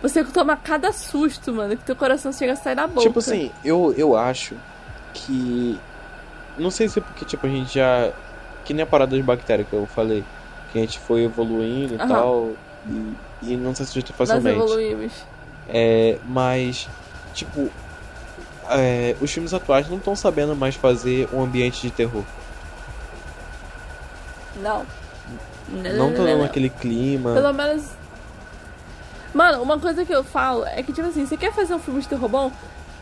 Você 0.03 0.25
toma 0.25 0.57
cada 0.57 0.93
susto, 0.93 1.53
mano, 1.53 1.77
que 1.77 1.85
teu 1.85 1.97
coração 1.97 2.33
chega 2.33 2.53
a 2.53 2.57
sair 2.57 2.75
da 2.75 2.87
boca. 2.87 3.03
Tipo 3.03 3.19
assim, 3.19 3.51
eu, 3.65 3.95
eu 3.97 4.17
acho 4.17 4.55
que. 5.15 5.79
Não 6.59 6.71
sei 6.71 6.89
se 6.89 6.99
é 6.99 7.03
porque, 7.03 7.25
tipo, 7.25 7.47
a 7.47 7.51
gente 7.51 7.75
já. 7.75 8.13
Que 8.65 8.75
nem 8.75 8.83
a 8.83 8.87
parada 8.87 9.17
das 9.17 9.25
bactérias 9.25 9.69
que 9.69 9.75
eu 9.75 9.87
falei. 9.87 10.25
Que 10.73 10.79
a 10.79 10.83
gente 10.83 10.99
foi 10.99 11.25
evoluindo 11.25 11.95
e 11.95 11.99
uhum. 11.99 12.09
tal. 12.09 12.51
E 12.87 13.15
e 13.43 13.57
não 13.57 13.75
se 13.75 13.83
assusta 13.83 14.13
facilmente. 14.13 14.59
Nós 14.59 14.71
evoluímos. 14.71 15.13
É, 15.69 16.19
mas, 16.27 16.89
tipo, 17.33 17.71
é, 18.71 19.17
os 19.21 19.31
filmes 19.31 19.53
atuais 19.55 19.89
não 19.89 19.99
estão 19.99 20.15
sabendo 20.15 20.55
mais 20.57 20.75
fazer 20.75 21.29
um 21.33 21.43
ambiente 21.43 21.83
de 21.83 21.91
terror. 21.91 22.25
Não. 24.57 24.85
Não 25.69 26.11
estão 26.11 26.25
dando 26.25 26.45
aquele 26.45 26.69
clima. 26.69 27.35
Pelo 27.35 27.53
menos. 27.53 27.85
Mano, 29.33 29.63
uma 29.63 29.79
coisa 29.79 30.05
que 30.05 30.13
eu 30.13 30.25
falo 30.25 30.65
é 30.67 30.83
que, 30.83 30.93
tipo 30.93 31.07
assim, 31.07 31.25
você 31.25 31.37
quer 31.37 31.53
fazer 31.53 31.75
um 31.75 31.79
filme 31.79 32.01
de 32.01 32.09
terror 32.09 32.29
bom? 32.29 32.53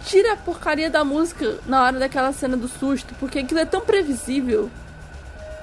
Tira 0.05 0.35
a 0.35 0.37
porcaria 0.37 0.91
da 0.91 1.03
música 1.03 1.59
na 1.67 1.83
hora 1.83 1.99
daquela 1.99 2.33
cena 2.33 2.57
do 2.57 2.69
susto, 2.69 3.15
porque 3.19 3.39
aquilo 3.39 3.61
é 3.61 3.65
tão 3.65 3.81
previsível 3.81 4.71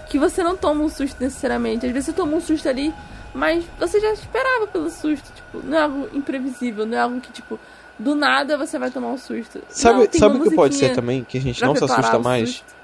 que 0.10 0.18
você 0.18 0.43
não 0.43 0.58
toma 0.58 0.84
um 0.84 0.89
susto 0.89 1.22
necessariamente. 1.22 1.86
Às 1.86 1.91
vezes 1.91 2.08
você 2.08 2.14
toma 2.14 2.36
um 2.36 2.41
susto 2.41 2.68
ali 2.68 2.93
mas 3.36 3.66
você 3.78 3.99
já 3.99 4.14
esperava 4.14 4.66
pelo 4.66 4.89
susto, 4.89 5.30
tipo, 5.36 5.62
não 5.62 5.78
é 5.78 5.82
algo 5.82 6.10
imprevisível, 6.14 6.86
não 6.86 6.97
é 6.97 7.01
algo 7.01 7.20
que, 7.20 7.34
tipo, 7.34 7.60
do 7.98 8.16
nada 8.16 8.58
você 8.58 8.78
vai 8.78 8.91
tomar 8.91 9.10
um 9.10 9.18
susto. 9.18 9.62
Sabe, 9.70 10.00
não, 10.00 10.20
sabe 10.20 10.38
o 10.38 10.43
que 10.43 10.56
pode 10.56 10.76
ser 10.76 10.93
também? 10.93 11.24
Que 11.24 11.38
a 11.38 11.41
gente 11.41 11.62
não 11.62 11.76
se 11.76 11.84
assusta 11.84 12.20
mais? 12.20 12.50
Susto. 12.50 12.76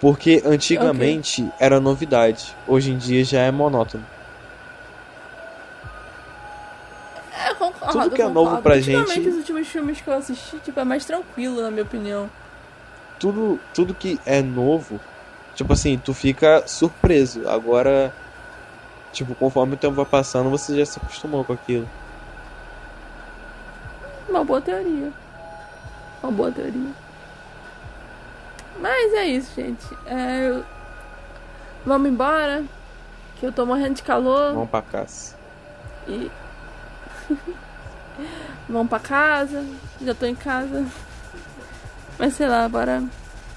Porque 0.00 0.42
antigamente 0.44 1.42
okay. 1.42 1.54
era 1.60 1.80
novidade, 1.80 2.56
hoje 2.66 2.90
em 2.90 2.98
dia 2.98 3.24
já 3.24 3.40
é 3.40 3.50
monótono. 3.50 4.04
É, 7.32 7.54
concordo, 7.54 7.92
Tudo 7.92 8.14
que 8.16 8.22
é 8.22 8.26
concordo. 8.26 8.50
novo 8.50 8.62
pra 8.62 8.80
gente. 8.80 9.20
os 9.20 9.36
últimos 9.36 9.68
filmes 9.68 10.00
que 10.00 10.08
eu 10.08 10.14
assisti, 10.14 10.56
tipo, 10.58 10.78
é 10.78 10.84
mais 10.84 11.04
tranquilo, 11.04 11.62
na 11.62 11.70
minha 11.70 11.84
opinião. 11.84 12.28
Tudo, 13.18 13.60
tudo 13.72 13.94
que 13.94 14.18
é 14.26 14.42
novo, 14.42 14.98
tipo 15.54 15.72
assim, 15.72 15.96
tu 15.96 16.12
fica 16.12 16.64
surpreso. 16.66 17.48
Agora 17.48 18.12
Tipo, 19.12 19.34
conforme 19.34 19.74
o 19.74 19.76
tempo 19.76 19.94
vai 19.94 20.06
passando, 20.06 20.48
você 20.48 20.76
já 20.76 20.86
se 20.86 20.98
acostumou 20.98 21.44
com 21.44 21.52
aquilo. 21.52 21.88
Uma 24.32 24.44
boa 24.44 24.62
teoria. 24.62 25.12
Uma 26.22 26.32
boa 26.32 26.50
teoria. 26.50 26.90
Mas 28.80 29.12
é 29.12 29.26
isso, 29.26 29.54
gente. 29.54 29.86
É... 30.06 30.58
Vamos 31.84 32.10
embora. 32.10 32.64
Que 33.36 33.44
eu 33.46 33.52
tô 33.52 33.66
morrendo 33.66 33.96
de 33.96 34.02
calor. 34.02 34.54
Vamos 34.54 34.70
pra 34.70 34.80
casa. 34.80 35.36
E. 36.08 36.30
Vamos 38.70 38.88
pra 38.88 39.00
casa. 39.00 39.66
Já 40.00 40.14
tô 40.14 40.24
em 40.24 40.34
casa. 40.34 40.86
Mas 42.18 42.32
sei 42.32 42.48
lá, 42.48 42.66
bora. 42.70 43.04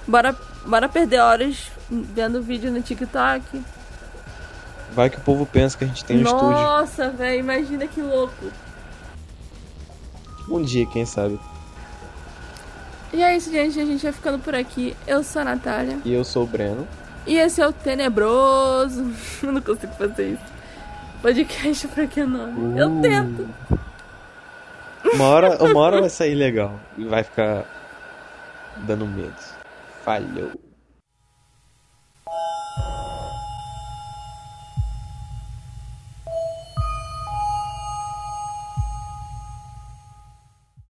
Bora, 0.06 0.36
bora 0.66 0.90
perder 0.90 1.20
horas 1.20 1.72
vendo 1.90 2.42
vídeo 2.42 2.70
no 2.70 2.82
TikTok. 2.82 3.64
Vai 4.92 5.10
que 5.10 5.18
o 5.18 5.22
povo 5.22 5.46
pensa 5.46 5.78
que 5.78 5.86
a 5.86 5.88
gente 5.88 6.04
tem 6.04 6.18
um 6.18 6.24
Nossa, 6.24 6.36
estúdio. 6.36 6.62
Nossa, 6.62 7.10
velho, 7.12 7.40
imagina 7.40 7.88
que 7.88 8.02
louco. 8.02 8.52
Um 10.50 10.62
dia, 10.62 10.86
quem 10.86 11.06
sabe. 11.06 11.40
E 13.14 13.24
é 13.24 13.36
isso, 13.36 13.52
gente. 13.52 13.80
A 13.80 13.86
gente 13.86 14.04
vai 14.04 14.12
ficando 14.12 14.40
por 14.40 14.54
aqui. 14.54 14.96
Eu 15.08 15.24
sou 15.24 15.42
a 15.42 15.46
Natália. 15.46 16.00
E 16.04 16.14
eu 16.14 16.24
sou 16.24 16.44
o 16.44 16.48
Breno. 16.48 16.88
E 17.26 17.38
esse 17.38 17.62
é 17.62 17.68
o 17.68 17.74
Tenebroso. 17.74 19.12
Eu 19.42 19.52
não 19.52 19.62
consigo 19.62 19.94
fazer 19.94 20.34
isso. 20.34 20.54
Podcast 21.22 21.88
pra 21.88 22.06
que 22.06 22.24
nome? 22.24 22.76
Uh. 22.76 22.78
Eu 22.78 23.02
tento. 23.02 23.50
Uma 25.14 25.26
hora, 25.26 25.64
uma 25.64 25.80
hora 25.80 26.02
vai 26.02 26.10
sair 26.10 26.36
legal. 26.36 26.80
E 26.98 27.06
vai 27.06 27.24
ficar 27.24 27.66
dando 28.86 29.08
medo. 29.08 29.34
Falhou. 30.04 30.52